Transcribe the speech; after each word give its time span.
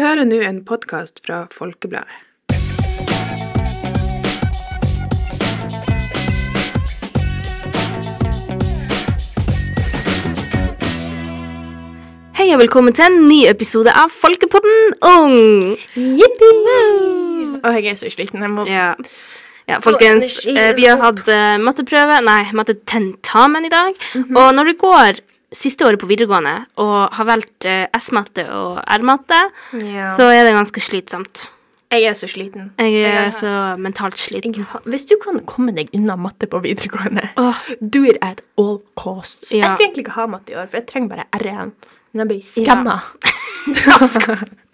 hører 0.00 0.24
nå 0.24 0.40
en 0.44 0.64
podkast 0.64 1.20
fra 1.26 1.44
Folkebladet. 1.52 2.26
Hei 12.38 12.46
og 12.54 12.60
velkommen 12.62 12.94
til 12.96 13.04
en 13.04 13.18
ny 13.28 13.40
episode 13.50 13.92
av 13.92 14.12
Folkepodden 14.14 14.94
Ung. 15.04 15.34
Jippi! 15.92 16.50
Å, 17.60 17.72
jeg 17.76 17.90
er 17.92 17.98
så 18.00 18.08
sliten. 18.12 18.40
Jeg 18.40 18.52
må 18.54 18.64
Ja, 18.68 18.94
ja 19.68 19.80
folkens. 19.84 20.38
eh, 20.48 20.70
vi 20.78 20.86
har 20.88 20.96
hatt 21.02 21.28
eh, 21.28 21.58
matteprøve, 21.60 22.22
nei, 22.24 22.42
mattetentamen 22.56 23.68
i 23.68 23.72
dag. 23.72 23.92
Mhm. 24.14 24.36
Og 24.36 24.54
når 24.56 24.72
du 24.72 24.74
går 24.80 25.20
siste 25.52 25.86
året 25.86 26.00
på 26.00 26.08
videregående 26.10 26.66
og 26.80 27.10
har 27.16 27.26
valgt 27.28 27.66
eh, 27.68 27.86
S-matte 27.98 28.44
og 28.54 28.78
R-matte, 28.98 29.40
Ja. 29.74 30.14
så 30.16 30.28
er 30.30 30.44
det 30.46 30.54
ganske 30.54 30.80
slitsomt. 30.80 31.48
Jeg 31.90 32.04
er 32.06 32.14
så 32.14 32.28
sliten. 32.30 32.68
Jeg 32.78 33.00
er 33.02 33.16
Jeg 33.24 33.32
så 33.34 33.76
mentalt 33.76 34.18
sliten. 34.18 34.54
Jeg 34.54 34.64
Hvis 34.86 35.04
du 35.10 35.16
kan 35.18 35.40
komme 35.44 35.74
deg 35.74 35.88
unna 35.92 36.14
matte 36.14 36.46
på 36.46 36.60
videregående, 36.62 37.30
oh. 37.36 37.58
do 37.82 38.04
it 38.04 38.16
at 38.22 38.42
all 38.56 38.78
costs. 38.94 39.50
Ja. 39.50 39.56
Jeg 39.56 39.70
skulle 39.74 39.86
egentlig 39.88 40.04
ikke 40.06 40.18
ha 40.20 40.26
matte 40.26 40.52
i 40.52 40.54
år, 40.54 40.68
for 40.70 40.78
jeg 40.78 40.86
trenger 40.86 41.08
bare 41.08 41.26
R1. 41.34 41.72
Men 42.12 42.22
jeg 42.22 42.28
ble 42.28 42.42
skamma. 42.46 43.00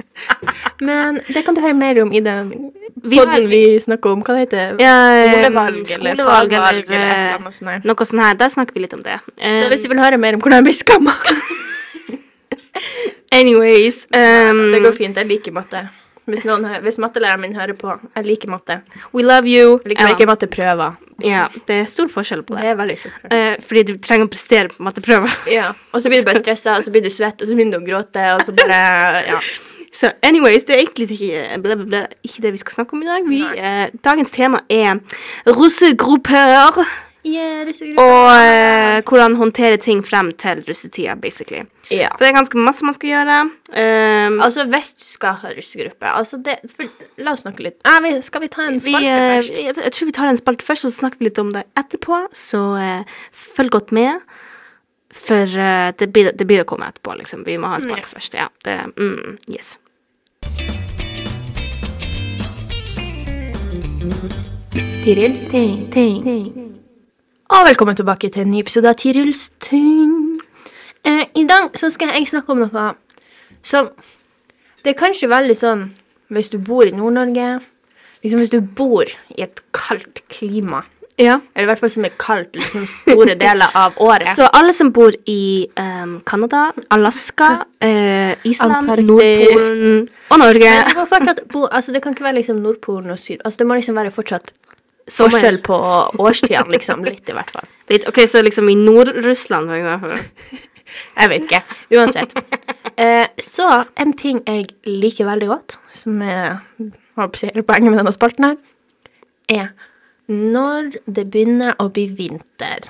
Men 0.81 1.21
det 1.29 1.43
kan 1.47 1.55
du 1.57 1.61
høre 1.61 1.75
mer 1.77 2.01
om 2.03 2.13
i 2.13 2.21
den 2.25 2.51
podden 3.03 3.49
vi 3.51 3.63
snakker 3.83 4.15
om. 4.17 4.23
Hva 4.27 4.37
det 4.37 4.47
heter 4.47 4.81
ja, 4.83 4.95
Skolevalg 5.33 5.77
eller 5.77 5.91
skolevalg 5.93 6.53
fagvalg 6.57 6.91
eller, 6.91 6.97
eller 6.97 7.37
eller 7.37 7.47
eh, 7.47 7.53
sånt. 7.59 7.85
noe 7.91 8.09
sånt 8.09 8.23
her. 8.25 8.35
Der 8.41 8.49
snakker 8.57 8.75
vi 8.79 8.85
litt 8.87 8.95
om 8.97 9.03
det. 9.07 9.19
Så 9.37 9.69
hvis 9.73 9.85
du 9.85 9.89
vil 9.93 10.03
høre 10.03 10.19
mer 10.21 10.35
om 10.39 10.41
hvordan 10.45 10.65
blir 10.67 10.77
skamma 10.77 11.15
anyways 13.33 14.07
um, 14.15 14.71
Det 14.73 14.81
går 14.85 14.93
fint. 14.97 15.17
Jeg 15.17 15.27
liker 15.31 15.53
matte. 15.57 15.87
Hvis, 16.27 16.43
noen, 16.43 16.65
hvis 16.83 16.97
mattelæreren 16.99 17.41
min 17.45 17.53
hører 17.55 17.77
på, 17.79 17.93
jeg 18.17 18.25
liker 18.27 18.51
matte. 18.51 18.81
We 19.15 19.23
love 19.23 19.47
you. 19.47 19.77
Jeg 19.85 19.93
liker 19.93 20.09
Ja. 20.09 20.15
ikke 20.17 20.27
matteprøver. 20.27 20.97
Ja, 21.23 21.45
det 21.69 21.77
er 21.85 21.87
stor 21.89 22.09
forskjell 22.13 22.43
på 22.45 22.57
Det 22.57 22.63
det. 22.65 22.71
er 22.73 22.75
veldig 22.81 22.97
stor 22.99 23.13
Eh, 23.31 23.55
fordi 23.63 23.83
du 23.85 23.93
trenger 24.03 24.27
å 24.27 24.33
prestere 24.35 24.69
på 24.75 24.83
matteprøver. 24.83 25.31
Ja. 25.53 25.69
Og 25.95 26.03
så 26.03 26.11
blir 26.11 26.25
du 26.25 26.27
bare 26.27 26.43
stressa, 26.43 26.75
og 26.77 26.83
så 26.85 26.91
blir 26.91 27.03
du 27.07 27.11
svett, 27.15 27.41
og 27.41 27.47
så 27.49 27.55
begynner 27.55 27.79
du 27.79 27.85
å 27.85 27.87
gråte, 27.87 28.27
og 28.35 28.43
så 28.45 28.53
bare 28.59 29.23
Ja. 29.29 29.41
Så 29.93 30.13
anyways, 30.23 30.65
det 30.65 30.77
er 30.77 30.85
egentlig 30.85 31.11
ikke, 31.11 31.59
ble, 31.63 31.77
ble, 31.77 31.87
ble, 31.87 32.05
ikke 32.27 32.43
det 32.45 32.53
vi 32.53 32.63
skal 32.63 32.79
snakke 32.81 32.97
om 32.97 33.03
i 33.03 33.11
dag. 33.11 33.29
Vi, 33.29 33.43
eh, 33.43 33.89
dagens 34.05 34.31
tema 34.35 34.63
er 34.71 35.01
russegrupper 35.47 36.85
Yeah, 37.27 37.67
og 37.99 38.29
eh, 38.39 39.01
hvordan 39.03 39.35
håndtere 39.35 39.77
ting 39.83 40.05
frem 40.07 40.31
til 40.39 40.63
russetida, 40.69 41.15
basically. 41.15 41.65
ja. 41.91 42.09
For 42.13 42.23
det 42.23 42.29
er 42.29 42.37
ganske 42.37 42.59
masse 42.59 42.87
man 42.87 42.95
skal 42.95 43.09
gjøre. 43.09 43.39
Um, 43.73 44.39
Altså, 44.41 44.65
hvis 44.71 44.95
du 44.95 45.05
skal 45.05 45.35
ha 45.41 45.51
russegruppe 45.57 46.07
altså 46.07 46.39
det, 46.45 46.55
for, 46.77 46.87
La 47.19 47.33
oss 47.33 47.43
snakke 47.43 47.65
litt 47.67 47.81
ah, 47.85 47.99
vi, 48.03 48.13
Skal 48.23 48.45
vi 48.45 48.49
ta 48.53 48.69
en 48.69 48.79
spalte 48.81 49.11
eh, 49.11 49.35
først? 49.37 49.51
jeg, 49.51 49.75
jeg 49.83 49.93
tror 49.93 50.07
vi 50.07 50.17
tar 50.21 50.31
en 50.31 50.39
spalte 50.39 50.65
først, 50.65 50.85
og 50.85 50.93
så 50.93 51.01
snakker 51.01 51.19
vi 51.19 51.29
litt 51.29 51.43
om 51.43 51.51
det 51.57 51.65
etterpå. 51.79 52.21
Så 52.33 52.63
eh, 52.79 53.19
følg 53.33 53.75
godt 53.75 53.91
med. 53.97 54.23
For 55.17 55.49
uh, 55.59 55.93
det, 55.99 56.11
blir, 56.13 56.31
det 56.37 56.47
blir 56.47 56.63
å 56.63 56.69
komme 56.69 56.89
etterpå, 56.91 57.17
liksom. 57.23 57.45
Vi 57.47 57.57
må 57.59 57.71
ha 57.73 57.81
en 57.81 57.85
Mm, 57.85 57.91
spalte 57.91 58.13
først. 58.13 58.37
Ja, 58.37 58.49
det, 58.65 58.77
mm, 58.97 59.39
yes. 59.49 59.79
Tirils 65.05 65.47
ting, 65.51 65.87
ting. 65.91 66.73
Og 67.49 67.67
velkommen 67.69 67.97
tilbake 67.97 68.29
til 68.31 68.43
en 68.43 68.51
ny 68.51 68.61
episode 68.61 68.91
av 68.91 68.99
Tirils 69.01 69.49
ting. 69.65 70.41
Uh, 71.07 71.25
I 71.35 71.45
dag 71.47 71.79
så 71.79 71.91
skal 71.95 72.13
jeg 72.15 72.29
snakke 72.29 72.53
om 72.53 72.65
noe 72.65 72.89
som 73.63 73.91
Det 74.83 74.93
er 74.93 74.99
kanskje 74.99 75.29
veldig 75.31 75.55
sånn 75.59 75.89
hvis 76.31 76.51
du 76.51 76.59
bor 76.59 76.87
i 76.87 76.95
Nord-Norge 76.95 77.61
Liksom 78.23 78.41
hvis 78.43 78.51
du 78.51 78.61
bor 78.61 79.07
i 79.07 79.43
et 79.43 79.61
kaldt 79.75 80.23
klima, 80.33 80.83
Ja. 81.17 81.39
eller 81.55 81.65
i 81.65 81.71
hvert 81.71 81.81
fall 81.81 81.91
som 81.95 82.05
er 82.05 82.13
kaldt 82.21 82.59
liksom 82.59 82.83
store 82.91 83.35
deler 83.41 83.73
av 83.79 83.95
året 84.05 84.29
Så 84.37 84.51
alle 84.53 84.75
som 84.77 84.91
bor 84.93 85.15
i 85.33 85.65
um, 85.81 86.19
Canada, 86.29 86.67
Alaska, 86.93 87.49
uh, 87.81 88.35
Island, 88.45 88.75
Antarktis. 88.83 89.09
Nordpolen 89.09 90.03
og 90.29 90.43
Norge 90.43 90.75
det, 90.77 91.07
fortsatt 91.09 91.41
altså 91.71 91.95
det 91.95 92.03
kan 92.05 92.13
ikke 92.13 92.27
være 92.27 92.39
liksom 92.43 92.61
Nordpolen 92.61 93.15
og 93.15 93.19
Syd. 93.23 93.41
Altså 93.45 93.63
det 93.63 93.69
må 93.71 93.79
liksom 93.81 93.97
være 93.97 94.13
fortsatt 94.13 94.53
Sommer. 95.09 95.39
forskjell 95.39 95.61
på 95.63 95.77
årstidene, 96.19 96.75
liksom. 96.75 97.05
Litt, 97.07 97.25
i 97.31 97.37
hvert 97.37 97.51
fall. 97.55 97.69
Litt, 97.93 98.07
ok, 98.11 98.21
så 98.29 98.43
liksom 98.43 98.69
i 98.69 98.75
Nord-Russland. 98.75 99.71
Jeg 101.21 101.31
vet 101.31 101.47
ikke. 101.47 101.63
Uansett. 101.97 102.33
Uh, 102.99 103.25
så 103.41 103.85
en 104.01 104.13
ting 104.17 104.39
jeg 104.47 104.69
liker 104.87 105.27
veldig 105.29 105.49
godt, 105.51 105.75
som 105.93 106.23
er 106.23 106.63
poenget 107.17 107.91
med 107.91 107.99
denne 107.99 108.15
spalten 108.15 108.47
her, 108.47 108.57
er 109.53 109.69
når 110.31 110.97
det 111.07 111.29
begynner 111.31 111.77
å 111.83 111.89
bli 111.93 112.09
vinter. 112.19 112.89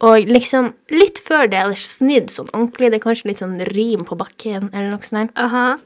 Og 0.00 0.30
liksom 0.32 0.72
litt 0.92 1.20
før 1.26 1.50
det 1.52 1.60
er 1.60 1.76
snydd 1.76 2.32
sånn 2.32 2.48
ordentlig, 2.54 2.90
det 2.90 3.00
er 3.00 3.04
kanskje 3.04 3.30
litt 3.30 3.42
sånn 3.42 3.58
rim 3.68 4.06
på 4.08 4.16
bakken 4.18 4.70
eller 4.72 4.90
noe 4.94 5.04
sånt. 5.04 5.32
Uh 5.36 5.52
-huh. 5.54 5.80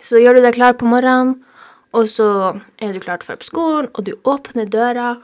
Så 0.00 0.18
gjør 0.18 0.34
du 0.34 0.42
deg 0.42 0.54
klar 0.54 0.72
på 0.72 0.86
morgenen, 0.88 1.44
og 1.92 2.08
så 2.08 2.60
er 2.78 2.92
du 2.92 3.00
klar 3.00 3.18
til 3.18 3.26
å 3.26 3.28
dra 3.28 3.36
på 3.36 3.44
skolen, 3.44 3.88
og 3.94 4.04
du 4.04 4.12
åpner 4.24 4.64
døra, 4.64 5.18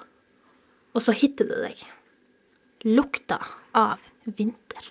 og 0.94 1.02
så 1.02 1.12
hitter 1.12 1.48
det 1.48 1.62
deg. 1.62 1.86
Lukta 2.84 3.38
av 3.74 3.98
vinter. 4.24 4.84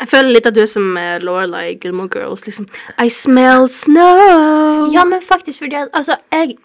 Jeg 0.00 0.08
føler 0.08 0.32
litt 0.32 0.46
at 0.46 0.54
du 0.54 0.62
er 0.62 0.66
som 0.66 0.96
uh, 0.96 1.60
i 1.60 1.76
Gilmore 1.76 2.08
Girls, 2.08 2.46
liksom. 2.46 2.66
I 2.98 3.10
smell 3.10 3.68
snow. 3.68 4.88
Ja, 4.92 5.04
men 5.04 5.20
faktisk, 5.20 5.60
fordi 5.60 5.76
at 5.76 5.88
altså, 5.92 6.16
jeg 6.32 6.56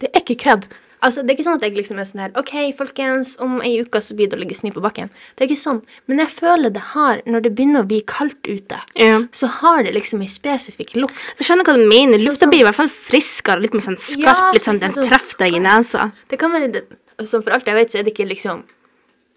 Det 0.00 0.08
er 0.14 0.20
ikke 0.20 0.42
kødd. 0.44 0.64
Altså, 1.02 1.22
Det 1.26 1.30
er 1.30 1.36
ikke 1.36 1.44
sånn 1.48 1.56
at 1.58 1.62
jeg 1.66 1.74
liksom 1.76 1.98
er 1.98 2.04
sånn 2.06 2.20
her 2.22 2.30
OK, 2.38 2.52
folkens, 2.78 3.32
om 3.42 3.60
ei 3.60 3.80
uke 3.82 3.98
så 4.00 4.14
blir 4.14 4.28
det 4.30 4.36
å 4.38 4.40
ligge 4.40 4.54
snø 4.54 4.70
på 4.72 4.80
bakken. 4.84 5.10
Det 5.36 5.42
er 5.44 5.48
ikke 5.50 5.58
sånn. 5.62 5.80
Men 6.06 6.18
jeg 6.22 6.28
føler 6.30 6.70
det 6.72 6.82
har 6.94 7.22
Når 7.26 7.42
det 7.42 7.54
begynner 7.56 7.82
å 7.82 7.88
bli 7.88 8.02
kaldt 8.06 8.42
ute, 8.46 8.78
Ja. 8.94 9.22
så 9.32 9.46
har 9.48 9.82
det 9.82 9.94
liksom 9.94 10.20
en 10.22 10.28
spesifikk 10.28 10.94
lukt. 10.94 11.34
Jeg 11.38 11.46
skjønner 11.48 11.64
hva 11.64 11.74
du 11.74 11.86
mener. 11.88 12.18
Lufta 12.18 12.46
sånn- 12.46 12.50
blir 12.50 12.60
i 12.60 12.64
hvert 12.70 12.76
fall 12.76 12.88
friskere, 12.88 13.60
litt 13.60 13.74
mer 13.74 13.80
sånn 13.80 13.98
skarp, 13.98 14.22
Ja, 14.38 14.52
litt 14.52 14.62
sånn 14.64 14.78
den 14.78 14.92
sånn 14.92 15.08
treffer 15.08 15.38
deg 15.38 15.54
i 15.54 15.58
skarp. 15.58 15.62
nesa. 15.62 16.12
Det 16.28 16.38
kan 16.38 16.52
være 16.52 16.72
det, 16.72 16.84
altså, 17.18 17.42
For 17.42 17.50
alt 17.52 17.64
jeg 17.66 17.74
vet, 17.74 17.90
så 17.90 17.98
er 17.98 18.02
det 18.04 18.14
ikke 18.14 18.28
liksom 18.28 18.62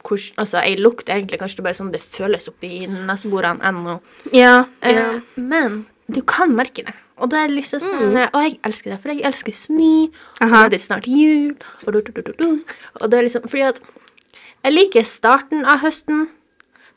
hvordan, 0.05 0.35
altså, 0.37 0.61
ei 0.63 0.75
lukt 0.75 1.05
egentlig 1.09 1.39
kanskje 1.39 1.55
det 1.55 1.59
er 1.59 1.63
bare 1.63 1.73
sånn 1.73 1.91
det 1.91 2.01
føles 2.01 2.47
oppi 2.47 2.85
neseborene 2.87 3.59
ennå. 3.61 3.99
Ja. 4.31 4.65
Eh, 4.83 4.93
ja. 4.93 5.19
men 5.35 5.87
du 6.11 6.21
kan 6.21 6.51
merke 6.55 6.85
det. 6.85 6.93
Og 7.15 7.29
da 7.31 7.43
er 7.43 7.51
det 7.51 7.61
liksom 7.61 7.79
sånn, 7.79 8.17
og 8.25 8.41
jeg 8.43 8.57
elsker 8.67 8.91
det, 8.91 8.97
for 8.99 9.13
jeg 9.13 9.23
elsker 9.27 9.55
snø, 9.55 9.91
og 10.09 10.41
det 10.41 10.49
nå 10.51 10.63
er 10.65 10.71
det 10.73 10.79
snart 10.83 11.05
jul, 11.07 11.53
og, 11.85 11.95
du, 11.95 12.11
du, 12.11 12.21
du, 12.27 12.47
og 12.99 13.05
det 13.11 13.19
er 13.19 13.27
liksom, 13.29 13.45
fordi 13.47 13.63
at 13.69 13.79
jeg 14.65 14.73
liker 14.73 15.07
starten 15.07 15.63
av 15.63 15.79
høsten, 15.85 16.25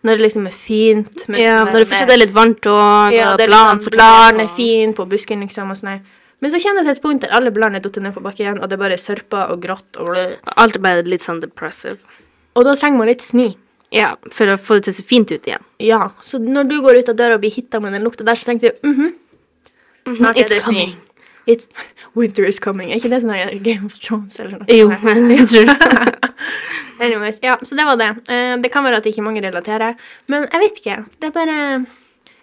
når 0.07 0.19
det 0.19 0.25
liksom 0.27 0.49
er 0.51 0.55
fint. 0.55 1.25
ja 1.35 1.61
når 1.67 1.85
det 1.85 1.89
fortsatt 1.91 2.13
er 2.15 2.21
litt 2.23 2.35
varmt 2.35 2.67
og, 2.71 3.15
ja, 3.15 3.33
bladene 3.39 3.83
liksom, 3.83 4.43
er 4.43 4.51
fine 4.57 4.97
på 4.99 5.07
busken, 5.11 5.47
liksom, 5.47 5.71
og 5.75 5.79
sånn. 5.79 6.03
Men 6.43 6.55
så 6.55 6.61
kjenner 6.63 6.83
jeg 6.83 6.89
til 6.89 6.99
et 6.99 7.07
punkt 7.07 7.25
der 7.25 7.35
alle 7.35 7.55
bladene 7.55 7.79
er 7.79 7.87
datt 7.87 7.99
ned 8.03 8.15
på 8.15 8.23
bakken, 8.23 8.45
igjen, 8.45 8.61
og 8.63 8.71
det 8.71 8.79
er 8.79 8.83
bare 8.83 8.99
sørper 8.99 9.55
og 9.55 9.63
grått, 9.63 9.89
og 9.99 10.13
blø. 10.13 10.27
Alt 10.59 10.79
er 10.79 10.85
bare 10.85 11.07
litt 11.07 11.27
sånn 11.27 11.43
depressive. 11.43 11.99
Og 12.59 12.67
da 12.67 12.75
trenger 12.79 13.03
man 13.03 13.11
litt 13.11 13.23
snø. 13.27 13.53
Ja, 13.95 14.13
for 14.35 14.51
å 14.53 14.59
få 14.61 14.79
det 14.79 14.89
til 14.89 14.95
å 14.95 14.99
se 14.99 15.07
fint 15.07 15.31
ut 15.33 15.47
igjen. 15.49 15.65
Ja, 15.83 16.11
så 16.21 16.41
når 16.43 16.69
du 16.69 16.77
går 16.85 17.01
ut 17.01 17.11
av 17.11 17.17
døra 17.19 17.39
og 17.39 17.43
blir 17.43 17.55
hitta 17.55 17.81
med 17.81 17.95
den 17.97 18.05
lukta 18.07 18.27
der, 18.27 18.39
så 18.39 18.51
tenker 18.51 18.75
du 18.75 18.89
mhm, 18.91 19.15
snart 20.17 20.37
er 20.37 20.45
It's 20.45 20.55
det 20.55 20.63
snø. 20.63 20.87
It's, 21.49 21.69
winter 22.15 22.45
is 22.45 22.59
coming. 22.61 22.91
Er 22.93 22.97
ikke 23.01 23.09
det 23.09 23.23
sånn 23.23 23.63
Game 23.65 23.87
of 23.89 23.95
Thrones 23.99 24.39
eller 24.41 24.59
noe? 24.59 24.67
Jo, 24.69 24.91
jeg 25.33 25.47
tror 25.49 25.71
det. 25.71 26.33
Anyways, 27.05 27.39
ja, 27.43 27.57
så 27.63 27.77
det 27.79 27.85
var 27.87 27.97
det. 27.97 28.11
Uh, 28.29 28.57
det 28.63 28.71
kan 28.75 28.85
være 28.85 28.97
at 29.01 29.07
ikke 29.07 29.23
mange 29.23 29.41
relaterer, 29.45 29.95
men 30.27 30.49
jeg 30.53 30.61
vet 30.65 30.81
ikke. 30.83 30.97
Det 31.21 31.31
er 31.31 31.35
bare 31.37 31.59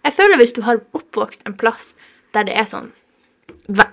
Jeg 0.05 0.13
føler 0.13 0.37
hvis 0.37 0.53
du 0.55 0.61
har 0.61 0.79
oppvokst 0.93 1.43
en 1.45 1.57
plass 1.57 1.93
der 2.33 2.43
det 2.47 2.55
er 2.55 2.65
sånn 2.69 2.91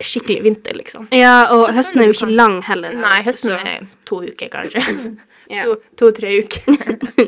skikkelig 0.05 0.43
vinter, 0.45 0.75
liksom. 0.77 1.07
Ja, 1.13 1.47
og 1.51 1.67
Så 1.67 1.73
høsten 1.79 2.01
er 2.03 2.05
jo 2.11 2.13
ikke 2.13 2.27
kan- 2.27 2.37
lang 2.37 2.63
heller. 2.63 2.93
Nei, 2.93 3.23
høsten 3.25 3.51
så- 3.51 3.67
er 3.67 3.87
to 4.05 4.23
uker, 4.23 4.49
kanskje. 4.49 4.83
yeah. 5.51 5.75
To-tre 5.97 6.39
uker. 6.45 6.77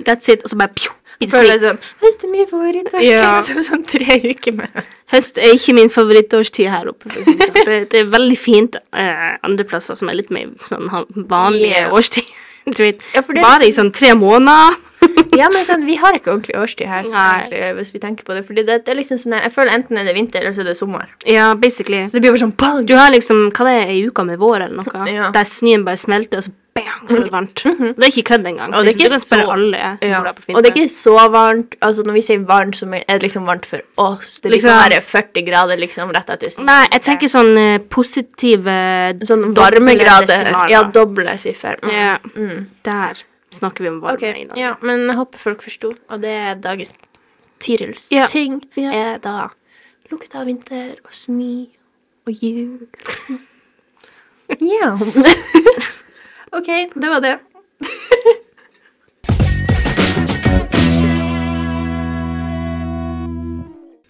That's 0.05 0.29
it. 0.29 0.43
Og 0.45 0.51
så 0.51 0.57
bare 0.57 0.71
Jeg 0.77 0.91
føler 1.31 1.59
sånn 1.63 1.79
Høst 2.03 2.25
er 2.25 2.33
min 2.33 2.47
favorittårstid. 2.51 3.07
Ja. 3.09 3.35
Så 3.47 3.63
sånn 3.69 3.85
tre 3.89 4.19
uker 4.25 4.57
med 4.59 4.71
høst. 4.75 5.05
Høst 5.15 5.39
er 5.43 5.55
ikke 5.57 5.75
min 5.79 5.93
favorittårstid 5.93 6.71
her 6.73 6.91
oppe. 6.91 7.11
Det, 7.15 7.25
sånn. 7.29 7.87
det, 7.91 8.01
er 8.01 8.09
veldig 8.13 8.39
fint 8.41 8.77
eh, 8.93 9.29
andre 9.47 9.65
plasser 9.69 9.99
som 10.01 10.11
er 10.11 10.19
litt 10.23 10.33
mer 10.35 10.51
sånn 10.69 10.89
vanlige 11.31 11.75
Yeah. 11.75 11.93
årstid. 11.95 12.25
Ja, 12.65 13.21
bare 13.21 13.61
i 13.61 13.67
liksom- 13.69 13.91
sånn 13.91 13.93
tre 13.93 14.15
måneder. 14.17 14.79
Ja, 15.37 15.51
men 15.53 15.67
sånn, 15.67 15.83
vi 15.85 15.97
har 16.01 16.15
ikke 16.17 16.31
ordentlig 16.33 16.55
årstid 16.57 16.87
her, 16.89 17.05
egentlig, 17.05 17.59
hvis 17.77 17.91
vi 17.93 18.01
tenker 18.01 18.25
på 18.25 18.33
det. 18.33 18.45
Fordi 18.49 18.63
det, 18.65 18.79
det 18.87 18.93
er 18.95 18.97
liksom 19.03 19.19
sånn 19.21 19.35
Jeg 19.37 19.53
føler 19.53 19.75
enten 19.75 19.99
er 20.01 20.07
det 20.09 20.15
vinter, 20.17 20.41
eller 20.41 20.55
så 20.57 20.63
er 20.63 20.71
det 20.71 20.77
sommer. 20.79 21.11
Ja, 21.29 21.51
basically. 21.59 22.01
Så 22.09 22.17
det 22.17 22.23
blir 22.25 22.33
bare 22.33 22.41
sånn 22.47 22.55
bang! 22.57 22.87
Du 22.89 22.95
har 22.97 23.11
liksom, 23.13 23.51
hva 23.53 23.67
det 23.69 23.75
er, 23.83 23.91
ei 23.93 24.01
uke 24.09 24.25
med 24.25 24.41
vår 24.41 24.65
eller 24.65 24.81
noe, 24.81 25.05
Ja. 25.13 25.29
der 25.35 25.45
snøen 25.51 25.85
bare 25.85 26.01
smelter, 26.01 26.41
og 26.41 26.47
så 26.49 26.55
bang, 26.75 27.09
så 27.09 27.17
er 27.21 27.25
det 27.25 27.33
varmt. 27.33 27.63
Det 27.65 28.03
er 28.03 28.11
ikke 28.11 28.25
kødd 28.33 28.47
engang. 28.51 28.75
Og 28.75 28.85
det 28.85 28.95
er 28.95 29.07
ikke 29.07 29.21
så- 29.21 29.51
alle 29.53 29.77
Ja. 30.03 30.21
Og 30.23 30.63
det 30.63 30.71
er 30.71 30.75
ikke 30.75 30.89
så 30.91 31.15
varmt. 31.31 31.77
Altså 31.81 32.03
Når 32.05 32.13
vi 32.13 32.21
sier 32.21 32.39
varmt, 32.45 32.75
så 32.77 32.87
er 32.93 33.19
det 33.19 33.23
liksom 33.23 33.47
varmt 33.47 33.65
for 33.67 33.81
oss. 33.99 34.41
Det 34.41 34.51
er 34.51 34.55
liksom, 34.57 34.71
Liksom- 34.71 34.91
bare 34.91 35.01
40 35.01 35.43
grader 35.47 35.77
liksom 35.77 36.11
rett 36.11 36.31
etter 36.31 36.51
snitt. 36.51 36.67
Nei, 36.67 36.87
jeg 36.93 37.03
tenker 37.03 37.27
sånn 37.29 37.57
eh, 37.59 37.79
positive 37.79 38.65
Sånn 39.25 39.55
varmegrader. 39.55 40.69
Ja, 40.71 40.83
doble 40.85 41.39
siffer. 41.39 41.77
Mm. 41.83 41.93
Ja, 41.93 42.19
Mm. 42.37 42.67
der 42.83 43.15
snakker 43.53 43.79
vi 43.81 43.89
om 43.89 44.01
varme 44.01 44.15
okay. 44.15 44.33
i 44.43 44.45
dag. 44.47 44.57
ja, 44.59 44.75
men 44.83 45.07
jeg 45.07 45.17
håper 45.17 45.39
folk 45.39 45.63
forsto. 45.63 45.95
Og 46.11 46.21
det 46.21 46.31
er 46.31 46.55
dagens 46.57 46.93
Tirils 47.61 48.09
Ja. 48.11 48.27
ting 48.27 48.63
er 48.77 49.19
da 49.19 49.49
lukta 50.11 50.41
av 50.41 50.47
vinter 50.47 50.97
og 51.05 51.13
snø 51.13 51.67
og 52.27 52.35
jul. 52.43 52.89
ja. 54.61 54.97
OK, 56.57 56.67
det 56.95 57.09
var 57.11 57.21
det. 57.21 57.39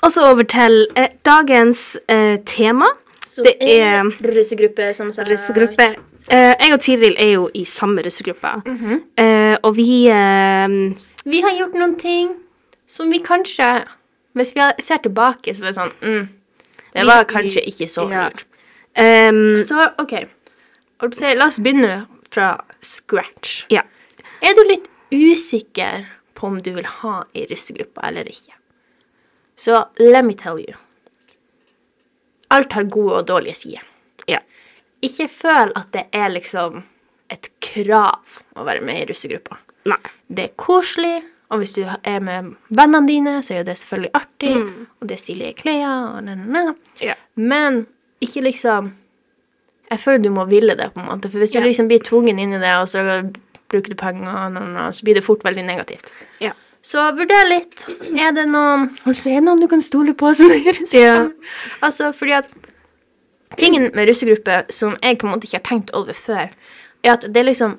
Og 0.02 0.12
så 0.12 0.20
over 0.31 0.43
til 0.43 0.87
eh, 0.96 1.08
dagens 1.25 1.96
eh, 2.08 2.38
tema. 2.46 2.85
Det 3.37 3.55
er 3.61 4.05
russegruppe, 4.37 4.91
som 4.94 5.08
sa 5.12 5.25
russegruppe. 5.25 5.87
Eh, 6.29 6.52
jeg 6.61 6.73
og 6.76 6.81
Tiril 6.81 7.17
er 7.19 7.31
jo 7.35 7.49
i 7.55 7.64
samme 7.64 8.02
russegruppe. 8.05 8.52
Mhm. 8.67 9.00
eh, 9.19 9.56
og 9.62 9.76
vi 9.76 10.06
eh, 10.08 10.69
Vi 11.25 11.40
har 11.40 11.56
gjort 11.58 11.75
noen 11.75 11.94
ting 11.99 12.35
som 12.87 13.11
vi 13.11 13.19
kanskje 13.19 13.85
Hvis 14.35 14.52
vi 14.55 14.61
ser 14.82 14.97
tilbake, 14.99 15.55
så 15.55 15.62
er 15.62 15.67
det 15.70 15.76
sånn 15.76 15.93
mm, 16.02 16.29
Det 16.93 17.00
Vi- 17.00 17.06
var 17.06 17.25
kanskje 17.25 17.61
ikke 17.70 17.87
så 17.88 18.08
ja. 18.11 18.29
Um, 19.31 19.62
Så 19.62 19.88
OK. 19.99 20.12
La 21.37 21.47
oss 21.47 21.58
begynne 21.58 22.06
fra 22.34 22.48
scratch. 22.84 23.64
Ja. 23.72 23.82
Er 24.44 24.54
du 24.58 24.64
litt 24.69 24.88
usikker 25.14 26.04
på 26.34 26.48
om 26.50 26.58
du 26.62 26.72
vil 26.76 26.86
ha 27.00 27.20
ei 27.34 27.46
russegruppa 27.50 28.08
eller 28.10 28.28
ikke? 28.28 28.52
Så 29.56 29.84
let 30.02 30.25
me 30.26 30.34
tell 30.34 30.58
you. 30.58 30.75
Alt 32.54 32.72
har 32.76 32.84
gode 32.90 33.20
og 33.20 33.26
dårlige 33.28 33.54
sider. 33.58 33.84
Ja. 34.31 34.40
Ikke 35.04 35.28
føl 35.31 35.72
at 35.78 35.90
det 35.94 36.06
er 36.16 36.32
liksom 36.32 36.82
et 37.32 37.48
krav 37.64 38.38
å 38.58 38.64
være 38.66 38.82
med 38.84 39.00
i 39.02 39.06
russegruppa. 39.10 39.56
Nei. 39.90 40.00
Det 40.28 40.44
er 40.48 40.54
koselig, 40.60 41.22
og 41.52 41.60
hvis 41.60 41.75
du 41.76 41.82
er 41.87 42.20
med 42.25 42.52
vennene 42.75 43.08
dine, 43.08 43.34
så 43.44 43.58
er 43.60 43.66
det 43.66 43.76
selvfølgelig 43.80 44.12
artig, 44.16 44.52
Mm. 44.56 44.87
og 45.00 45.08
det 45.08 45.14
er 45.19 45.22
stilige 45.22 45.54
klær, 45.60 46.16
og 46.16 46.25
na, 46.25 46.34
na, 46.34 46.44
na. 46.64 46.75
Ja. 47.00 47.14
Men 47.37 47.87
ikke 48.25 48.42
liksom 48.46 48.92
Jeg 49.94 50.02
føler 50.02 50.23
du 50.25 50.31
må 50.35 50.44
ville 50.50 50.75
det, 50.79 50.91
på 50.94 51.00
en 51.02 51.08
måte. 51.12 51.31
For 51.31 51.38
hvis 51.43 51.55
du 51.55 51.61
Ja. 51.61 51.64
liksom 51.64 51.88
blir 51.91 52.02
tvungen 52.02 52.38
inn 52.43 52.55
i 52.56 52.61
det, 52.62 52.75
og 52.82 52.88
så 52.91 53.05
bruker 53.70 53.94
du 53.94 53.96
penger, 54.00 54.29
og 54.29 54.52
noe 54.56 54.91
så 54.93 55.06
blir 55.06 55.14
det 55.19 55.25
fort 55.25 55.44
veldig 55.46 55.64
negativt. 55.67 56.11
Ja. 56.43 56.52
Så 56.85 57.00
vurder 57.17 57.46
litt. 57.49 57.87
Er 58.20 58.35
det 58.37 58.44
noen 58.50 58.91
altså, 59.06 59.31
er 59.31 59.38
det 59.41 59.44
noen 59.46 59.61
du 59.62 59.69
kan 59.70 59.81
stole 59.81 60.12
på 60.14 60.35
som 60.37 60.50
gjør? 60.52 60.82
Ja. 60.93 61.29
Altså, 61.82 62.12
fordi 62.12 62.32
at 62.43 62.50
Tingen 63.56 63.91
med 63.94 64.08
russegruppe 64.08 64.64
som 64.75 64.96
jeg 65.00 65.19
på 65.20 65.29
en 65.29 65.32
måte 65.37 65.46
ikke 65.46 65.61
har 65.61 65.69
tenkt 65.69 65.93
over 65.94 66.12
før, 66.12 66.49
er 67.05 67.12
at 67.12 67.26
det 67.32 67.44
liksom 67.47 67.76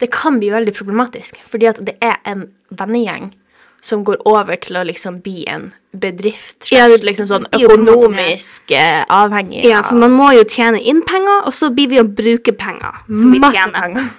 Det 0.00 0.10
kan 0.10 0.38
bli 0.38 0.48
veldig 0.50 0.72
problematisk, 0.74 1.36
fordi 1.46 1.66
at 1.66 1.76
det 1.86 1.94
er 2.02 2.16
en 2.26 2.48
vennegjeng 2.74 3.32
som 3.82 4.04
går 4.06 4.20
over 4.30 4.56
til 4.62 4.76
å 4.78 4.84
liksom 4.86 5.16
bli 5.24 5.42
en 5.50 5.72
bedrift. 5.92 6.68
Ja, 6.72 6.86
det- 6.88 7.02
liksom 7.04 7.26
sånn 7.26 7.46
økonomisk 7.58 8.70
eh, 8.70 9.02
avhengig 9.10 9.64
ja, 9.66 9.82
for 9.82 9.98
man 9.98 10.14
må 10.14 10.30
jo 10.36 10.44
tjene 10.48 10.78
inn 10.80 11.02
penger, 11.02 11.42
og 11.46 11.52
så 11.52 11.68
blir 11.74 11.88
vi 11.90 11.98
å 12.00 12.06
bruke 12.06 12.54
penger 12.56 13.02
som 13.10 13.32
vi 13.34 13.38
masse 13.42 13.58
tjener. 13.58 13.80
penger. 13.82 14.10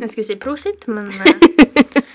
Jeg 0.00 0.08
skulle 0.10 0.26
si 0.26 0.34
prosit, 0.40 0.86
men 0.90 1.06
eh, 1.26 1.34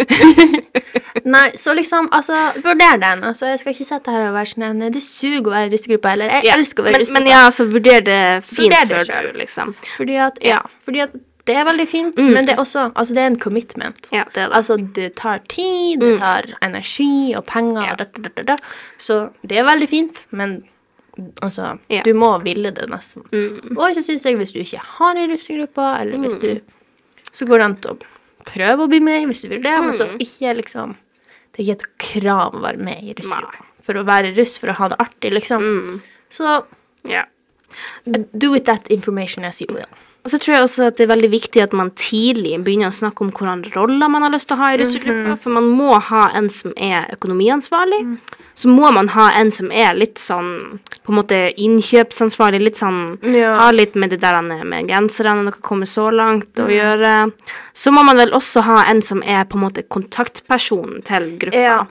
Nei, 1.27 1.51
så 1.59 1.73
liksom, 1.75 2.07
altså, 2.15 2.33
vurder 2.63 2.97
den. 3.01 3.23
Altså, 3.27 3.45
jeg 3.51 3.59
skal 3.61 3.73
ikke 3.75 3.87
sitte 3.87 4.11
her 4.13 4.27
og 4.29 4.35
være 4.37 4.51
sånn 4.53 4.81
Det 4.93 5.01
suger 5.03 5.47
å 5.47 5.53
være 5.53 5.69
i 5.69 5.71
russegruppa, 5.75 6.13
eller 6.15 6.31
jeg 6.37 6.47
Ja, 6.49 6.57
elsker 6.57 6.83
å 6.83 6.87
være 6.87 6.95
i 6.95 6.97
men, 6.97 7.01
russegruppa. 7.03 7.23
men 7.23 7.31
ja, 7.31 7.39
altså, 7.47 7.65
vurder 7.71 8.03
det 8.07 8.19
fint 8.47 8.59
Vurder 8.75 8.91
det 8.93 9.07
før 9.11 9.29
du, 9.31 9.39
liksom. 9.41 9.73
Fordi 9.97 10.15
at, 10.27 10.39
ja, 10.43 10.59
fordi 10.87 11.03
at 11.07 11.15
det 11.47 11.55
er 11.55 11.65
veldig 11.65 11.87
fint, 11.89 12.15
Mm. 12.19 12.31
men 12.33 12.45
det 12.45 12.53
er 12.55 12.61
også 12.61 12.91
Altså, 12.95 13.13
det 13.15 13.21
er 13.23 13.27
en 13.31 13.39
commitment. 13.39 14.09
Ja, 14.11 14.23
det 14.33 14.37
er 14.43 14.47
det. 14.49 14.55
Altså, 14.57 14.77
det 14.93 15.15
tar 15.15 15.39
tid, 15.49 15.99
det 15.99 16.13
Mm. 16.15 16.19
tar 16.19 16.43
energi 16.61 17.33
og 17.35 17.45
penger 17.47 17.83
Ja. 17.85 17.91
og 17.91 17.97
da, 17.97 18.05
da, 18.21 18.29
da, 18.35 18.43
da. 18.43 18.55
Så 18.97 19.31
det 19.45 19.57
er 19.57 19.63
veldig 19.63 19.89
fint, 19.89 20.25
men 20.31 20.63
altså 21.41 21.79
Ja. 21.89 22.03
Du 22.03 22.13
må 22.13 22.37
ville 22.43 22.71
det 22.71 22.89
nesten. 22.89 23.23
Mm. 23.31 23.77
Og 23.77 23.95
så 23.95 24.03
syns 24.03 24.23
jeg 24.25 24.35
hvis 24.37 24.51
du 24.53 24.59
ikke 24.59 24.77
har 24.79 25.15
ei 25.15 25.27
russegruppe, 25.27 26.01
eller 26.01 26.17
hvis 26.19 26.35
Mm. 26.35 26.41
du 26.41 26.61
Så 27.31 27.45
går 27.45 27.57
det 27.59 27.65
an 27.65 27.75
å 27.75 27.97
prøve 28.45 28.79
å 28.85 28.87
bli 28.89 28.99
med 28.99 29.27
hvis 29.27 29.41
du 29.41 29.49
vil 29.49 29.61
det, 29.61 29.81
men 29.81 29.93
så 29.93 30.05
Mm. 30.09 30.17
ikke 30.19 30.55
liksom 30.63 30.95
Det 31.53 31.67
er 31.67 31.73
ikke 31.73 31.81
et 31.81 31.97
krav 32.21 32.53
å 32.53 32.61
være 32.61 32.77
med 32.77 33.03
i 33.03 33.13
russegruppa. 33.13 33.63
For 33.81 33.93
å 33.93 34.03
være 34.05 34.35
russ, 34.37 34.57
for 34.59 34.67
å 34.67 34.73
ha 34.75 34.87
det 34.89 34.97
artig, 34.99 35.31
liksom. 35.33 36.01
Så 36.29 36.65
Ja. 37.03 37.23
do 38.37 38.51
with 38.51 38.65
that 38.65 38.87
information 38.91 39.43
as 39.43 39.59
you 39.61 39.67
will. 39.73 39.85
Og 40.27 40.31
så 40.33 40.41
tror 40.43 40.57
jeg 40.57 40.63
også 40.65 40.87
at 40.89 40.97
det 40.99 41.05
er 41.05 41.13
veldig 41.13 41.27
viktig 41.31 41.61
at 41.63 41.71
man 41.79 41.93
tidlig 41.95 42.57
begynner 42.59 42.89
å 42.91 42.95
snakke 42.97 43.23
om 43.23 43.29
hvilke 43.31 43.71
roller 43.77 44.09
man 44.11 44.25
har 44.25 44.33
lyst 44.33 44.49
til 44.49 44.57
å 44.57 44.59
ha 44.59 44.73
i 44.73 44.79
russegruppa. 44.81 45.29
Mhm. 45.29 45.37
For 45.39 45.55
man 45.55 45.69
må 45.71 45.93
ha 46.03 46.23
en 46.35 46.49
som 46.51 46.73
er 46.75 47.05
økonomiansvarlig. 47.15 48.01
Mm. 48.03 48.17
Så 48.59 48.67
må 48.67 48.91
man 48.91 49.07
ha 49.13 49.29
en 49.39 49.51
som 49.55 49.71
er 49.71 49.95
litt 49.95 50.19
sånn 50.19 50.81
på 51.05 51.13
en 51.13 51.19
måte 51.21 51.39
innkjøpsansvarlig. 51.63 52.59
Litt 52.59 52.75
sånn 52.75 52.99
Ja. 53.23 53.53
Ha 53.55 53.71
litt 53.71 53.95
med 53.95 54.09
det 54.09 54.19
der 54.19 54.41
med 54.41 54.89
genserne 54.91 55.45
dere 55.47 55.61
kommer 55.61 55.85
så 55.87 56.11
langt 56.11 56.51
Mm. 56.59 56.65
å 56.65 56.69
gjøre. 56.75 57.31
Så 57.73 57.93
må 57.93 58.03
man 58.03 58.17
vel 58.17 58.31
også 58.31 58.63
ha 58.63 58.83
en 58.89 59.01
som 59.01 59.23
er 59.23 59.45
på 59.45 59.55
en 59.55 59.63
måte 59.63 59.87
kontaktpersonen 59.87 61.05
til 61.05 61.37
gruppa. 61.39 61.55
Ja. 61.55 61.85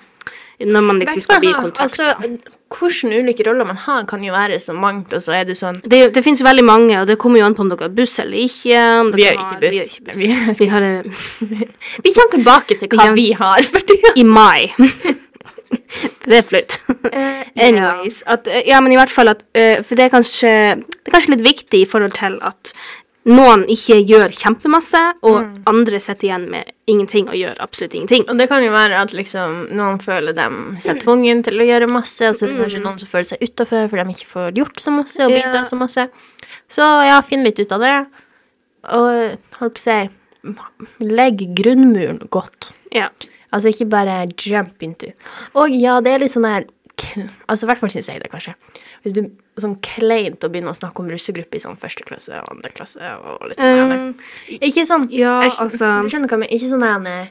Når 0.60 0.82
man 0.82 1.00
liksom 1.00 1.22
skal 1.22 1.40
bli 1.40 1.54
kontakta. 1.54 1.88
Altså, 1.88 2.38
hvilke 2.66 3.20
ulike 3.22 3.44
roller 3.46 3.66
man 3.68 3.76
har, 3.76 4.04
kan 4.10 4.24
jo 4.24 4.32
være 4.34 4.58
så 4.60 4.74
mangt, 4.74 5.12
og 5.14 5.22
så 5.22 5.32
er 5.38 5.44
Det 5.46 5.56
sånn 5.56 5.78
det, 5.84 6.14
det 6.14 6.22
finnes 6.24 6.40
jo 6.40 6.46
veldig 6.46 6.64
mange, 6.66 6.96
og 7.00 7.06
det 7.06 7.18
kommer 7.18 7.40
jo 7.40 7.46
an 7.46 7.54
på 7.54 7.62
om 7.62 7.70
dere 7.70 7.86
har 7.88 7.94
buss 7.94 8.18
eller 8.18 8.38
ikke. 8.42 8.80
Om 9.00 9.12
Vi 9.14 9.26
har 9.28 9.38
ikke 9.38 9.60
Vi, 9.60 9.78
buss. 9.78 9.92
ikke 9.92 10.04
buss. 10.08 10.16
Vi, 10.16 10.64
vi 10.64 10.70
har 10.72 10.88
vi 12.06 12.12
kommer 12.16 12.34
tilbake 12.34 12.78
til 12.80 12.88
hva 12.96 13.12
vi 13.14 13.30
har 13.38 13.70
i 14.16 14.24
mai. 14.24 14.72
det 16.26 16.40
er 16.40 16.46
flaut. 16.46 16.78
Eh, 17.12 17.42
Anyways. 17.68 18.22
At, 18.26 18.48
eh, 18.50 18.66
ja, 18.66 18.80
men 18.80 18.92
i 18.92 18.98
hvert 18.98 19.12
fall 19.12 19.30
at 19.32 19.44
eh, 19.54 19.82
For 19.82 19.98
det 19.98 20.06
er, 20.06 20.12
kanskje, 20.14 20.52
det 20.82 21.10
er 21.10 21.14
kanskje 21.14 21.34
litt 21.36 21.46
viktig 21.46 21.82
i 21.84 21.88
forhold 21.90 22.16
til 22.18 22.38
at 22.46 22.74
noen 23.26 23.64
ikke 23.66 23.96
gjør 24.06 24.30
kjempemasse, 24.30 25.00
og 25.26 25.40
Mm. 25.42 25.62
andre 25.66 25.98
sitter 26.00 26.28
igjen 26.28 26.48
med 26.50 26.70
ingenting 26.86 27.28
og 27.28 27.34
gjør 27.34 27.56
absolutt 27.60 27.94
ingenting. 27.94 28.24
Og 28.30 28.38
det 28.38 28.48
kan 28.48 28.62
jo 28.62 28.70
være 28.70 29.00
at 29.00 29.10
liksom, 29.12 29.68
noen 29.74 29.98
føler 29.98 30.32
dem 30.34 30.76
seg 30.80 31.00
tvungen 31.02 31.42
til 31.42 31.58
å 31.58 31.66
gjøre 31.66 31.88
masse, 31.90 32.22
og 32.28 32.34
så 32.36 32.46
er 32.46 32.52
det 32.54 32.60
kanskje 32.62 32.78
Mm. 32.78 32.84
noen 32.84 32.98
som 33.00 33.08
føler 33.08 33.24
seg 33.32 33.38
utafor 33.42 33.88
fordi 33.90 34.04
de 34.04 34.14
ikke 34.14 34.32
får 34.32 34.52
gjort 34.54 34.76
så 34.80 34.90
masse 34.92 35.20
og 35.20 35.30
bidra 35.30 35.64
så 35.64 35.76
masse. 35.76 36.08
Så 36.70 36.82
ja, 37.06 37.20
finn 37.22 37.42
litt 37.44 37.58
ut 37.58 37.72
av 37.72 37.80
det. 37.80 38.06
Og 38.88 39.38
holdt 39.58 39.74
på 39.74 39.78
å 39.78 39.78
si 39.80 40.10
Legg 41.00 41.40
grunnmuren 41.56 42.20
godt. 42.30 42.70
Ja. 42.92 43.08
Altså 43.52 43.72
ikke 43.72 43.88
bare 43.90 44.28
jump 44.38 44.80
into. 44.82 45.08
Og 45.56 45.70
ja, 45.74 46.00
det 46.00 46.12
er 46.14 46.18
litt 46.20 46.30
sånn 46.30 46.44
kl- 46.44 46.68
Altså 47.48 47.66
i 47.66 47.68
hvert 47.70 47.80
fall 47.82 47.90
syns 47.92 48.08
jeg 48.08 48.22
det, 48.22 48.30
kanskje. 48.32 48.54
Hvis 49.04 49.14
du 49.16 49.22
sånn 49.60 49.76
kleint 49.84 50.44
å 50.44 50.48
begynne 50.52 50.72
å 50.72 50.76
snakke 50.76 51.02
om 51.02 51.10
russegruppe 51.12 51.58
i 51.58 51.62
sånn 51.62 51.76
første 51.78 52.04
klasse 52.08 52.32
og 52.40 52.48
andre 52.54 52.70
klasse 52.76 53.00
og 53.20 53.48
litt 53.50 53.60
sånn 53.60 53.92
Um, 53.96 54.14
Ikke 54.60 54.86
sånn 54.88 55.08
ja, 55.12 55.40
jeg, 55.44 55.52
altså- 55.60 56.02
Du 56.02 56.08
skjønner 56.08 56.28
hva 56.28 56.38
jeg 56.38 56.42
mener? 56.44 56.54
Ikke 56.56 56.70
sånn 56.72 56.84
der 57.04 57.10
eh, 57.12 57.28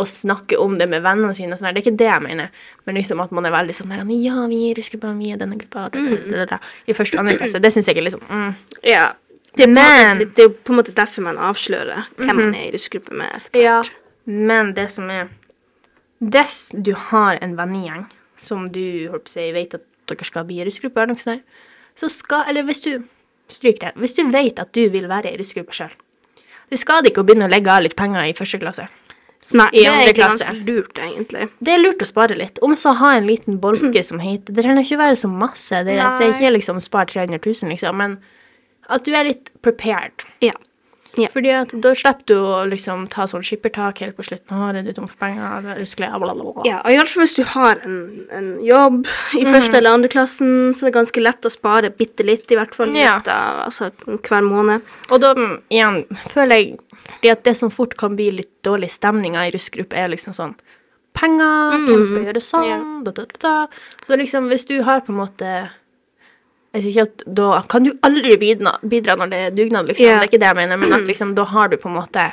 å 0.00 0.04
snakke 0.06 0.58
om 0.58 0.76
det 0.78 0.88
med 0.88 1.02
vennene 1.02 1.34
sine 1.34 1.52
og 1.52 1.58
sånn. 1.60 1.74
Det 1.74 1.82
er 1.82 1.90
ikke 1.90 1.96
det 2.02 2.08
jeg 2.08 2.22
mener. 2.22 2.50
Men 2.86 2.94
liksom 2.96 3.20
at 3.22 3.32
man 3.32 3.46
er 3.46 3.54
veldig 3.54 3.74
sånn 3.76 3.90
der 3.90 4.04
Ja, 4.14 4.46
vi 4.50 4.70
er 4.70 4.74
russgruppa, 4.78 5.14
vi 5.18 5.32
er 5.32 5.36
denne 5.40 5.58
gruppa 5.58 5.88
da, 5.90 6.44
da, 6.46 6.58
I 6.86 6.92
første 6.96 7.18
og 7.18 7.24
andre 7.24 7.38
klasse. 7.38 7.60
Det 7.62 7.72
syns 7.72 7.86
jeg 7.90 7.96
er 7.98 8.06
litt 8.06 8.14
sånn 8.14 8.28
mm. 8.28 8.54
ja. 8.90 9.12
Det 9.56 9.64
er, 9.66 9.68
Men- 9.74 10.18
det 10.18 10.38
er 10.38 10.48
jo 10.48 10.54
på 10.54 10.70
en 10.70 10.78
måte 10.78 10.94
derfor 10.94 11.22
man 11.26 11.36
avslører 11.36 12.06
hvem 12.16 12.36
man 12.36 12.54
er 12.54 12.68
i 12.68 12.70
russegruppe 12.74 13.12
med. 13.12 13.30
etter 13.34 13.50
hvert. 13.50 13.62
Ja, 13.62 13.82
men 14.26 14.74
det 14.74 14.90
som 14.90 15.10
er 15.10 15.28
Hvis 16.22 16.70
du 16.82 16.92
har 16.94 17.38
en 17.42 17.56
vennegjeng 17.56 18.06
som 18.40 18.66
du 18.72 19.08
holdt 19.12 19.28
på 19.28 19.32
å 19.32 19.36
si, 19.36 19.48
vet 19.54 19.78
at 19.78 19.86
dere 20.10 20.26
skal 20.26 20.46
bli 20.48 20.60
i 20.60 20.66
russegruppe, 20.66 21.00
eller 21.00 21.14
noe 21.14 21.22
sånt, 21.22 21.58
så 21.98 22.08
skal 22.12 22.48
Eller 22.48 22.64
hvis 22.66 22.84
du 22.86 22.92
Stryk 23.50 23.80
det. 23.82 23.92
Hvis 23.98 24.14
du 24.14 24.22
vet 24.30 24.60
at 24.62 24.72
du 24.76 24.84
vil 24.92 25.08
være 25.10 25.32
i 25.32 25.38
russegruppe 25.40 25.74
sjøl, 25.74 25.92
det 26.70 26.78
skader 26.78 27.10
ikke 27.10 27.24
å 27.24 27.26
begynne 27.26 27.48
å 27.48 27.50
legge 27.50 27.72
av 27.72 27.82
litt 27.82 27.96
penger 27.98 28.28
i 28.28 28.34
første 28.38 28.60
klasse. 28.62 28.86
Nei, 29.50 29.66
I 29.74 29.82
det 29.82 29.86
er 29.88 29.96
egentlig 29.96 30.20
ganske 30.20 30.52
lurt, 30.68 30.98
egentlig. 31.02 31.46
Det 31.58 31.72
er 31.74 31.80
lurt 31.80 32.04
å 32.04 32.06
spare 32.06 32.36
litt. 32.38 32.60
Om 32.62 32.76
så 32.78 32.92
ha 33.00 33.16
en 33.16 33.26
liten 33.26 33.56
bolke 33.58 34.02
som 34.06 34.22
heter 34.22 34.54
Det 34.54 34.62
trenger 34.62 34.86
ikke 34.86 35.00
være 35.00 35.16
så 35.18 35.30
masse. 35.32 35.80
Det 35.86 35.96
jeg 35.96 36.12
sier 36.14 36.30
Nei. 36.30 36.36
ikke 36.36 36.52
liksom 36.54 36.78
spar 36.84 37.10
300 37.10 37.40
000, 37.42 37.72
liksom, 37.74 37.98
men 37.98 38.20
at 38.86 39.06
du 39.06 39.10
er 39.10 39.26
litt 39.26 39.50
prepared. 39.66 40.22
Ja. 40.44 40.54
Ja. 41.18 41.28
Fordi 41.32 41.50
at 41.50 41.72
da 41.82 41.90
slipper 41.94 42.24
du 42.26 42.34
å 42.38 42.68
liksom 42.70 43.08
ta 43.10 43.24
sånn 43.26 43.42
skippertak 43.42 43.98
helt 43.98 44.16
på 44.16 44.22
slutten. 44.22 44.50
Har 44.56 44.72
du 44.72 44.92
tom 44.92 45.08
for 45.08 45.16
penger? 45.16 45.58
eller 45.72 45.84
skulle 45.84 46.06
jeg- 46.10 46.20
bla, 46.20 46.34
bla, 46.34 46.52
bla. 46.52 46.62
Ja, 46.64 46.80
og 46.84 46.90
i 46.92 46.96
hvert 46.96 47.08
fall 47.08 47.22
hvis 47.24 47.34
du 47.36 47.42
har 47.44 47.80
en, 47.84 48.26
en 48.30 48.50
jobb 48.64 49.06
i 49.34 49.44
Mm. 49.44 49.52
første 49.52 49.74
eller 49.74 49.90
andre 49.90 50.08
klassen, 50.08 50.70
så 50.74 50.82
er 50.86 50.90
det 50.90 50.94
ganske 51.00 51.20
lett 51.22 51.42
å 51.42 51.50
spare 51.50 51.90
bitte 51.90 52.24
litt, 52.24 52.50
i 52.50 52.54
hvert 52.56 52.74
fall 52.74 52.94
Ja. 52.94 53.16
av 53.16 53.66
altså, 53.66 53.90
hver 54.06 54.42
måned. 54.42 54.82
Og 55.10 55.20
da 55.20 55.34
mm, 55.34 55.62
igjen 55.70 56.04
føler 56.28 56.56
jeg 56.56 56.78
fordi 57.10 57.30
at 57.32 57.42
det 57.44 57.56
som 57.56 57.70
fort 57.70 57.96
kan 57.96 58.14
bli 58.14 58.30
litt 58.30 58.62
dårlig 58.62 58.90
stemning 58.90 59.34
i 59.34 59.50
russgruppe, 59.50 59.94
er 59.96 60.08
liksom 60.08 60.32
sånn 60.32 60.54
Penger, 61.12 61.76
hvem 61.88 62.04
skal 62.06 62.24
gjøre 62.24 62.40
sånn, 62.40 63.04
da, 63.04 63.10
da, 63.10 63.24
da, 63.24 63.38
da. 63.40 63.66
Så 64.06 64.16
liksom, 64.16 64.48
hvis 64.48 64.64
du 64.64 64.82
har 64.84 65.00
på 65.00 65.10
en 65.10 65.16
måte 65.26 65.70
Jeg 66.72 66.82
sier 66.82 66.90
ikke 66.92 67.02
at 67.08 67.22
da 67.34 67.62
kan 67.68 67.82
du 67.84 67.92
aldri 68.06 68.36
bidra, 68.38 68.76
bidra 68.86 69.16
når 69.18 69.30
det 69.32 69.38
er 69.46 69.50
dugnad, 69.50 69.88
liksom. 69.88 70.04
Yeah. 70.06 70.20
Det 70.20 70.22
er 70.22 70.30
ikke 70.30 70.40
det 70.40 70.50
jeg 70.52 70.56
mener, 70.56 70.76
men 70.76 70.92
at 70.92 71.06
liksom, 71.08 71.34
da 71.34 71.44
har 71.44 71.68
du 71.68 71.76
på 71.76 71.88
en 71.90 71.96
måte 71.98 72.32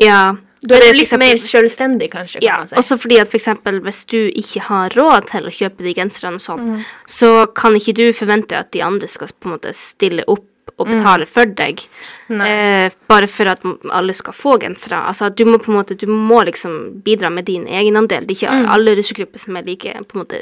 Ja. 0.00 0.36
Da 0.62 0.76
er 0.76 0.92
du 0.92 0.98
litt 0.98 1.12
mer 1.16 1.38
selvstendig, 1.40 2.10
kanskje, 2.12 2.40
kan 2.40 2.44
Ja, 2.44 2.64
si. 2.66 2.74
også 2.76 2.98
fordi 3.00 3.18
at 3.20 3.28
for 3.32 3.38
eksempel 3.38 3.80
hvis 3.80 4.04
du 4.06 4.28
ikke 4.28 4.60
har 4.66 4.90
råd 4.90 5.26
til 5.30 5.46
å 5.48 5.52
kjøpe 5.54 5.78
de 5.86 5.94
genserne 5.94 6.34
og 6.34 6.40
sånt, 6.44 6.60
Mm. 6.60 6.82
så 7.08 7.46
kan 7.54 7.72
ikke 7.74 7.94
du 7.94 8.12
forvente 8.12 8.52
at 8.58 8.70
de 8.72 8.82
andre 8.82 9.08
skal 9.08 9.28
på 9.40 9.46
en 9.48 9.56
måte 9.58 9.72
stille 9.74 10.22
opp 10.28 10.44
og 10.78 10.86
betale 10.86 11.26
for 11.26 11.44
deg. 11.46 11.80
Mm. 12.28 12.40
Eh, 12.42 12.90
bare 13.08 13.26
for 13.26 13.44
at 13.48 13.60
alle 13.90 14.12
skal 14.12 14.32
få 14.34 14.58
gensere. 14.60 15.02
Altså, 15.08 15.34
du 15.34 15.44
må 15.46 15.58
på 15.58 15.68
en 15.72 15.82
måte, 15.82 15.96
du 15.96 16.06
må 16.06 16.44
liksom 16.44 17.02
bidra 17.02 17.30
med 17.32 17.46
din 17.46 17.66
egenandel. 17.66 18.26
Det 18.26 18.42
er 18.42 18.46
ikke 18.46 18.64
Mm. 18.66 18.68
alle 18.70 18.96
russegrupper 18.96 19.38
som 19.38 19.56
er 19.56 19.62
like 19.62 19.92
på 20.08 20.14
en 20.16 20.24
måte 20.24 20.40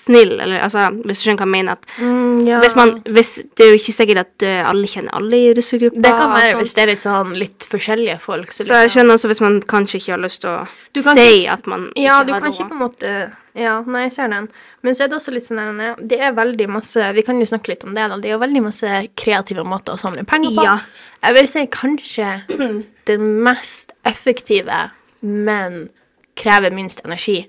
snille, 0.00 0.38
eller 0.42 0.62
altså, 0.64 0.86
hvis 1.04 1.20
du 1.20 1.26
skjønner 1.28 1.40
hva 1.42 1.46
jeg 1.48 1.54
mener. 1.54 1.72
At 1.72 1.86
Mm, 2.00 2.46
ja. 2.46 2.60
hvis 2.62 2.76
man, 2.78 2.94
hvis, 3.10 3.30
det 3.56 3.64
er 3.66 3.68
jo 3.74 3.78
ikke 3.80 3.92
sikkert 3.92 4.20
at 4.22 4.44
uh, 4.46 4.68
alle 4.70 4.86
kjenner 4.88 5.14
alle 5.18 5.36
i 5.36 5.50
russegruppa. 5.56 6.00
Det 6.00 6.12
kan 6.16 6.32
være 6.34 6.56
hvis 6.60 6.74
det 6.76 6.82
er 6.82 6.90
litt 6.92 7.04
sånn 7.04 7.34
litt 7.36 7.66
forskjellige 7.70 8.16
folk. 8.22 8.52
Så 8.56 8.66
jeg 8.68 8.90
skjønner 8.94 9.18
også 9.18 9.30
hvis 9.32 9.42
man 9.44 9.60
kanskje 9.70 10.00
ikke 10.00 10.14
har 10.14 10.22
lyst 10.24 10.40
til 10.44 10.50
å 10.50 10.64
si 10.66 11.26
ikke- 11.44 11.52
at 11.52 11.66
man 11.66 11.90
Ja, 11.96 12.20
ikke 12.22 12.26
du 12.26 12.32
kan 12.32 12.52
ikke 12.52 12.68
på 12.70 12.76
en 12.78 12.84
måte 12.86 13.14
Ja, 13.58 13.80
nei, 13.82 14.04
jeg 14.06 14.12
ser 14.12 14.28
den. 14.30 14.48
Men 14.82 14.94
så 14.94 15.04
er 15.04 15.08
det 15.08 15.16
også 15.18 15.32
litt 15.34 15.42
sånn 15.42 15.96
Det 16.06 16.20
er 16.20 16.32
veldig 16.32 16.68
masse 16.70 17.12
Vi 17.14 17.22
kan 17.26 17.40
jo 17.40 17.46
snakke 17.50 17.68
litt 17.72 17.82
om 17.84 17.94
det, 17.94 18.08
da. 18.08 18.16
Det 18.16 18.30
er 18.30 18.36
jo 18.36 18.42
veldig 18.44 18.62
masse 18.62 19.08
kreative 19.16 19.64
måter 19.66 19.92
å 19.94 19.98
samle 19.98 20.22
penger 20.24 20.54
på. 20.54 20.62
Ja. 20.64 20.78
Jeg 21.24 21.34
vil 21.34 21.48
si 21.48 21.66
kanskje 21.66 22.28
det 23.06 23.18
mest 23.20 23.92
effektive, 24.06 24.90
men 25.20 25.88
krever 26.36 26.70
minst 26.72 27.02
energi, 27.04 27.42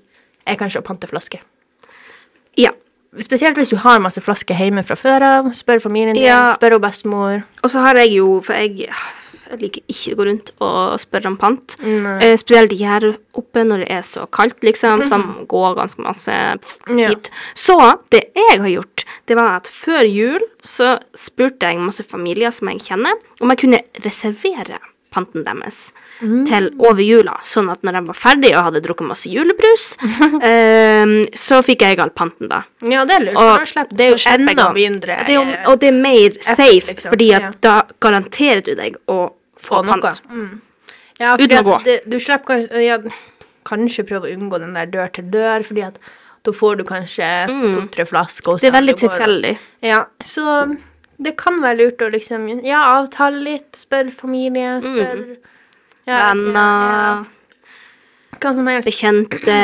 er 0.46 0.56
kanskje 0.56 0.82
å 0.82 0.84
pante 0.84 1.06
flaske. 1.08 1.38
Spesielt 3.20 3.58
hvis 3.60 3.68
du 3.68 3.76
har 3.76 4.00
masse 4.00 4.20
flasker 4.24 4.56
hjemme 4.56 4.84
fra 4.88 4.96
før 4.96 5.24
av. 5.26 5.50
Spør 5.52 5.82
familien 5.84 6.14
din, 6.16 6.24
Ja. 6.24 6.54
spør 6.56 6.78
bestemor. 6.80 7.42
Og 7.62 7.70
så 7.70 7.80
har 7.84 7.94
jeg 7.96 8.12
jo, 8.16 8.40
for 8.40 8.54
jeg, 8.54 8.88
jeg 9.50 9.60
liker 9.60 9.82
ikke 9.86 10.14
å 10.14 10.16
gå 10.16 10.26
rundt 10.30 10.50
og 10.60 10.98
spørre 10.98 11.26
om 11.26 11.36
pant. 11.36 11.76
Eh, 11.82 12.36
spesielt 12.40 12.72
ikke 12.72 12.88
her 12.88 13.18
oppe 13.36 13.64
når 13.68 13.84
det 13.84 13.90
er 13.90 14.00
så 14.02 14.24
kaldt, 14.32 14.60
liksom. 14.64 15.02
Så 15.08 15.18
de 15.20 15.46
går 15.46 15.76
ganske 15.76 16.00
masse 16.00 16.32
Ja. 16.96 17.10
Så 17.54 17.76
det 18.10 18.30
jeg 18.34 18.60
har 18.60 18.68
gjort, 18.80 19.04
det 19.26 19.36
var 19.36 19.56
at 19.56 19.68
før 19.68 20.08
jul 20.08 20.40
så 20.62 20.98
spurte 21.14 21.60
jeg 21.68 21.78
masse 21.84 22.02
familier 22.04 22.50
som 22.50 22.68
jeg 22.68 22.80
kjenner, 22.80 23.12
om 23.42 23.50
jeg 23.50 23.58
kunne 23.58 23.82
reservere 24.02 24.78
panten 25.12 25.44
deres 25.46 25.84
til 26.22 26.68
over 26.78 27.02
jula. 27.02 27.34
Sånn 27.46 27.70
at 27.72 27.82
når 27.82 27.96
de 27.98 28.02
var 28.10 28.18
ferdige 28.18 28.56
og 28.56 28.68
hadde 28.68 28.82
drukket 28.84 29.08
masse 29.08 29.30
julebrus, 29.30 29.86
um, 30.02 31.14
så 31.44 31.60
fikk 31.66 31.84
jeg 31.86 32.00
all 32.02 32.12
panten 32.14 32.50
da. 32.52 32.62
Ja, 32.86 33.04
det 33.08 33.16
er 33.18 33.26
lurt. 33.28 33.38
Og 33.40 33.52
da 33.58 33.68
slipper- 33.68 33.98
Det 33.98 34.06
er 34.06 34.14
jo 34.14 34.20
enda 34.32 34.68
mindre 34.76 35.18
Det 35.26 35.34
jo, 35.34 35.42
eh, 35.42 35.68
og 35.70 35.80
det 35.82 35.88
er 35.90 35.98
mer 35.98 36.38
safe, 36.40 36.92
liksom, 36.92 37.10
fordi 37.14 37.32
at 37.34 37.48
ja. 37.48 37.52
da 37.66 37.74
garanterer 38.00 38.62
du 38.62 38.74
deg 38.78 38.98
å 39.10 39.18
få 39.62 39.82
få 39.82 39.82
pant. 39.86 40.22
Mm. 40.30 40.60
Ja, 41.20 41.36
Uten 41.38 41.58
å 41.58 41.62
gå. 41.66 41.78
Det, 41.86 42.00
du 42.10 42.18
slipper 42.20 42.48
kanskje 42.54 42.82
ja, 42.82 42.98
Kanskje 43.68 44.04
prøve 44.08 44.26
å 44.26 44.32
unngå 44.34 44.58
den 44.58 44.72
der 44.74 44.88
dør 44.90 45.10
til 45.14 45.28
dør, 45.30 45.62
fordi 45.62 45.84
at 45.86 46.00
da 46.42 46.50
får 46.50 46.80
du 46.80 46.84
kanskje 46.84 47.26
to-tre 47.46 48.06
flasker. 48.10 48.56
Mm. 48.56 48.58
Det 48.58 48.66
er 48.66 48.74
veldig 48.74 48.94
tilfeldig. 48.98 49.52
Ja, 49.86 50.00
så 50.26 50.46
det 51.24 51.36
kan 51.40 51.60
være 51.62 51.78
lurt 51.80 52.02
å 52.02 52.10
liksom 52.12 52.48
Ja, 52.66 52.82
avtale 52.98 53.42
litt, 53.44 53.70
spør 53.78 54.10
familie, 54.14 54.80
spør 54.84 55.22
ja, 56.08 56.32
Venner, 56.32 57.22
ja, 58.42 58.80
bekjente, 58.82 59.56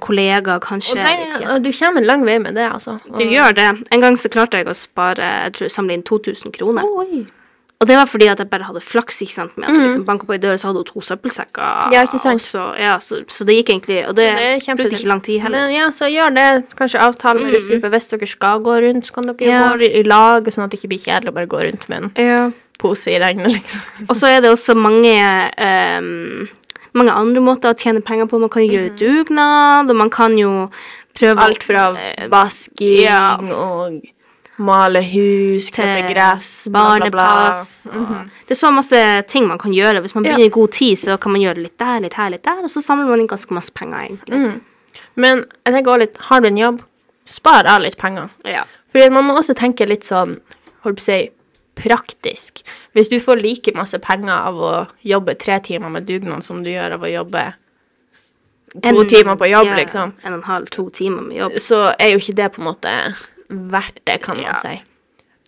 kollegaer, 0.00 0.60
kanskje. 0.64 0.96
Og 0.96 1.04
det, 1.04 1.48
og 1.50 1.64
du 1.64 1.70
kommer 1.76 2.00
en 2.00 2.06
lang 2.08 2.24
vei 2.24 2.38
med 2.40 2.56
det, 2.56 2.64
altså. 2.72 2.96
Og, 3.10 3.18
Du 3.18 3.24
gjør 3.24 3.52
det. 3.52 3.68
En 3.92 4.00
gang 4.00 4.16
så 4.16 4.30
klarte 4.32 4.62
jeg 4.62 4.68
å 4.70 4.76
spare 4.76 5.28
jeg 5.44 5.56
tror, 5.58 5.68
samle 5.68 5.98
inn 5.98 6.06
2000 6.08 6.54
kroner. 6.56 6.88
Oi. 6.88 7.26
Og 7.82 7.88
det 7.90 7.96
var 7.98 8.06
fordi 8.08 8.28
at 8.30 8.38
jeg 8.38 8.48
bare 8.48 8.64
hadde 8.68 8.80
flaks 8.80 9.18
ikke 9.24 9.34
sant, 9.34 9.56
med 9.58 9.66
at 9.68 9.74
jeg 9.74 9.82
liksom 9.88 10.04
banka 10.06 10.26
på 10.28 10.36
i 10.36 10.40
døra, 10.40 10.56
så 10.60 10.70
hadde 10.70 10.80
hun 10.84 10.88
to 10.88 11.02
søppelsekker. 11.04 11.90
Ja, 11.92 12.04
ikke 12.06 12.20
sant. 12.22 12.42
Så, 12.42 12.62
ja, 12.80 12.94
så, 13.02 13.18
så 13.28 13.44
det 13.44 13.58
gikk 13.58 13.74
egentlig 13.74 13.98
Og 14.08 14.16
det, 14.16 14.28
det 14.38 14.76
brukte 14.78 14.96
ikke 14.96 15.10
lang 15.10 15.22
tid 15.26 15.42
heller. 15.42 15.66
Men 15.66 15.74
ja, 15.74 15.90
så 15.92 16.08
gjør 16.08 16.32
det. 16.38 16.46
Kanskje 16.78 17.02
avtale 17.04 17.42
med 17.44 17.56
russegruppe. 17.56 17.90
Hvis 17.96 18.08
dere 18.14 18.30
skal 18.30 18.62
gå 18.64 18.78
rundt, 18.86 19.06
så 19.06 19.18
kan 19.18 19.28
dere 19.28 19.50
Ja. 19.50 19.62
gå 19.74 19.90
i 19.90 20.04
lag, 20.06 20.48
sånn 20.54 20.64
at 20.64 20.72
det 20.72 20.80
ikke 20.80 20.94
blir 20.94 21.04
kjedelig 21.04 21.34
å 21.34 21.38
bare 21.40 21.50
gå 21.50 21.64
rundt 21.66 21.88
med 21.92 22.04
en 22.04 22.12
Ja. 22.24 22.42
pose 22.78 23.10
i 23.10 23.18
regnet, 23.20 23.52
liksom. 23.58 23.80
Og 24.08 24.16
så 24.16 24.30
er 24.32 24.40
det 24.40 24.54
også 24.54 24.74
mange 24.78 25.18
um, 25.58 26.48
mange 26.94 27.12
andre 27.12 27.42
måter 27.42 27.74
å 27.74 27.78
tjene 27.78 28.00
penger 28.06 28.30
på. 28.30 28.38
Man 28.38 28.52
kan 28.54 28.62
gjøre 28.64 28.94
dugnad, 28.98 29.90
og 29.90 29.96
man 29.98 30.10
kan 30.14 30.38
jo 30.38 30.70
prøve. 31.18 31.42
Alt 31.42 31.64
fra 31.66 31.88
eh, 31.98 32.28
vasking 32.30 33.02
ja. 33.04 33.36
og 33.38 34.00
male 34.56 35.00
hus, 35.02 35.70
klippe 35.70 36.12
gress, 36.12 36.68
barnepass. 36.70 37.86
Mm 37.92 38.06
-hmm. 38.06 38.30
Det 38.46 38.54
er 38.54 38.54
så 38.54 38.70
masse 38.70 39.22
ting 39.28 39.46
man 39.46 39.58
kan 39.58 39.72
gjøre. 39.72 40.00
Hvis 40.00 40.14
man. 40.14 40.24
Begynner 40.24 40.46
i 40.46 40.48
god 40.48 40.68
tid, 40.72 40.98
så 40.98 41.16
kan 41.16 41.32
man 41.32 41.40
gjøre 41.40 41.62
litt 41.62 41.78
der, 41.78 42.00
litt 42.00 42.14
her, 42.14 42.30
litt 42.30 42.44
der, 42.44 42.62
og 42.62 42.70
så 42.70 42.82
samler 42.82 43.06
man 43.06 43.20
inn 43.20 43.26
ganske 43.28 43.54
masse 43.54 43.72
penger, 43.72 43.98
egentlig. 43.98 44.38
Mm. 44.38 44.60
Men 45.14 45.44
jeg 45.66 45.74
tenker 45.74 45.90
også 45.90 45.98
litt, 45.98 46.18
har 46.18 46.40
du 46.40 46.46
en 46.46 46.58
jobb, 46.58 46.82
spar 47.24 47.66
av 47.66 47.82
litt 47.82 47.96
penger. 47.96 48.28
Ja. 48.44 48.64
Fordi 48.92 49.10
man 49.10 49.24
må 49.24 49.36
også 49.36 49.54
tenke 49.54 49.86
litt 49.86 50.04
sånn, 50.04 50.36
holdt 50.82 50.96
på 50.96 51.00
å 51.00 51.08
si, 51.08 51.30
praktisk. 51.74 52.62
Hvis 52.92 53.08
du 53.08 53.20
får 53.20 53.42
like 53.42 53.72
masse 53.74 53.98
penger 53.98 54.32
av 54.32 54.54
å 54.54 54.86
jobbe 55.02 55.34
tre 55.34 55.58
timer 55.58 55.88
med 55.88 56.06
dugnad 56.06 56.44
som 56.44 56.62
du 56.62 56.70
gjør 56.70 56.92
av 56.92 57.02
å 57.02 57.12
jobbe 57.12 57.52
to 58.74 58.88
En- 58.88 59.08
timer 59.08 59.36
på 59.36 59.50
jobb, 59.50 59.66
ja, 59.66 59.76
liksom, 59.76 60.12
En 60.24 60.32
og 60.32 60.38
en 60.38 60.42
halv, 60.42 60.66
to 60.70 60.90
timer 60.90 61.22
med 61.22 61.36
jobb. 61.36 61.52
så 61.52 61.94
er 61.98 62.08
jo 62.12 62.18
ikke 62.18 62.34
det 62.34 62.52
på 62.52 62.60
en 62.60 62.64
måte 62.64 63.14
verdt 63.70 64.00
det, 64.06 64.20
kan 64.22 64.36
man 64.36 64.46
Ja. 64.46 64.54
si. 64.60 64.82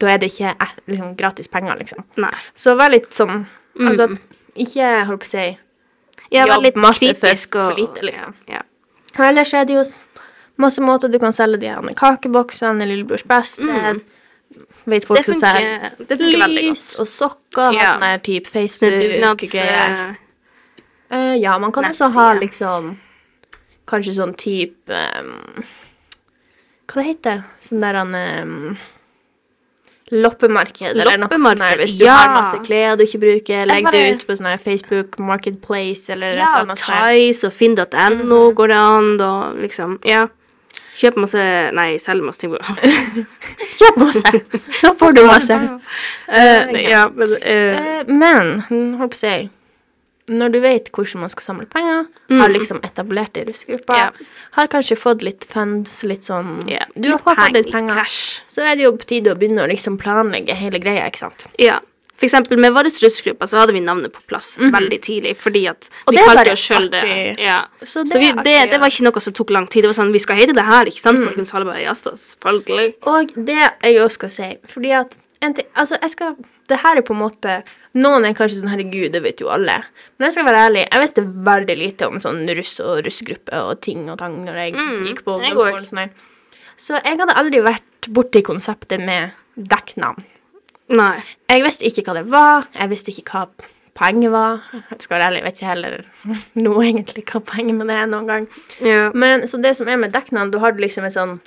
Da 0.00 0.06
er 0.12 0.18
det 0.18 0.32
ikke 0.32 0.54
liksom, 0.86 1.14
gratis 1.16 1.48
penger, 1.48 1.76
liksom. 1.78 2.04
Nei. 2.16 2.32
Så 2.54 2.76
vær 2.76 2.90
litt 2.90 3.10
sånn 3.16 3.46
Mm. 3.76 3.88
Altså, 3.90 4.18
ikke 4.56 5.04
holdt 5.06 5.20
på 5.20 5.26
å 5.26 5.28
si 5.28 5.58
Ja, 6.32 6.46
Jobb 6.46 6.62
litt 6.62 6.76
masse 6.76 6.98
for- 7.00 7.28
kritisk 7.28 7.52
for 7.52 7.72
og 7.72 7.78
lite, 7.78 8.02
liksom. 8.02 8.34
Ja. 8.48 8.62
Ellers 9.18 9.52
er 9.54 9.64
det 9.64 9.74
jo 9.74 9.84
masse 10.58 10.80
måter 10.80 11.10
du 11.12 11.18
kan 11.18 11.32
selge 11.32 11.60
de 11.60 11.66
her 11.68 11.82
kakeboksene, 11.94 12.86
Lillebrors 12.86 13.22
beste. 13.22 13.62
Mm. 13.62 14.00
Vet 14.86 15.04
folk 15.04 15.24
som 15.24 15.34
ser... 15.34 15.56
selger 15.56 15.96
det 15.98 16.18
funker 16.18 16.38
veldig 16.40 16.62
lys 16.70 16.96
og 16.98 17.06
sokker. 17.06 17.72
Ja. 17.74 17.80
Ja. 17.82 17.92
Sånn 17.94 18.02
her 18.02 18.18
type 18.18 18.46
Facebook-greier. 18.46 20.16
Eh, 21.10 21.34
ja, 21.40 21.58
man 21.58 21.72
kan 21.72 21.84
også 21.84 22.08
ha 22.12 22.32
liksom 22.34 22.96
Kanskje 23.86 24.16
sånn 24.16 24.32
type 24.36 24.90
um, 25.20 25.62
Hva 26.86 27.02
det 27.02 27.08
heter 27.10 27.42
Sånn 27.62 27.82
der 27.82 27.98
han 27.98 28.14
um, 28.14 28.76
Loppemarked, 30.14 30.92
eller 30.92 31.18
noe 31.18 31.34
sånt. 31.34 31.62
Hvis 31.80 31.96
du 31.98 32.04
ja. 32.06 32.14
har 32.14 32.30
masse 32.30 32.60
klær 32.62 32.94
du 32.94 33.02
ikke 33.02 33.18
bruker, 33.24 33.64
legg 33.66 33.88
bare- 33.88 33.98
det 33.98 34.12
ut 34.14 34.26
på 34.28 34.36
sånn 34.38 34.52
Facebook 34.62 35.18
Marketplace 35.18 36.12
eller 36.14 36.36
et 36.36 36.38
eller 36.38 36.62
annet. 36.62 36.84
ja. 36.86 37.00
Tice 37.10 37.48
og 37.48 37.52
finn.no 37.52 38.52
går 38.54 38.70
det 38.70 38.76
an, 38.76 39.16
da 39.18 39.52
liksom 39.58 39.98
Ja. 40.06 40.28
Kjøp 40.96 41.16
masse 41.20 41.42
Nei, 41.76 41.98
selg 41.98 42.22
masse 42.24 42.40
ting. 42.40 42.54
Kjøp 43.78 43.98
masse! 44.00 44.32
Da 44.82 44.94
får 44.94 45.12
du 45.12 45.24
masse. 45.26 45.58
Uh, 46.30 46.78
ja, 46.86 47.08
men 47.12 47.34
uh, 47.34 48.06
uh, 48.06 48.06
men 48.06 48.96
holdt 49.00 49.16
på 49.16 49.18
å 49.18 49.24
si 49.24 49.34
Når 50.28 50.52
du 50.52 50.60
vet 50.60 50.88
hvordan 50.90 51.20
man 51.22 51.30
skal 51.30 51.42
samle 51.44 51.66
penger, 51.70 52.06
har 52.40 52.48
liksom 52.50 52.80
etablert 52.82 53.32
det 53.34 53.44
i 53.44 53.50
russegruppa, 53.50 53.94
yeah. 53.94 54.10
Har 54.56 54.66
kanskje 54.66 54.96
fått 54.98 55.22
litt 55.22 55.44
funds, 55.44 56.02
litt 56.04 56.24
sånn 56.26 56.64
yeah. 56.68 56.86
Du 56.96 57.10
har 57.12 57.18
fått 57.22 57.52
litt 57.54 57.70
penger. 57.70 57.94
cash. 57.94 58.40
Så 58.50 58.62
er 58.66 58.74
det 58.74 58.82
jo 58.88 58.92
på 58.98 59.06
tide 59.06 59.30
å 59.30 59.38
begynne 59.38 59.62
å 59.62 59.68
liksom 59.70 59.98
planlegge 60.02 60.54
hele 60.58 60.80
greia, 60.82 61.06
ikke 61.06 61.18
sant. 61.28 61.46
Ja. 61.62 61.78
For 62.16 62.24
eksempel 62.24 62.56
med 62.58 62.72
vår 62.72 62.88
russegruppe 62.88 63.44
så 63.46 63.58
hadde 63.60 63.74
vi 63.76 63.80
navnet 63.84 64.10
på 64.10 64.22
plass 64.26 64.54
veldig 64.58 64.98
tidlig, 65.04 65.34
fordi 65.36 65.66
at. 65.68 65.86
Og 66.08 66.14
vi 66.16 66.22
kalte 66.24 66.52
oss 66.56 66.62
sjøl 66.64 66.88
det. 66.90 67.02
Ja. 67.38 67.58
Så 67.82 68.02
det 68.08 68.14
Så 68.14 68.18
vi, 68.18 68.30
det, 68.32 68.54
artig, 68.56 68.70
det 68.72 68.80
var 68.80 68.88
ikke 68.88 69.04
noe 69.04 69.20
som 69.20 69.32
tok 69.36 69.50
lang 69.52 69.66
tid. 69.68 69.84
Det 69.84 69.90
var 69.92 69.98
sånn 69.98 70.12
Vi 70.12 70.18
skal 70.24 70.36
hete 70.40 70.54
det 70.56 70.64
her, 70.64 70.86
ikke 70.86 70.96
Mm. 70.96 71.02
sant, 71.04 71.24
folkens? 71.28 71.54
Alle 71.54 71.64
bare 71.68 71.82
Ja, 71.84 71.92
selvfølgelig. 71.92 72.94
Og 73.06 73.32
det 73.36 73.58
jeg 73.84 74.00
også 74.00 74.10
skal 74.16 74.30
si, 74.30 74.56
fordi 74.66 74.90
at 74.96 75.16
en 75.42 75.54
ting, 75.54 75.66
altså 75.76 75.98
jeg 76.00 76.10
skal, 76.10 76.36
det 76.70 76.78
her 76.82 76.98
er 77.00 77.04
på 77.06 77.14
en 77.14 77.22
måte 77.24 77.56
Noen 77.96 78.26
er 78.28 78.34
kanskje 78.36 78.58
sånn 78.60 78.68
'herregud, 78.68 79.12
det 79.12 79.22
vet 79.24 79.40
jo 79.40 79.48
alle'. 79.48 79.78
Men 80.18 80.26
jeg 80.26 80.32
skal 80.34 80.44
være 80.44 80.64
ærlig, 80.68 80.82
jeg 80.92 81.00
visste 81.00 81.22
veldig 81.24 81.76
lite 81.80 82.08
om 82.10 82.18
sånn 82.20 82.42
russ 82.58 82.74
og 82.84 82.98
russegruppe 83.06 83.56
og 83.56 83.80
ting 83.80 84.10
og 84.10 84.18
tang 84.18 84.44
når 84.44 84.54
jeg 84.60 84.72
Mm, 84.74 85.06
gikk 85.06 85.24
på 85.24 85.38
ungdomsskolen. 85.40 85.86
Sånn 85.86 86.10
så 86.76 87.00
jeg 87.02 87.18
hadde 87.18 87.32
aldri 87.40 87.62
vært 87.64 88.10
borti 88.12 88.42
konseptet 88.44 89.00
med 89.00 89.32
dekknavn. 89.56 90.22
Nei. 90.92 91.22
Jeg 91.48 91.62
visste 91.64 91.88
ikke 91.88 92.04
hva 92.04 92.14
det 92.20 92.26
var, 92.30 92.66
jeg 92.74 92.90
visste 92.90 93.10
ikke 93.10 93.24
hva 93.32 93.48
poenget 93.96 94.30
var. 94.30 94.60
Jeg 94.90 95.00
skal 95.00 95.16
være 95.18 95.28
ærlig, 95.30 95.40
jeg 95.40 95.44
vet 95.46 95.56
ikke 95.56 95.72
heller 95.72 96.04
nå 96.66 96.74
egentlig 96.84 97.24
hva 97.24 97.40
poenget 97.40 97.74
med 97.78 97.88
det 97.88 97.96
er 97.96 98.06
noen 98.12 98.26
gang. 98.28 98.48
Ja. 98.84 99.10
Men 99.14 99.48
så 99.48 99.60
det 99.62 99.74
som 99.78 99.88
er 99.88 99.96
med 99.96 100.12
dekknavn, 100.12 100.52
du 100.52 100.58
har 100.58 100.76
liksom 100.76 101.08
et 101.08 101.16
sånn 101.16 101.40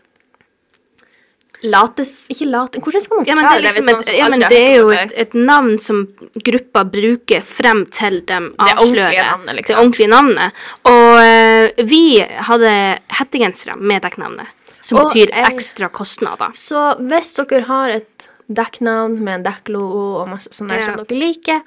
lates... 1.62 2.14
Ikke 2.32 2.48
late... 2.50 2.80
Hvordan 2.84 3.04
skal 3.04 3.20
man 3.20 3.28
Ja, 3.28 3.36
det 3.36 3.48
er, 3.50 3.64
liksom 3.66 3.90
et, 3.92 4.12
ja, 4.16 4.30
men 4.32 4.44
det 4.44 4.60
er 4.60 4.76
jo 4.80 4.92
et, 4.96 5.12
et 5.20 5.36
navn 5.36 5.76
som 5.82 6.06
gruppa 6.46 6.86
bruker 6.88 7.44
frem 7.46 7.86
til 7.96 8.22
de 8.28 8.38
avslører 8.38 8.56
Det 8.62 8.78
ordentlige 8.86 9.26
navnet, 9.26 9.56
liksom. 9.60 9.74
det 9.74 9.82
ordentlige 9.82 10.12
navnet. 10.14 10.64
Og 10.92 11.12
uh, 11.20 11.84
vi 11.90 12.04
hadde 12.50 12.74
hettegensere 13.20 13.76
med 13.80 14.06
dekknavnet, 14.06 14.56
som 14.80 15.02
Og 15.02 15.10
betyr 15.10 15.34
ekstra 15.46 15.92
kostnader. 15.92 16.56
Så 16.60 16.94
hvis 17.02 17.36
dere 17.40 17.66
har 17.68 17.96
et 18.00 18.30
dekknavn 18.50 19.20
med 19.20 19.40
en 19.40 19.48
dekklogo 19.52 20.06
og 20.24 20.32
masse 20.32 20.52
sånn 20.56 20.72
der 20.72 20.82
Ja. 20.82 20.90
som 20.90 21.04
dere 21.04 21.20
liker 21.20 21.62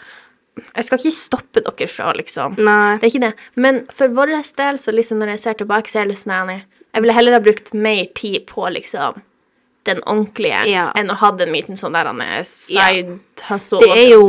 Jeg 0.77 0.85
skal 0.85 0.99
ikke 0.99 1.17
stoppe 1.17 1.61
dere 1.65 1.89
fra, 1.89 2.11
liksom. 2.13 2.59
Nei. 2.61 2.99
Det 3.01 3.07
er 3.07 3.13
ikke 3.13 3.27
det. 3.27 3.35
Men 3.57 3.87
for 3.89 4.13
vår 4.13 4.35
del, 4.57 4.79
så 4.79 4.93
liksom 4.93 5.23
når 5.23 5.37
jeg 5.37 5.41
ser 5.41 5.55
tilbake, 5.61 5.89
så 5.89 6.03
er 6.03 6.11
det 6.11 6.19
sånn 6.21 6.51
Jeg 6.53 7.01
ville 7.01 7.15
heller 7.17 7.33
ha 7.33 7.41
brukt 7.41 7.73
mer 7.73 8.05
tid 8.13 8.45
på 8.47 8.69
liksom 8.69 9.23
den 9.85 10.01
ordentlige 10.07 10.65
Ja. 10.71 10.91
enn 10.97 11.11
å 11.11 11.17
ha 11.17 11.31
en 11.41 11.53
liten 11.53 11.77
sånn 11.77 11.93
der 11.93 12.07
er 12.23 12.43
side 12.45 13.19
hustle 13.49 13.81
Det 13.81 13.91
er 13.99 14.11
jo- 14.11 14.27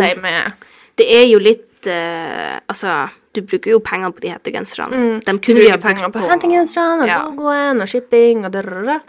Det 0.97 1.07
er 1.09 1.25
jo 1.27 1.39
litt 1.39 1.87
uh, 1.87 2.59
Altså, 2.69 3.09
du 3.33 3.41
bruker 3.41 3.71
jo 3.71 3.79
penger 3.79 4.11
på 4.11 4.19
de 4.21 4.29
hettegenserne. 4.29 5.19
De 5.25 5.37
kunne 5.39 5.59
vi 5.59 5.69
ha 5.69 5.77
penger 5.77 6.09
brukt 6.09 6.13
på 6.23 6.29
hentegenserne 6.29 7.01
og 7.01 7.07
Ja. 7.07 7.23
logoen 7.25 7.81
og 7.81 7.87
shipping 7.89 8.45
og 8.45 8.51
drrrr. 8.53 9.01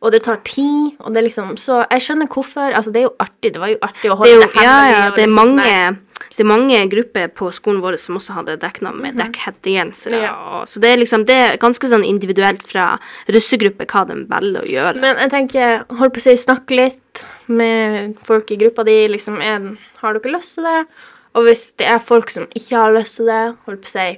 Og 0.00 0.12
det 0.14 0.22
tar 0.24 0.38
tid, 0.48 0.94
og 0.98 1.12
det 1.12 1.26
liksom 1.26 1.56
Så 1.60 1.82
jeg 1.90 2.00
skjønner 2.06 2.28
hvorfor. 2.32 2.72
Altså, 2.72 2.92
det 2.92 3.02
er 3.02 3.08
jo 3.10 3.16
artig. 3.20 3.52
Det 3.52 3.60
var 3.60 3.68
jo 3.68 3.80
artig 3.84 4.12
å 4.12 4.16
holde 4.16 4.30
det, 4.30 4.46
jo, 4.46 4.52
det 4.54 4.64
ja, 4.64 4.78
ja, 4.88 5.02
det 5.10 5.26
er 5.26 5.28
liksom 5.28 5.36
mange 5.36 5.66
sånn 5.66 5.98
det 6.36 6.44
er 6.44 6.48
mange 6.48 6.78
grupper 6.92 7.28
på 7.36 7.48
skolen 7.52 7.80
vår 7.82 7.96
som 8.00 8.16
også 8.16 8.34
hadde 8.36 8.54
dekknavn 8.60 9.00
med 9.02 9.18
dekkhettegensere. 9.20 10.16
Mhm. 10.16 10.24
Ja. 10.24 10.60
Så 10.68 10.80
det 10.80 10.90
er 10.92 11.00
liksom 11.00 11.24
det 11.28 11.36
er 11.36 11.56
ganske 11.60 11.88
sånn 11.88 12.04
individuelt 12.06 12.62
fra 12.64 12.98
russegruppe 13.28 13.86
hva 13.88 14.06
de 14.08 14.16
velger 14.30 14.62
å 14.62 14.70
gjøre. 14.70 15.00
Men 15.00 15.20
jeg 15.20 15.30
tenker, 15.34 15.84
holdt 15.98 16.14
på 16.16 16.22
å 16.22 16.24
si, 16.24 16.36
snakke 16.40 16.76
litt 16.76 17.24
med 17.48 18.16
folk 18.24 18.50
i 18.52 18.56
gruppa 18.60 18.84
di. 18.88 18.96
Liksom, 19.12 19.40
er, 19.44 19.76
har 20.00 20.16
dere 20.16 20.36
lyst 20.36 20.54
til 20.58 20.68
det? 20.68 20.86
Og 21.34 21.44
hvis 21.46 21.66
det 21.80 21.86
er 21.86 21.98
folk 21.98 22.30
som 22.30 22.48
ikke 22.54 22.76
har 22.76 22.94
lyst 22.94 23.16
til 23.20 23.28
det, 23.30 23.42
holdt 23.66 23.84
på 23.84 23.90
å 23.90 23.94
si, 23.96 24.08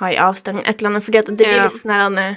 ha 0.00 0.10
i 0.12 0.18
avstand 0.20 0.62
et 0.64 0.78
eller 0.78 0.90
annet. 0.94 1.06
Fordi 1.06 1.18
at 1.22 1.30
det 1.30 1.36
blir 1.36 1.54
Ja. 1.56 1.62
litt 1.64 1.78
sånn 1.78 1.94
her 1.94 2.36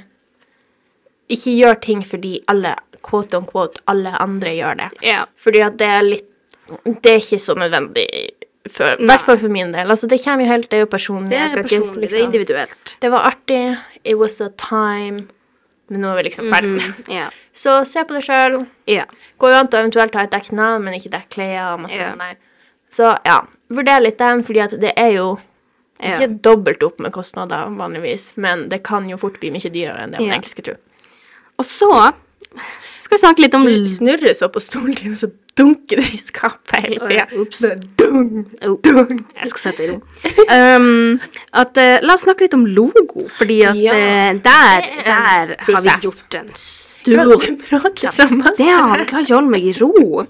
Ikke 1.30 1.54
gjør 1.58 1.80
ting 1.82 2.02
fordi 2.06 2.40
alle, 2.48 2.76
quote 3.06 3.38
on 3.38 3.46
quote, 3.46 3.80
alle 3.88 4.10
andre 4.20 4.50
gjør 4.58 4.78
det. 4.78 4.90
ja. 5.06 5.26
Fordi 5.38 5.62
at 5.62 5.78
det 5.78 5.88
er 5.88 6.02
litt 6.04 6.26
Det 6.86 7.12
er 7.12 7.18
ikke 7.18 7.40
så 7.42 7.56
nødvendig, 7.58 8.04
i 8.06 8.30
hvert 8.70 9.22
fall 9.26 9.38
for 9.42 9.50
min 9.50 9.72
del. 9.74 9.90
Altså, 9.90 10.08
det 10.08 10.20
kommer 10.24 10.44
jo 10.46 10.50
helt 10.52 10.70
Det 10.70 10.78
er 10.78 10.84
jo 10.84 10.86
personlig. 10.92 11.30
Det 11.32 11.38
er 11.40 11.48
personlig, 11.48 11.66
ikke, 11.66 11.80
personlig, 11.82 12.02
det 12.02 12.14
er 12.14 12.18
liksom- 12.18 12.26
individuelt. 12.34 12.96
Det 13.02 13.10
var 13.12 13.24
artig. 13.32 13.78
It 14.06 14.18
was 14.18 14.40
a 14.42 14.50
time. 14.58 15.28
Men 15.90 16.02
nå 16.02 16.12
er 16.12 16.16
vi 16.22 16.30
liksom 16.30 16.52
ferdig. 16.54 16.82
Mhm, 16.82 17.10
Ja. 17.14 17.30
Så 17.54 17.84
se 17.88 18.04
på 18.04 18.14
deg 18.14 18.22
sjøl. 18.24 18.68
ja. 18.88 19.06
Går 19.40 19.50
jo 19.50 19.56
an 19.56 19.68
til 19.68 19.80
å 19.80 19.84
eventuelt 19.88 20.14
ha 20.14 20.22
et 20.24 20.32
dekknavn, 20.32 20.84
men 20.84 20.94
ikke 20.94 21.10
dekkklær 21.10 21.74
og 21.74 21.80
masse 21.82 21.98
Ja. 21.98 22.04
sånn 22.12 22.18
der. 22.20 22.36
Så 22.92 23.18
ja, 23.26 23.42
vurder 23.72 24.00
litt 24.02 24.18
den, 24.20 24.44
fordi 24.44 24.60
at 24.64 24.80
det 24.80 24.94
er 24.96 25.12
jo 25.14 25.40
ikke 26.02 26.40
dobbelt 26.42 26.84
opp 26.84 27.00
med 27.00 27.12
kostnader 27.12 27.76
vanligvis, 27.76 28.34
men 28.38 28.70
det 28.70 28.84
kan 28.84 29.10
jo 29.10 29.18
fort 29.18 29.40
bli 29.40 29.50
mye 29.50 29.70
dyrere 29.72 30.00
enn 30.04 30.12
det 30.12 30.20
man 30.20 30.30
egentlig 30.30 30.50
skulle 30.50 30.76
tro. 30.76 30.76
Og 31.60 31.68
så 31.68 31.92
skal 33.04 33.16
vi 33.18 33.22
snakke 33.24 33.44
litt 33.44 33.56
om 33.58 33.66
Du 33.68 33.88
snurrer 33.90 34.36
så 34.38 34.50
på 34.54 34.62
stolen 34.64 34.96
din, 34.98 35.16
så 35.18 35.30
dunker 35.60 36.00
det 36.00 36.14
i 36.16 36.20
skapet 36.22 36.86
hele 36.86 37.00
tida. 37.10 37.26
Ops. 37.42 37.64
Dung, 38.00 38.46
Oh, 38.64 38.78
dung. 38.86 39.26
jeg 39.42 39.50
skal 39.52 39.64
sette 39.66 39.84
i 39.84 39.90
ro. 39.90 39.98
Um, 40.48 41.18
at, 41.52 41.76
uh, 41.76 41.98
la 42.06 42.16
oss 42.16 42.24
snakke 42.28 42.46
litt 42.46 42.56
om 42.56 42.64
logo, 42.68 43.26
fordi 43.36 43.60
at 43.68 43.80
Ja, 43.82 43.98
eh, 43.98 44.30
der, 44.46 44.88
er 45.04 45.52
der 45.58 45.74
har 45.74 45.84
vi 45.84 45.98
gjort 46.06 46.40
en 46.40 46.54
Du 46.54 47.12
stor 47.18 47.44
prater 47.66 48.14
så 48.16 48.30
masse. 48.32 48.56
Det 48.62 48.70
har 48.70 48.98
jeg 49.04 49.10
klarer 49.12 49.26
ikke 49.28 49.36
å 49.36 49.42
holde 49.42 49.54
meg 49.58 49.68
i 49.68 49.76
ro. 49.82 50.24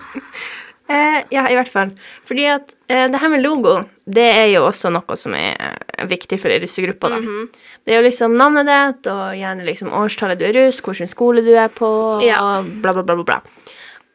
Uh, 0.89 1.19
ja, 1.29 1.45
i 1.45 1.57
hvert 1.59 1.69
fall. 1.69 1.93
Fordi 2.25 2.47
at 2.55 2.73
det 2.89 3.19
her 3.21 3.29
med 3.29 3.43
logo, 3.43 3.75
det 4.09 4.25
er 4.33 4.47
jo 4.49 4.63
også 4.65 4.89
noe 4.89 5.17
som 5.19 5.35
er 5.37 5.53
eh, 5.59 6.05
viktig 6.09 6.39
for 6.41 6.49
russegruppa, 6.49 7.09
da. 7.09 7.19
da. 7.19 7.21
-hmm. 7.21 7.47
Det 7.85 7.93
er 7.93 7.97
jo 7.99 8.07
liksom 8.07 8.37
navnet 8.37 8.65
ditt, 8.65 9.07
og 9.07 9.35
gjerne 9.37 9.65
liksom 9.65 9.93
årstallet 9.93 10.39
du 10.39 10.45
er 10.45 10.53
russ, 10.53 10.81
hvilken 10.81 11.07
skole 11.07 11.41
du 11.41 11.53
er 11.53 11.67
på, 11.67 12.21
Ja. 12.23 12.41
og 12.41 12.65
bla, 12.81 12.93
bla, 12.93 13.03
bla, 13.03 13.15
bla. 13.15 13.23
bla. 13.23 13.41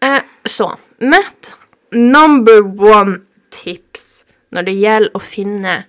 Eh, 0.03 0.21
så 0.45 0.77
mitt 0.99 1.55
number 1.93 2.63
one 2.97 3.21
tips 3.51 4.25
når 4.51 4.63
det 4.63 4.75
gjelder 4.81 5.11
å 5.15 5.21
finne 5.21 5.85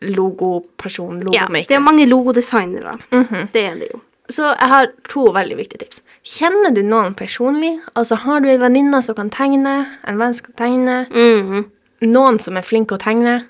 logoperson, 0.00 1.20
logomaker 1.20 1.58
Ja, 1.58 1.68
det 1.68 1.74
er 1.74 1.80
mange 1.80 2.06
logodesignere. 2.06 2.98
Mhm. 3.10 3.48
Det 3.52 3.64
er 3.64 3.74
det 3.74 3.88
jo. 3.94 4.00
Så 4.30 4.42
jeg 4.44 4.68
har 4.68 4.90
to 5.08 5.24
veldig 5.32 5.56
viktige 5.56 5.78
tips. 5.80 6.02
Kjenner 6.24 6.74
du 6.76 6.82
noen 6.84 7.14
personlig? 7.16 7.78
Altså 7.96 8.18
Har 8.20 8.40
du 8.44 8.48
en 8.52 8.60
venninne 8.60 9.02
som 9.02 9.14
kan 9.16 9.30
tegne, 9.30 9.86
en 10.06 10.18
venn 10.20 10.34
som 10.34 10.44
kan 10.50 10.54
tegne, 10.68 10.96
Mhm. 11.10 11.64
noen 12.02 12.38
som 12.38 12.56
er 12.56 12.62
flink 12.62 12.88
å 12.92 12.98
tegne? 12.98 13.46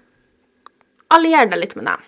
Allier 1.10 1.46
deg 1.50 1.58
litt 1.58 1.74
med 1.76 1.86
dem. 1.86 2.00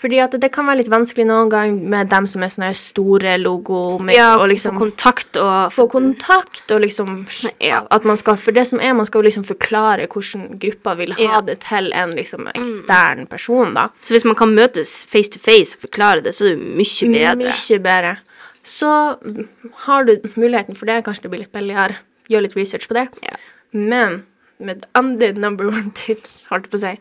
Fordi 0.00 0.16
at 0.24 0.32
det 0.40 0.48
kan 0.54 0.64
være 0.64 0.78
litt 0.80 0.88
vanskelig 0.88 1.26
noen 1.28 1.50
gang 1.52 1.74
med 1.92 2.08
dem 2.08 2.24
som 2.30 2.40
er 2.40 2.48
sånne 2.54 2.70
store 2.78 3.34
logo, 3.36 3.98
med, 4.00 4.14
ja, 4.16 4.30
og 4.40 4.46
liksom 4.48 4.78
få 4.78 4.86
kontakt 4.86 5.36
og 5.36 5.74
få 5.76 5.84
kontakt 5.92 6.72
og 6.72 6.80
liksom 6.86 7.26
Ja. 7.60 7.82
At 7.92 8.06
man 8.08 8.16
skal 8.16 8.38
For 8.40 8.56
det 8.56 8.66
som 8.70 8.80
er, 8.80 8.94
man 8.96 9.04
skal 9.06 9.20
jo 9.20 9.28
liksom 9.28 9.44
forklare 9.44 10.06
hvordan 10.08 10.58
gruppa 10.62 10.94
vil 10.96 11.12
ha 11.12 11.22
Ja. 11.22 11.40
det 11.44 11.58
til 11.66 11.92
en 11.92 12.14
liksom 12.16 12.48
ekstern 12.54 13.26
person, 13.28 13.74
da. 13.74 13.88
Så 14.00 14.14
hvis 14.16 14.24
man 14.24 14.34
kan 14.40 14.54
møtes 14.56 15.04
face 15.04 15.30
to 15.30 15.38
face 15.38 15.76
og 15.76 15.82
forklare 15.90 16.24
det, 16.24 16.32
så 16.34 16.46
er 16.48 16.56
det 16.56 16.64
mye 16.64 17.12
bedre. 17.12 17.52
Mye 17.52 17.78
bedre. 17.78 18.16
Så 18.64 19.16
mm, 19.20 19.48
har 19.84 20.04
du 20.04 20.16
muligheten 20.36 20.76
for 20.76 20.86
det, 20.86 21.04
kanskje 21.04 21.22
det 21.22 21.30
blir 21.30 21.44
litt 21.44 21.52
billigere, 21.52 21.96
gjør 22.28 22.42
litt 22.48 22.56
research 22.56 22.88
på 22.88 22.94
det. 22.96 23.08
Ja. 23.22 23.36
Men 23.72 24.22
med 24.58 24.86
andre 24.94 25.32
number 25.32 25.68
one 25.68 25.92
tips, 25.94 26.46
holdt 26.50 26.68
jeg 26.68 26.72
på 26.72 26.80
å 26.80 26.84
si 26.88 26.98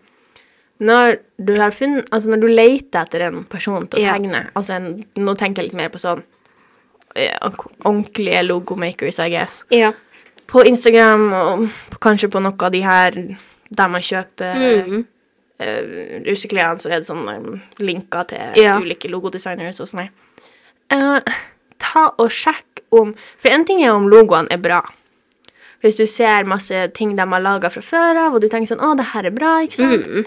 Når 0.80 1.18
du 1.44 1.54
har 1.60 1.72
funnet 1.76 2.08
Altså 2.12 2.32
når 2.32 2.40
du 2.40 2.48
leter 2.48 3.02
etter 3.02 3.26
en 3.28 3.44
person 3.52 3.88
til 3.88 4.00
å 4.00 4.04
Ja. 4.04 4.14
tegne 4.16 4.46
altså 4.56 4.78
en, 4.78 5.06
Nå 5.16 5.36
tenker 5.36 5.62
jeg 5.64 5.72
litt 5.72 5.80
mer 5.82 5.90
på 5.90 6.00
sånn 6.00 6.24
eh, 7.16 7.34
ordentlige 7.84 8.44
logomakers, 8.46 9.20
I 9.20 9.30
guess. 9.34 9.64
Ja. 9.74 9.92
På 10.48 10.64
Instagram 10.66 11.34
og 11.34 11.70
kanskje 12.02 12.30
på 12.32 12.42
noe 12.42 12.54
av 12.66 12.72
de 12.72 12.82
her 12.86 13.18
der 13.70 13.88
man 13.90 14.02
kjøper 14.02 14.86
mm. 14.88 15.02
uh, 15.62 16.22
russeklærne, 16.26 16.78
så 16.82 16.90
er 16.90 17.02
det 17.02 17.10
sånne 17.10 17.36
um, 17.38 17.60
linker 17.80 18.24
til 18.30 18.62
Ja. 18.64 18.78
ulike 18.82 19.10
logodesigners 19.10 19.82
og 19.82 19.90
sånn. 19.92 20.10
Uh, 20.94 21.20
ta 21.82 22.08
og 22.18 22.32
sjekk 22.34 22.82
om 22.92 23.14
For 23.38 23.50
en 23.54 23.66
ting 23.66 23.84
er 23.84 23.92
om 23.94 24.08
logoene 24.10 24.50
er 24.50 24.58
bra. 24.58 24.82
Hvis 25.84 26.00
du 26.00 26.06
ser 26.08 26.48
masse 26.50 26.88
ting 26.98 27.16
de 27.16 27.24
har 27.24 27.42
laga 27.42 27.70
fra 27.70 27.82
før 27.82 28.18
av, 28.26 28.34
og 28.36 28.42
du 28.42 28.48
tenker 28.50 28.76
sånn 28.76 28.82
'Å, 28.84 28.98
det 28.98 29.06
her 29.14 29.26
er 29.26 29.32
bra', 29.32 29.64
ikke 29.64 29.76
sant? 29.76 30.08
Mhm. 30.08 30.26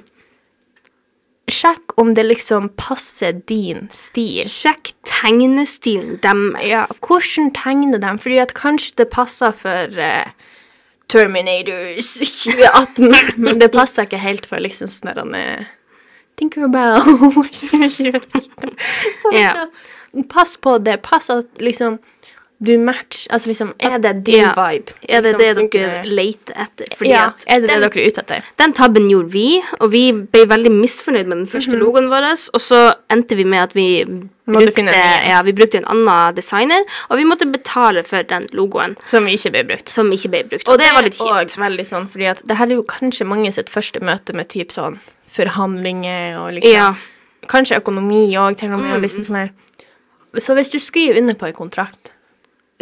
Sjekk 1.50 1.96
om 1.98 2.12
det 2.14 2.22
liksom 2.28 2.68
passer 2.78 3.34
din 3.50 3.88
stil. 3.92 4.46
Sjekk 4.50 4.92
tegnestilen 5.08 6.20
deres. 6.22 6.62
Ja, 6.68 6.86
hvordan 7.02 7.50
tegner 7.56 7.98
de? 8.02 8.12
Fordi 8.22 8.38
at 8.44 8.54
kanskje 8.54 8.94
det 9.02 9.08
passer 9.10 9.50
for 9.50 9.98
uh, 9.98 10.30
Terminators 11.10 12.12
2018, 12.20 13.14
men 13.42 13.60
det 13.60 13.72
passer 13.74 14.06
ikke 14.06 14.22
helt 14.22 14.46
for 14.46 14.62
liksom 14.62 14.90
sånn 14.90 15.12
der 15.12 15.24
er 15.40 15.66
Tinkerbell 16.38 17.02
2024. 17.02 18.22
Så 19.20 19.34
liksom, 19.34 19.74
pass 20.30 20.56
på 20.56 20.78
det. 20.78 21.00
Pass 21.02 21.30
at 21.30 21.50
liksom 21.60 21.98
du 22.62 22.76
match 22.78 23.26
Altså 23.30 23.48
liksom, 23.50 23.72
er 23.80 23.98
det 23.98 24.12
din 24.26 24.40
Ja. 24.42 24.52
vibe? 24.56 24.92
Er 25.08 25.20
det 25.22 25.32
Liksom, 25.38 25.56
det 25.70 25.72
dere 25.72 26.04
leter 26.04 26.54
etter? 26.64 26.86
Ja, 27.06 27.32
er 27.46 27.60
det 27.60 27.68
den, 27.68 27.80
det 27.82 27.92
dere 27.92 28.04
er 28.04 28.08
ute 28.12 28.20
etter? 28.22 28.42
den 28.58 28.72
tabben 28.72 29.08
gjorde 29.10 29.30
vi, 29.32 29.62
og 29.80 29.90
vi 29.92 30.12
ble 30.12 30.44
veldig 30.46 30.70
misfornøyd 30.72 31.26
med 31.26 31.36
den 31.42 31.46
første 31.46 31.76
logoen 31.76 32.08
vår. 32.08 32.28
Og 32.54 32.60
så 32.60 32.94
endte 33.10 33.36
vi 33.36 33.44
med 33.44 33.58
at 33.58 33.74
vi 33.74 34.04
brukte, 34.46 34.84
ja, 35.28 35.42
vi 35.42 35.52
brukte 35.52 35.78
en 35.78 35.84
annen 35.90 36.34
designer, 36.34 36.82
og 37.10 37.16
vi 37.18 37.24
måtte 37.24 37.46
betale 37.50 38.04
for 38.04 38.22
den 38.22 38.46
logoen 38.52 38.96
Som 39.06 39.26
ikke 39.26 39.50
ble 39.50 39.64
brukt. 39.64 39.88
som 39.88 40.10
ikke 40.12 40.28
ble 40.30 40.44
brukt. 40.44 40.68
Og, 40.68 40.78
det, 40.78 40.86
var 40.94 41.02
litt 41.02 41.18
kjipt. 41.18 41.58
Veldig 41.58 41.86
sånn, 41.86 42.08
fordi 42.08 42.26
at 42.30 42.42
det 42.46 42.56
her 42.58 42.66
er 42.66 42.74
jo 42.74 42.82
kanskje 42.84 43.26
mange 43.26 43.52
sitt 43.52 43.70
første 43.70 44.00
møte 44.00 44.34
med 44.34 44.48
typ 44.48 44.70
sånn 44.70 44.98
forhandlinger 45.32 46.38
og 46.38 46.52
liksom 46.54 46.72
Ja. 46.72 46.94
Kanskje 47.48 47.80
økonomi 47.80 48.30
òg, 48.38 48.56
til 48.58 48.72
og 48.72 48.78
med. 48.80 48.94
Mm. 48.96 49.02
liksom 49.02 49.24
sånn 49.24 49.36
her. 49.36 49.50
Så 50.38 50.54
hvis 50.54 50.70
du 50.70 50.78
skriver 50.78 51.18
under 51.18 51.34
på 51.34 51.46
en 51.46 51.52
kontrakt, 51.52 52.11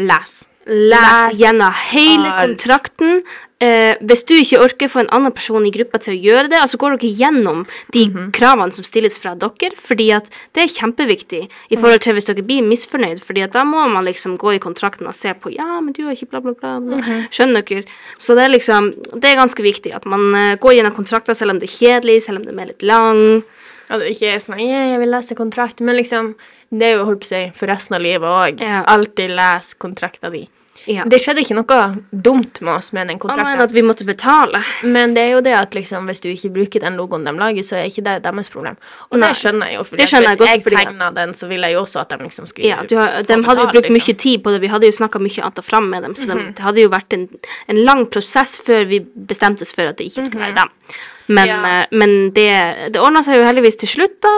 les. 0.00 0.46
Les 0.66 1.38
gjennom 1.40 1.72
hele 1.90 2.30
kontrakten. 2.38 3.22
Eh, 3.60 3.92
hvis 4.00 4.22
du 4.24 4.32
ikke 4.38 4.60
orker 4.64 4.88
få 4.88 5.00
en 5.02 5.10
annen 5.12 5.32
person 5.36 5.64
i 5.66 5.70
gruppa 5.74 5.98
til 6.00 6.14
å 6.14 6.20
gjøre 6.22 6.48
det, 6.48 6.60
altså 6.62 6.78
går 6.80 6.94
dere 6.96 7.10
gjennom 7.12 7.66
de 7.92 8.06
Mhm. 8.08 8.30
kravene 8.32 8.72
som 8.72 8.84
stilles 8.84 9.18
fra 9.18 9.34
dere, 9.34 9.74
fordi 9.76 10.10
at 10.16 10.30
det 10.54 10.62
er 10.62 10.74
kjempeviktig 10.80 11.42
i 11.70 11.76
Mm. 11.76 11.80
forhold 11.82 12.00
til 12.00 12.14
hvis 12.14 12.24
dere 12.24 12.42
blir 12.42 12.62
misfornøyd, 12.62 13.20
fordi 13.20 13.42
at 13.44 13.52
da 13.52 13.62
må 13.64 13.86
man 13.92 14.04
liksom 14.06 14.38
gå 14.38 14.54
i 14.54 14.58
kontrakten 14.58 15.06
og 15.06 15.14
se 15.14 15.34
på 15.34 15.54
ja, 15.54 15.78
men 15.80 15.92
du 15.92 16.04
har 16.04 16.12
ikke 16.12 16.30
bla, 16.30 16.40
bla, 16.40 16.52
bla. 16.52 16.80
bla. 16.80 16.96
Mhm. 16.96 17.28
Skjønner 17.30 17.62
dere? 17.66 17.84
Så 18.18 18.34
det 18.34 18.44
er 18.44 18.58
liksom, 18.58 18.94
det 19.20 19.24
er 19.24 19.36
ganske 19.42 19.62
viktig 19.62 19.94
at 19.94 20.06
man 20.06 20.34
eh, 20.34 20.56
går 20.56 20.76
gjennom 20.76 20.94
kontrakter 20.96 21.34
selv 21.34 21.50
om 21.50 21.58
det 21.58 21.68
er 21.68 21.76
kjedelig, 22.00 22.22
selv 22.22 22.38
om 22.38 22.44
den 22.44 22.58
er 22.60 22.66
litt 22.66 22.82
lang. 22.82 23.42
At 23.90 24.00
det 24.02 24.12
ikke 24.14 24.30
er 24.36 24.38
sånn 24.42 24.60
«Ja, 24.62 24.84
jeg 24.92 25.00
vil 25.02 25.10
lese 25.10 25.34
kontrakt, 25.38 25.82
men 25.82 25.98
liksom 25.98 26.34
Det 26.70 26.86
er 26.86 26.96
jo 27.00 27.04
holdt 27.08 27.24
på 27.24 27.26
å 27.26 27.32
si 27.34 27.42
for 27.58 27.66
resten 27.66 27.96
av 27.98 28.02
livet 28.06 28.30
òg. 28.30 28.60
Ja. 28.62 28.84
Alltid 28.86 29.32
les 29.34 29.74
kontrakta 29.74 30.30
di. 30.30 30.44
Ja. 30.88 31.02
Det 31.04 31.18
skjedde 31.20 31.42
ikke 31.42 31.56
noe 31.58 31.78
dumt 32.24 32.60
med 32.64 32.72
oss 32.78 32.92
med 32.94 33.02
den 33.08 33.16
Annet 33.16 33.20
kontrakten. 33.20 33.60
at 33.60 33.72
vi 33.74 33.82
måtte 33.84 34.06
betale. 34.06 34.62
Men 34.86 35.12
det 35.14 35.24
er 35.26 35.34
jo 35.34 35.40
det 35.44 35.52
at 35.58 35.74
liksom, 35.76 36.06
hvis 36.08 36.22
du 36.24 36.30
ikke 36.30 36.52
bruker 36.54 36.80
den 36.80 36.96
logoen 36.96 37.26
de 37.26 37.34
lager, 37.36 37.66
så 37.66 37.76
er 37.80 37.90
ikke 37.90 38.04
det 38.06 38.14
deres 38.24 38.48
problem. 38.48 38.78
Og 39.10 39.18
Nei. 39.18 39.28
det 39.28 39.36
skjønner 39.42 39.66
jeg 39.66 39.76
jo. 39.76 39.84
For 39.84 39.96
Det 40.00 40.08
skjønner 40.08 40.30
jeg 40.30 40.38
hvis 40.40 40.54
jeg 40.54 40.78
tegna 40.78 41.10
den, 41.18 41.34
så 41.34 41.50
ville 41.50 41.66
jeg 41.68 41.76
jo 41.76 41.82
også 41.82 42.00
at 42.00 42.14
de 42.14 42.20
liksom 42.24 42.46
skulle 42.48 42.70
Ja, 42.70 42.80
du 42.86 42.96
har, 42.96 43.20
de 43.26 43.40
hadde 43.44 43.60
jo 43.66 43.68
brukt 43.74 43.90
liksom. 43.90 43.98
mye 43.98 44.16
tid 44.24 44.42
på 44.46 44.54
det. 44.54 44.60
Vi 44.64 44.72
hadde 44.72 44.86
jo 44.86 44.96
snakka 45.02 45.20
mye 45.20 45.42
annet 45.50 45.64
fram 45.64 45.90
med 45.90 46.02
dem, 46.06 46.14
så 46.16 46.30
de, 46.30 46.38
det 46.56 46.64
hadde 46.64 46.80
jo 46.80 46.88
vært 46.88 47.12
en, 47.18 47.28
en 47.68 47.84
lang 47.84 48.06
prosess 48.06 48.56
før 48.64 48.86
vi 48.88 49.00
bestemte 49.00 49.66
oss 49.66 49.74
for 49.74 49.90
at 49.90 49.98
det 49.98 50.06
ikke 50.08 50.30
skulle 50.30 50.46
være 50.48 50.62
dem. 50.62 50.70
Men, 51.30 51.46
Ja. 51.48 51.58
eh, 51.80 51.86
men 51.92 52.14
det, 52.34 52.48
det 52.94 53.00
ordna 53.00 53.22
seg 53.22 53.38
jo 53.38 53.44
heldigvis 53.46 53.78
til 53.80 53.88
slutt, 53.96 54.18
da. 54.26 54.34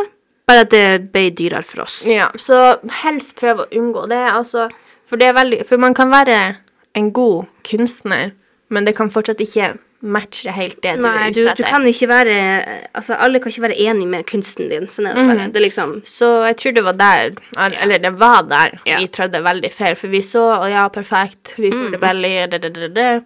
Bare 0.50 0.64
at 0.66 0.70
det 0.74 1.12
ble 1.14 1.30
dyrere 1.38 1.64
for 1.64 1.84
oss. 1.86 2.00
Ja, 2.06 2.26
så 2.36 2.76
helst 3.02 3.36
prøve 3.38 3.64
å 3.64 3.70
unngå 3.78 4.08
det, 4.10 4.18
altså. 4.32 4.68
For 5.08 5.16
det 5.20 5.34
veldig 5.36 5.64
For 5.68 5.78
man 5.80 5.94
kan 5.94 6.10
være 6.12 6.56
en 6.98 7.12
god 7.14 7.46
kunstner, 7.64 8.32
men 8.72 8.84
det 8.88 8.94
kan 8.96 9.10
fortsatt 9.12 9.40
ikke 9.40 9.74
matche 10.02 10.50
helt 10.50 10.80
det 10.82 10.96
du 10.98 11.02
Nei, 11.04 11.28
du, 11.30 11.44
du 11.46 11.62
kan 11.62 11.84
ikke 11.86 12.08
være 12.10 12.36
Altså, 12.92 13.14
alle 13.22 13.38
kan 13.38 13.52
ikke 13.52 13.62
være 13.68 13.76
enig 13.84 14.08
med 14.10 14.26
kunsten 14.26 14.68
din. 14.68 14.88
Sånn 14.90 15.06
er 15.06 15.14
det 15.14 15.26
bare. 15.28 15.44
Det 15.52 15.60
er 15.60 15.66
liksom 15.68 15.92
Så 16.04 16.30
jeg 16.48 16.56
tror 16.58 16.74
det 16.74 16.84
var 16.88 16.96
der, 16.98 17.30
eller 17.84 17.98
det 18.02 18.12
var 18.18 18.42
der, 18.50 18.80
Ja. 18.84 18.98
vi 18.98 19.06
trødde 19.06 19.44
veldig 19.44 19.70
feil. 19.72 19.94
For 20.00 20.08
vi 20.08 20.20
så, 20.26 20.42
og 20.58 20.68
ja, 20.72 20.88
perfekt, 20.88 21.54
vi 21.56 21.70
får 21.70 21.92
det 21.94 22.00
veldig 22.02 22.34
det, 22.50 22.60
det, 22.66 22.72
det, 22.74 22.90
det. 22.96 23.24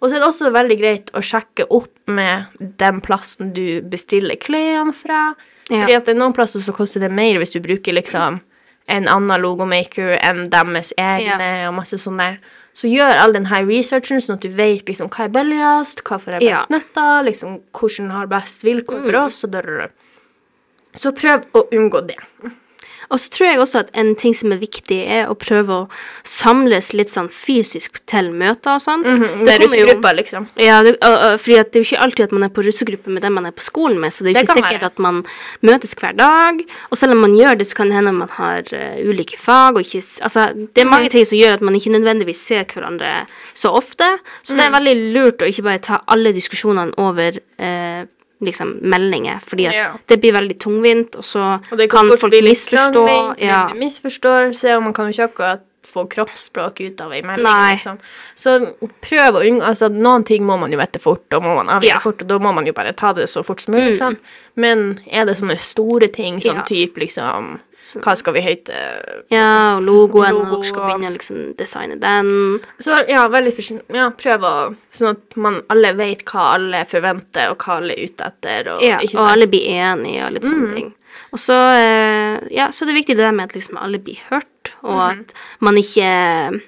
Og 0.00 0.08
så 0.10 0.16
er 0.16 0.20
det 0.20 0.28
også 0.28 0.50
veldig 0.54 0.78
greit 0.80 1.10
å 1.14 1.22
sjekke 1.24 1.66
opp 1.70 1.92
med 2.06 2.46
den 2.80 3.00
plassen 3.04 3.52
du 3.56 3.80
bestiller 3.82 4.36
klærne 4.36 4.94
fra. 4.94 5.34
Ja. 5.68 5.82
Fordi 5.84 5.96
at 5.98 6.04
det 6.06 6.14
er 6.16 6.20
noen 6.20 6.32
plasser 6.36 6.60
så 6.64 6.72
koster 6.72 7.00
det 7.04 7.10
mer 7.12 7.38
hvis 7.38 7.52
du 7.52 7.60
bruker 7.60 7.92
liksom 7.92 8.40
en 8.88 9.08
annen 9.12 9.42
logomaker 9.42 10.14
enn 10.24 10.46
deres 10.48 10.94
egne, 10.96 11.68
og 11.68 11.74
masse 11.76 11.98
sånn 12.00 12.16
der. 12.22 12.38
Så 12.72 12.88
gjør 12.88 13.18
all 13.20 13.34
den 13.36 13.44
her 13.50 13.66
researchen, 13.68 14.22
sånn 14.22 14.38
at 14.38 14.46
du 14.46 14.48
vet 14.48 14.86
liksom 14.88 15.10
hva 15.12 15.26
er 15.26 15.34
billigst, 15.34 16.00
hva 16.08 16.16
får 16.22 16.38
jeg 16.38 16.42
Ja. 16.48 16.62
best 16.62 16.70
nytte 16.70 16.96
av, 17.02 17.24
liksom 17.26 17.60
hvordan 17.74 18.10
har 18.10 18.26
best 18.26 18.62
vilkår 18.64 19.02
Mm. 19.02 19.04
for 19.04 19.16
oss, 19.26 19.44
og. 19.44 19.90
Så 20.94 21.12
prøv 21.12 21.44
å 21.52 21.68
unngå 21.70 22.06
det. 22.06 22.16
Og 23.10 23.20
så 23.20 23.30
tror 23.32 23.46
jeg 23.48 23.58
også 23.62 23.78
at 23.84 23.90
en 23.94 24.14
ting 24.20 24.34
som 24.36 24.52
er 24.52 24.58
viktig, 24.60 24.98
er 25.08 25.28
å 25.30 25.34
prøve 25.34 25.68
å 25.72 25.88
samles 26.28 26.90
litt 26.92 27.08
sånn 27.12 27.30
fysisk 27.32 28.00
til 28.10 28.30
møter 28.36 28.74
og 28.76 28.82
sånt. 28.84 29.04
Det 29.08 29.14
er 29.14 29.22
kommer 29.22 29.62
russegruppa, 29.64 30.12
liksom. 30.18 30.46
Ja, 30.60 30.82
det, 30.84 30.96
fordi 31.00 31.56
det 31.56 31.78
er 31.78 31.80
jo 31.80 31.86
ikke 31.88 32.02
alltid 32.04 32.24
at 32.28 32.34
man 32.36 32.42
er 32.48 32.52
på 32.52 32.64
russegruppe 32.66 33.08
med 33.14 33.22
dem 33.24 33.32
man 33.38 33.46
er 33.48 33.54
på 33.56 33.64
skolen 33.64 33.98
med, 34.02 34.12
så 34.12 34.24
det 34.26 34.34
er 34.34 34.40
jo 34.40 34.44
ikke 34.46 34.58
sikkert 34.60 34.82
være. 34.82 34.90
at 34.92 34.98
man 34.98 35.22
møtes 35.62 35.94
hver 35.98 36.12
dag. 36.18 36.60
Og 36.90 36.98
selv 37.00 37.12
om 37.16 37.22
man 37.24 37.34
gjør 37.38 37.58
det, 37.58 37.66
så 37.70 37.74
kan 37.80 37.88
det 37.88 37.96
hende 37.98 38.12
man 38.12 38.28
har 38.36 38.62
uh, 38.72 39.00
ulike 39.08 39.38
fag 39.40 39.76
og 39.76 39.80
ikke 39.86 40.04
Altså, 40.22 40.48
det 40.74 40.82
er 40.82 40.84
mange 40.84 40.98
mange 40.98 41.10
ting 41.10 41.24
som 41.26 41.38
gjør 41.38 41.52
at 41.58 41.62
man 41.62 41.74
ikke 41.78 41.90
nødvendigvis 41.94 42.40
ser 42.46 42.64
hverandre 42.68 43.26
så 43.54 43.70
ofte. 43.72 44.04
Så 44.42 44.54
det 44.56 44.64
er 44.66 44.70
Mhm. 44.70 44.76
veldig 44.78 44.96
lurt 45.14 45.42
å 45.42 45.48
ikke 45.48 45.62
bare 45.62 45.78
ta 45.78 46.00
alle 46.08 46.32
diskusjonene 46.32 46.92
over 46.98 47.38
eh, 47.58 48.04
liksom 48.40 48.78
meldinger, 48.82 49.40
fordi 49.42 49.66
at 49.66 49.74
Ja. 49.74 49.92
det 50.06 50.20
blir 50.20 50.32
veldig 50.32 50.58
tungvint, 50.58 51.16
og 51.16 51.24
så 51.24 51.60
Og 51.72 51.88
kan 51.90 52.08
folk 52.16 52.32
misforstå. 52.32 52.92
krangling, 52.92 53.34
Ja. 53.38 53.68
Misforståelse, 53.74 54.76
og 54.76 54.82
man 54.82 54.92
kan 54.92 55.06
jo 55.06 55.12
ikke 55.12 55.32
akkurat 55.34 55.60
få 55.88 56.04
kroppsspråk 56.08 56.80
ut 56.80 57.00
av 57.00 57.12
ei 57.12 57.22
melding. 57.22 57.44
Liksom. 57.44 57.98
Så 58.36 58.74
prøv 59.00 59.34
å 59.34 59.42
unngå 59.42 59.62
altså, 59.62 59.88
Noen 59.90 60.24
ting 60.24 60.44
må 60.44 60.58
man 60.60 60.70
jo 60.70 60.78
vite 60.78 61.00
fort, 61.00 61.24
og 61.32 61.42
må 61.42 61.54
man 61.56 61.66
avgjøre 61.66 61.84
Ja. 61.94 61.98
fort, 61.98 62.20
og 62.22 62.28
da 62.28 62.38
må 62.38 62.52
man 62.54 62.66
jo 62.66 62.72
bare 62.72 62.92
ta 62.92 63.12
det 63.12 63.24
så 63.28 63.42
fort 63.44 63.60
som 63.60 63.74
mulig. 63.74 63.96
Mm. 63.96 63.98
Sånn. 63.98 64.16
Men 64.56 65.00
er 65.10 65.24
det 65.24 65.36
sånne 65.38 65.58
store 65.58 66.08
ting, 66.12 66.40
sånn 66.40 66.56
Ja. 66.56 66.62
type 66.62 66.96
liksom 66.96 67.60
Hva 67.94 68.12
skal 68.20 68.34
vi 68.36 68.42
hete? 68.44 68.76
Ja, 69.32 69.76
og 69.78 69.82
logoen, 69.86 70.34
og 70.36 70.42
Logo 70.42 70.58
dere 70.58 70.68
skal 70.68 70.82
begynne 70.90 71.08
å 71.08 71.14
liksom 71.14 71.38
designe 71.56 71.96
den. 72.02 72.60
Så 72.84 72.98
ja, 73.08 73.22
veldig. 73.32 73.54
Ja, 73.94 74.10
prøv 74.18 74.44
å 74.44 74.54
Sånn 74.92 75.14
at 75.14 75.36
man 75.40 75.60
alle 75.72 75.94
vet 75.96 76.24
hva 76.28 76.54
alle 76.58 76.84
forventer, 76.90 77.52
og 77.52 77.62
hva 77.64 77.78
alle 77.78 77.94
er 77.96 78.04
ute 78.10 78.28
etter. 78.28 78.72
Og, 78.74 78.82
Ja, 78.84 78.98
og 79.14 79.24
alle 79.32 79.46
blir 79.48 79.64
enige 79.72 80.26
og 80.26 80.32
litt 80.36 80.44
sånne 80.48 80.74
ting. 80.74 80.94
Og 81.32 81.38
så, 81.38 81.56
eh, 81.76 82.48
ja, 82.54 82.68
så 82.72 82.84
det 82.86 82.94
er 82.94 83.00
viktig 83.00 83.16
det 83.16 83.24
der 83.24 83.32
med 83.36 83.48
at 83.50 83.54
liksom 83.56 83.76
alle 83.80 83.98
blir 83.98 84.20
hørt, 84.30 84.72
og 84.82 85.00
at 85.10 85.34
man 85.60 85.76
ikke 85.76 86.60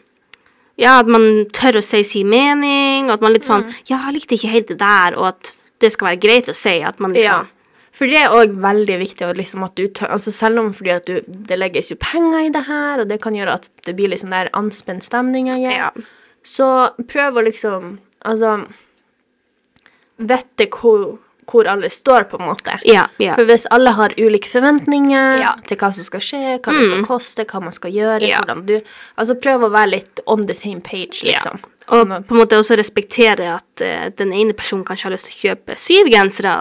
Ja, 0.80 0.98
at 1.00 1.06
man 1.06 1.44
tør 1.52 1.76
å 1.80 1.84
si 1.84 2.02
sin 2.02 2.28
mening, 2.32 3.10
og 3.10 3.18
at 3.18 3.20
man 3.20 3.32
litt 3.34 3.44
sånn 3.44 3.66
Ja, 3.90 3.98
jeg 4.08 4.14
likte 4.14 4.36
ikke 4.38 4.52
helt 4.52 4.68
det 4.68 4.78
der, 4.78 5.16
og 5.18 5.26
at 5.34 5.52
det 5.80 5.92
skal 5.92 6.08
være 6.08 6.20
greit 6.20 6.48
å 6.48 6.56
si 6.56 6.80
at 6.80 7.00
man 7.00 7.12
liksom 7.12 7.24
Ja. 7.24 7.44
For 8.00 8.08
det 8.08 8.16
er 8.16 8.32
òg 8.32 8.54
veldig 8.64 8.94
viktig 9.02 9.26
liksom 9.36 9.64
at 9.66 9.74
du 9.76 9.82
altså 10.08 10.32
Selv 10.32 10.62
om 10.62 10.70
fordi 10.72 10.92
at 10.94 11.04
du, 11.10 11.18
det 11.28 11.58
legges 11.60 11.90
jo 11.92 11.98
penger 12.00 12.46
i 12.46 12.52
det 12.54 12.62
her, 12.64 13.02
og 13.02 13.10
det 13.10 13.20
kan 13.20 13.34
gjøre 13.36 13.58
at 13.60 13.68
det 13.84 13.92
blir 13.98 14.08
litt 14.08 14.22
sånn 14.22 14.32
der 14.32 14.48
anspent 14.56 15.04
stemning, 15.04 15.50
Ja. 15.60 15.90
så 16.42 16.90
prøv 17.10 17.36
å 17.36 17.44
liksom 17.44 17.98
Altså 18.24 18.66
Vite 20.20 20.66
hvor, 20.68 21.18
hvor 21.48 21.68
alle 21.70 21.88
står, 21.90 22.26
på 22.28 22.36
en 22.40 22.46
måte. 22.50 22.74
Ja, 22.84 23.06
ja. 23.18 23.34
For 23.38 23.48
hvis 23.48 23.64
alle 23.72 23.94
har 23.96 24.12
ulike 24.20 24.50
forventninger 24.52 25.46
til 25.66 25.78
hva 25.80 25.88
som 25.96 26.04
skal 26.04 26.20
skje, 26.20 26.42
hva 26.60 26.74
det 26.76 26.84
skal 26.84 26.98
Mm. 27.00 27.06
koste, 27.06 27.44
hva 27.48 27.62
man 27.64 27.72
skal 27.72 27.90
gjøre, 27.90 28.28
hvordan 28.36 28.66
du 28.66 28.80
Altså 29.16 29.34
prøv 29.40 29.64
å 29.64 29.70
være 29.72 29.90
litt 29.96 30.20
on 30.26 30.46
the 30.46 30.54
same 30.54 30.80
page, 30.80 31.22
Ja. 31.24 31.38
Og 31.90 32.04
Sånn 32.04 32.24
på 32.26 32.34
en 32.36 32.38
måte 32.38 32.58
også 32.58 32.76
respektere 32.78 33.48
at 33.56 33.82
uh, 33.82 34.08
den 34.14 34.30
ene 34.36 34.54
personen 34.54 34.84
kanskje 34.86 35.08
har 35.08 35.14
lyst 35.16 35.26
til 35.26 35.34
å 35.34 35.40
kjøpe 35.48 35.76
syv 35.80 36.10
gensere, 36.12 36.52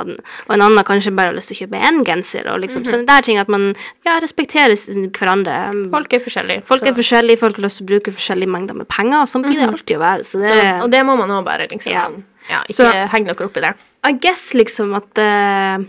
og 0.48 0.54
en 0.56 0.63
annen 0.65 0.86
kanskje 0.88 1.13
bare 1.13 1.30
har 1.30 1.38
lyst 1.38 1.52
til 1.54 1.60
å 1.60 1.62
kjøpe 1.63 1.82
én 1.89 2.00
genser. 2.08 2.48
Og 2.50 2.63
liksom, 2.63 2.86
Så 2.88 2.96
sånne 2.96 3.06
der 3.06 3.28
ting 3.28 3.38
at 3.42 3.52
man 3.54 3.68
ja, 4.08 4.15
respekterer 4.24 4.74
hverandre. 5.13 5.60
Folk 5.94 6.15
er 6.18 6.24
forskjellige. 6.26 6.65
Folk 6.70 6.88
er 6.89 6.98
forskjellige, 6.98 7.42
folk 7.44 7.60
har 7.60 7.68
lyst 7.68 7.82
til 7.82 7.86
å 7.86 7.92
bruke 7.94 8.15
forskjellige 8.15 8.54
mengder 8.56 8.80
med 8.82 8.89
penger, 8.89 9.22
og 9.22 9.30
sånn 9.30 9.46
blir 9.46 9.60
det 9.62 9.70
alltid 9.70 9.96
å 10.00 10.04
være. 10.04 10.26
Så 10.26 10.42
det 10.42 10.56
så, 10.56 10.65
Og 10.84 10.89
det 10.92 11.04
må 11.06 11.18
man 11.20 11.36
òg 11.38 11.46
bare 11.46 11.70
liksom 11.70 11.94
Ja. 11.94 12.10
ja. 12.50 12.63
ikke 12.65 12.80
Så- 12.82 13.08
henge 13.13 13.34
dere 13.34 13.46
opp 13.46 13.58
i 13.58 13.65
det. 13.68 13.74
I 14.10 14.13
guess 14.13 14.54
liksom 14.54 14.96
at 14.96 15.18
uh, 15.22 15.86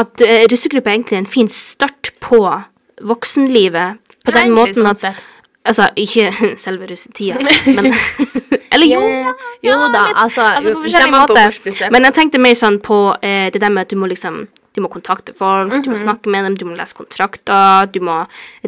At 0.00 0.22
uh, 0.22 0.46
russegruppe 0.50 0.88
er 0.88 0.98
egentlig 0.98 1.18
en 1.18 1.26
fin 1.26 1.48
start 1.48 2.10
på 2.20 2.40
voksenlivet. 3.02 3.98
På 4.24 4.32
den 4.32 4.52
måten 4.52 4.82
sånn 4.82 4.90
at. 4.92 5.22
Altså, 5.64 5.88
ikke 5.96 6.30
selve 6.64 6.86
russetida, 6.90 7.36
men 7.76 7.92
Eller 8.72 8.86
jo, 8.86 9.00
Yeah. 9.00 9.34
Jo 9.62 9.74
da, 9.92 10.06
altså, 10.16 10.40
altså 10.56 10.72
på 10.74 10.82
forskjellige 10.86 11.10
måter. 11.12 11.90
Men 11.92 12.04
jeg 12.06 12.14
tenkte 12.14 12.38
mer 12.40 12.54
sånn 12.56 12.78
på 12.80 12.96
eh, 13.22 13.50
det 13.52 13.60
der 13.60 13.68
med 13.74 13.82
at 13.82 13.90
du 13.90 13.96
må 14.00 14.06
liksom 14.08 14.46
Du 14.72 14.80
må 14.80 14.86
kontakte 14.88 15.34
folk, 15.36 15.72
du 15.82 15.90
må 15.90 15.96
Mhm. 15.96 16.04
snakke 16.04 16.30
med 16.30 16.44
dem, 16.46 16.54
du 16.56 16.64
må 16.64 16.76
lese 16.78 16.94
kontrakter, 16.94 17.90
du 17.92 17.98
må 18.00 18.20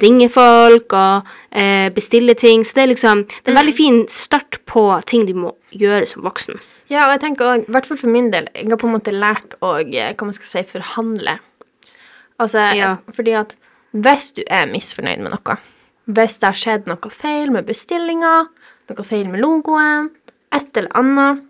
ringe 0.02 0.26
folk 0.28 0.92
og 0.92 1.22
eh, 1.52 1.88
bestille 1.94 2.34
ting. 2.34 2.64
Så 2.66 2.74
det 2.74 2.82
er 2.82 2.90
liksom 2.90 3.22
Det 3.28 3.46
er 3.46 3.50
en 3.52 3.54
Mhm. 3.54 3.60
veldig 3.62 3.74
fin 3.76 4.08
start 4.08 4.58
på 4.66 4.82
ting 5.06 5.24
du 5.26 5.32
må 5.34 5.54
gjøre 5.72 6.06
som 6.08 6.22
voksen. 6.26 6.58
Ja, 6.90 7.06
og 7.06 7.12
jeg 7.12 7.20
tenker 7.20 7.44
også, 7.46 7.68
i 7.68 7.72
hvert 7.72 7.86
fall 7.86 7.96
for 7.96 8.08
min 8.08 8.30
del, 8.32 8.48
jeg 8.54 8.68
har 8.68 8.76
på 8.76 8.86
en 8.90 8.92
måte 8.98 9.12
lært 9.14 9.54
å, 9.62 9.78
eh, 9.80 10.12
hva 10.12 10.24
man 10.24 10.32
skal 10.32 10.46
si, 10.46 10.62
forhandle. 10.78 11.38
Altså, 12.40 12.58
Ja. 12.76 12.96
fordi 13.14 13.32
at 13.38 13.54
hvis 13.94 14.32
du 14.34 14.42
er 14.50 14.66
misfornøyd 14.66 15.20
med 15.22 15.30
noe, 15.30 15.56
hvis 16.10 16.38
det 16.40 16.48
har 16.50 16.58
skjedd 16.58 16.86
noe 16.90 17.10
feil 17.14 17.52
med 17.54 17.66
bestillinga, 17.68 18.34
noe 18.90 19.04
feil 19.06 19.28
med 19.30 19.40
logoen, 19.40 20.10
et 20.52 20.76
eller 20.76 20.90
annet, 20.98 21.42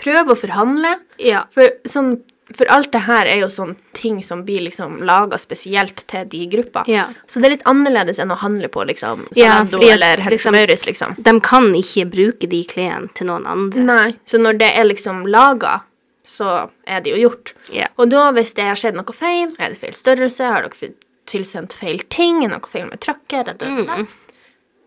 prøv 0.00 0.32
å 0.32 0.36
forhandle. 0.38 0.96
Ja. 1.20 1.44
For, 1.52 1.74
sånn, 1.88 2.14
for 2.56 2.68
alt 2.72 2.90
det 2.94 3.04
her 3.06 3.28
er 3.28 3.42
jo 3.42 3.50
sånn 3.52 3.74
ting 3.96 4.20
som 4.24 4.44
blir 4.46 4.64
liksom 4.66 4.98
laga 5.06 5.38
spesielt 5.40 6.04
til 6.10 6.26
de 6.32 6.46
gruppa. 6.52 6.84
Ja. 6.90 7.08
Så 7.26 7.40
det 7.40 7.48
er 7.48 7.54
litt 7.56 7.68
annerledes 7.68 8.20
enn 8.22 8.32
å 8.32 8.40
handle 8.40 8.70
på 8.72 8.86
liksom 8.88 9.26
Ja, 9.38 9.62
fordi 9.64 9.90
at 9.90 9.96
eller 9.96 10.24
liksom- 10.30 10.56
Mauritz, 10.56 10.86
liksom. 10.86 11.16
De 11.22 11.40
kan 11.40 11.72
ikke 11.74 12.08
bruke 12.10 12.48
de 12.48 12.64
klærne 12.64 13.12
til 13.14 13.26
noen 13.26 13.46
andre. 13.46 13.80
Nei, 13.84 14.10
så 14.26 14.40
når 14.40 14.58
det 14.58 14.72
er 14.76 14.84
liksom 14.84 15.26
laga, 15.26 15.82
så 16.24 16.70
er 16.86 17.00
det 17.00 17.10
jo 17.16 17.28
gjort. 17.28 17.52
Ja. 17.72 17.88
Og 17.98 18.10
da, 18.10 18.30
hvis 18.32 18.54
det 18.54 18.64
har 18.64 18.76
skjedd 18.76 18.94
noe 18.94 19.12
feil, 19.12 19.56
er 19.58 19.70
det 19.70 19.78
feil 19.78 19.92
størrelse, 19.92 20.44
har 20.44 20.62
dere 20.62 20.94
tilsendt 21.26 21.72
feil 21.72 22.00
ting, 22.10 22.40
noe 22.48 22.60
feil 22.68 22.88
med 22.88 23.00
da, 23.00 23.54
Mm. 23.62 24.06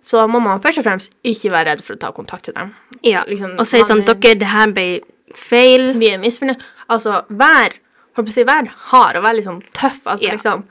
så 0.01 0.27
må 0.29 0.39
man 0.41 0.59
først 0.61 0.77
og 0.79 0.85
fremst 0.85 1.11
ikke 1.23 1.51
være 1.51 1.65
redd 1.71 1.83
for 1.83 1.95
å 1.95 1.99
ta 1.99 2.11
kontakt 2.11 2.43
til 2.45 2.53
dem. 2.53 2.73
Ja, 3.03 3.23
Liksom, 3.27 3.57
og 3.59 3.65
si 3.65 3.77
sånn 3.83 4.05
Dere, 4.05 4.35
det 4.35 4.47
her 4.47 4.71
ble 4.71 5.01
feil. 5.33 5.93
Vi 5.97 6.09
er 6.11 6.17
misfornøyd. 6.21 6.61
Altså, 6.89 7.23
vær, 7.29 7.73
holdt 8.15 8.27
på 8.27 8.31
å 8.31 8.33
si, 8.33 8.43
vær 8.43 8.67
hard 8.91 9.15
og 9.17 9.23
vær 9.23 9.41
sånn 9.43 9.63
tøff. 9.73 10.01
Altså, 10.05 10.25
Ja. 10.27 10.33
liksom, 10.33 10.63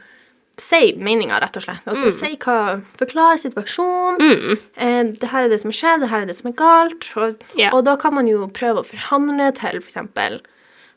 si 0.57 0.93
meninga, 0.97 1.41
rett 1.43 1.57
og 1.57 1.63
slett. 1.65 1.83
Altså 1.85 2.13
si 2.13 2.37
hva 2.37 2.81
Forklare 2.97 3.39
situasjonen. 3.43 4.19
Mm. 4.21 4.59
Eh, 4.77 5.03
det 5.19 5.29
her 5.31 5.45
er 5.45 5.49
det 5.49 5.61
som 5.61 5.71
har 5.71 5.79
skjedd, 5.81 6.01
det 6.01 6.11
her 6.11 6.23
er 6.23 6.27
det 6.27 6.37
som 6.37 6.49
er 6.53 6.55
galt. 6.55 7.11
Og, 7.17 7.35
Ja. 7.57 7.71
og 7.73 7.85
da 7.85 7.97
kan 7.97 8.15
man 8.15 8.29
jo 8.29 8.47
prøve 8.47 8.85
å 8.85 8.87
forhandle 8.87 9.53
til, 9.53 9.81
for 9.81 9.89
eksempel 9.91 10.41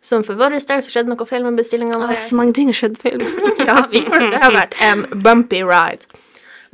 Som 0.07 0.23
for 0.23 0.39
vår 0.39 0.55
del 0.55 0.63
så 0.63 0.91
skjedde 0.93 1.11
noe 1.11 1.27
feil 1.27 1.43
med 1.43 1.57
bestillinga 1.59 1.99
vår. 1.99 2.19
så 2.23 2.37
mange 2.39 2.53
ting 2.55 2.69
har 2.71 2.77
skjedd 2.79 2.97
feil. 3.01 3.23
ja, 3.67 3.81
det. 3.91 4.05
Det 4.07 4.41
har 4.43 4.53
vært 4.55 4.77
en 4.87 5.05
bumpy 5.23 5.63
ride. 5.67 6.07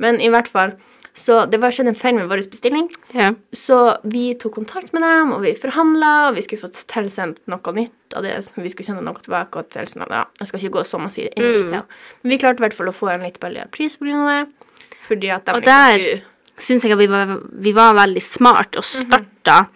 Men 0.02 0.20
i 0.22 0.28
hvert 0.30 0.50
fall 0.50 0.76
Så 1.14 1.36
det 1.46 1.60
var 1.62 1.70
skjedd 1.70 1.86
en 1.86 1.94
feil 1.94 2.16
med 2.18 2.26
vår 2.26 2.40
bestilling. 2.50 2.88
Yeah. 3.14 3.36
Så 3.54 3.76
vi 4.10 4.32
tok 4.34 4.56
kontakt 4.56 4.90
med 4.96 5.04
dem, 5.06 5.30
og 5.36 5.44
vi 5.44 5.52
forhandla, 5.54 6.32
vi 6.34 6.42
skulle 6.42 6.64
fått 6.64 6.80
tilsendt 6.90 7.38
noe 7.46 7.74
nytt 7.76 8.16
av 8.18 8.24
det. 8.26 8.32
Vi 8.58 8.72
skulle 8.72 8.88
sende 8.88 9.04
noe 9.06 9.22
tilbake. 9.22 9.62
og 9.62 9.68
til 9.70 9.86
sånn, 9.86 10.02
ja, 10.10 10.24
Jeg 10.40 10.50
skal 10.50 10.60
ikke 10.64 10.74
gå 10.80 10.84
så 10.90 10.98
massivt 10.98 11.38
inn 11.38 11.44
i 11.44 11.52
Mm. 11.70 11.70
Men 12.24 12.32
vi 12.34 12.38
klarte 12.42 12.58
i 12.58 12.64
hvert 12.66 12.74
fall 12.74 12.90
å 12.90 12.96
få 12.98 13.12
en 13.14 13.22
litt 13.22 13.38
billigere 13.38 13.70
pris 13.70 13.94
av 14.02 14.26
det. 14.30 14.40
Fordi 15.06 15.30
at 15.30 15.44
de 15.46 15.52
Og 15.54 15.62
der- 15.64 16.22
Syns 16.58 16.82
jeg 16.82 16.92
at 16.92 16.98
vi 16.98 17.06
var, 17.10 17.38
vi 17.52 17.72
var 17.72 17.94
veldig 17.94 18.22
smart 18.22 18.76
og 18.76 18.84
starta 18.84 19.68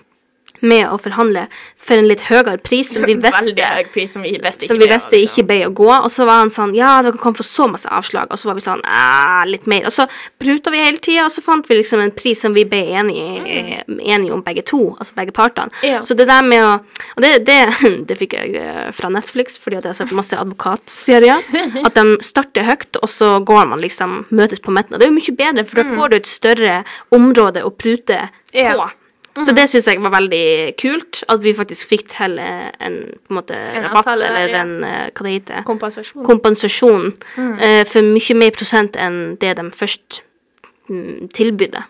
med 0.61 0.89
å 0.91 0.99
forhandle 1.01 1.47
for 1.89 1.97
en 1.99 2.09
litt 2.09 2.25
høyere 2.29 2.59
pris 2.65 2.91
som 2.95 3.05
vi 3.07 3.17
visste 3.25 3.55
pris 3.93 4.13
som 4.15 4.25
vi 4.25 4.35
visste 4.43 4.67
ikke 4.67 4.79
vi 4.79 4.91
av, 4.91 5.23
ikke 5.25 5.45
ble 5.49 5.59
å 5.69 5.73
gå. 5.77 5.89
Og 5.95 6.11
så 6.13 6.27
var 6.29 6.43
han 6.43 6.53
sånn 6.53 6.75
Ja, 6.77 6.99
dere 7.05 7.21
kan 7.21 7.37
få 7.37 7.47
så 7.47 7.69
masse 7.71 7.89
avslag. 7.93 8.31
Og 8.33 8.41
så 8.41 8.51
var 8.51 8.59
vi 8.59 8.65
sånn 8.65 8.85
Litt 9.49 9.69
mer. 9.71 9.87
Og 9.89 9.95
så 9.95 10.09
pruta 10.41 10.73
vi 10.75 10.83
hele 10.83 11.01
tida, 11.03 11.27
og 11.27 11.33
så 11.33 11.43
fant 11.45 11.69
vi 11.69 11.79
liksom 11.79 12.03
en 12.03 12.13
pris 12.15 12.41
som 12.43 12.55
vi 12.57 12.65
ble 12.69 12.81
enige, 12.99 13.83
enige 13.87 14.35
om 14.35 14.43
begge 14.45 14.65
to. 14.69 14.81
Altså 14.99 15.17
begge 15.17 15.35
partene. 15.37 15.73
Ja. 15.87 16.03
Så 16.05 16.17
det 16.19 16.29
der 16.29 16.45
med 16.47 16.65
å 16.65 16.75
Og 17.17 17.25
det, 17.25 17.33
det, 17.49 17.59
det 18.09 18.19
fikk 18.19 18.37
jeg 18.37 18.55
eh, 18.59 18.91
fra 18.95 19.11
Netflix, 19.13 19.59
fordi 19.61 19.79
at 19.79 19.87
jeg 19.87 19.95
har 19.95 19.99
sett 20.01 20.15
masse 20.17 20.37
advokatserier. 20.39 21.45
At 21.87 21.97
de 21.97 22.19
starter 22.25 22.67
høyt, 22.67 22.99
og 23.01 23.11
så 23.11 23.31
går 23.47 23.69
man 23.71 23.83
liksom 23.83 24.25
møtes 24.35 24.63
på 24.63 24.75
midten. 24.75 24.97
Og 24.97 25.01
det 25.01 25.09
er 25.09 25.13
jo 25.13 25.19
mye 25.19 25.37
bedre, 25.39 25.67
for 25.69 25.81
da 25.81 25.87
får 25.89 26.11
du 26.11 26.17
et 26.19 26.31
større 26.31 26.75
område 27.15 27.65
å 27.67 27.73
prute 27.75 28.23
på. 28.29 28.59
Ja. 28.59 28.91
Så 29.47 29.55
det 29.57 29.67
syns 29.71 29.89
jeg 29.91 30.01
var 30.03 30.15
veldig 30.15 30.45
kult, 30.81 31.23
at 31.29 31.43
vi 31.45 31.55
faktisk 31.57 31.91
fikk 31.91 32.07
til 32.13 32.39
en 32.43 32.97
på 33.15 33.33
en 33.33 33.39
måte 33.41 33.57
en 33.57 33.85
rabatt, 33.87 34.01
avtale 34.03 34.29
eller 34.29 34.55
ja. 34.55 34.63
en 34.63 34.87
eh, 34.87 35.11
Hva 35.13 35.27
det 35.27 35.35
heter 35.37 35.67
kompensasjon. 35.69 36.25
Kompensasjon 36.27 37.13
Mm. 37.39 37.53
uh, 37.59 37.85
for 37.89 38.03
mye 38.03 38.35
mer 38.39 38.55
prosent 38.55 38.97
enn 38.99 39.37
det 39.41 39.55
de 39.59 39.65
først 39.75 40.23
mm, 40.89 41.29
tilbydde. 41.35 41.83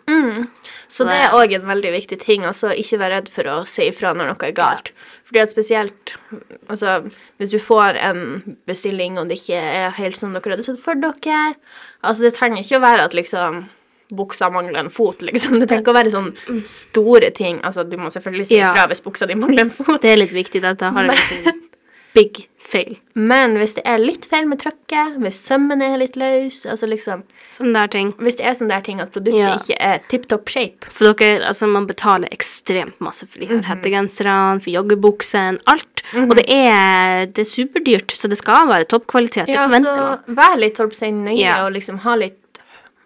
Så 0.88 1.04
det 1.04 1.16
er 1.20 1.37
òg 1.37 1.52
en 1.56 1.66
veldig 1.68 1.92
viktig 1.92 2.18
ting. 2.22 2.44
altså 2.48 2.72
Ikke 2.72 2.98
være 3.00 3.18
redd 3.20 3.30
for 3.32 3.48
å 3.52 3.56
si 3.68 3.88
ifra 3.88 4.14
når 4.16 4.32
noe 4.32 4.48
er 4.48 4.56
galt. 4.56 4.92
Fordi 5.28 5.42
at 5.42 5.52
spesielt 5.52 6.14
altså, 6.68 7.02
hvis 7.37 7.52
du 7.52 7.58
får 7.61 7.98
en 8.00 8.56
bestilling, 8.66 9.18
og 9.18 9.28
det 9.28 9.42
ikke 9.42 9.61
er 9.61 9.90
helt 9.98 10.16
som 10.16 10.32
dere 10.32 10.56
hadde 10.56 10.64
sett 10.64 10.80
for 10.80 10.96
dere 10.96 11.54
altså 12.00 12.24
Det 12.24 12.34
trenger 12.38 12.62
ikke 12.62 12.78
å 12.78 12.87
være 12.87 13.04
at 13.04 13.16
liksom 13.16 13.66
buksa 14.11 14.51
mangler 14.51 14.81
en 14.81 14.90
fot, 14.90 15.21
liksom. 15.23 15.59
Det 15.61 15.68
trenger 15.68 15.83
ikke 15.85 15.92
å 15.94 15.99
være 15.99 16.12
sånne 16.14 16.64
store 16.64 17.31
ting. 17.37 17.61
Altså, 17.62 17.85
du 17.88 17.97
må 18.01 18.11
selvfølgelig 18.14 18.47
si 18.49 18.57
Ja. 18.57 18.75
hvis 18.88 19.03
buksa 19.05 19.27
di 19.29 19.35
mangler 19.35 19.66
en 19.66 19.71
fot. 19.71 20.01
Det 20.03 20.11
er 20.12 20.16
litt 20.16 20.33
viktig. 20.33 20.62
dette 20.62 20.83
har 20.92 21.05
jeg 21.05 21.18
en 21.47 21.62
big 22.14 22.49
fail. 22.59 22.97
Men 23.14 23.55
hvis 23.57 23.75
det 23.77 23.83
er 23.87 23.99
litt 24.01 24.27
feil 24.27 24.47
med 24.49 24.59
trykket, 24.61 25.18
hvis 25.23 25.38
sømmen 25.44 25.81
er 25.85 25.97
litt 26.01 26.16
løs, 26.16 26.64
altså 26.66 26.88
liksom 26.88 27.23
Sånne 27.51 27.75
der 27.75 27.87
ting. 27.92 28.12
Hvis 28.18 28.37
det 28.40 28.47
er 28.49 28.57
sånne 28.59 28.68
der 28.75 28.81
ting 28.88 29.01
at 29.01 29.12
produktet 29.12 29.38
Ja. 29.38 29.55
ikke 29.57 29.77
er 29.81 30.01
tipp 30.09 30.27
topp 30.29 30.49
shape 30.49 30.85
For 30.90 31.12
dere, 31.14 31.44
altså 31.49 31.68
man 31.71 31.87
betaler 31.87 32.29
ekstremt 32.35 32.99
masse 33.01 33.27
for 33.29 33.38
de 33.38 33.47
her 33.47 33.62
hettegenserne, 33.62 34.61
for 34.64 34.71
joggebuksene, 34.71 35.61
alt. 35.66 36.03
Og 36.14 36.35
det 36.37 36.47
er, 36.49 37.27
det 37.27 37.44
er 37.44 37.51
superdyrt, 37.53 38.12
så 38.16 38.29
det 38.29 38.38
skal 38.38 38.66
være 38.68 38.88
toppkvalitet. 38.88 39.49
Ja, 39.49 39.68
så 39.68 40.21
vær 40.35 40.59
litt 40.59 40.77
si 40.97 41.11
nøye 41.12 41.38
Ja. 41.38 41.66
og 41.66 41.73
liksom 41.73 41.99
ha 42.01 42.14
litt 42.16 42.37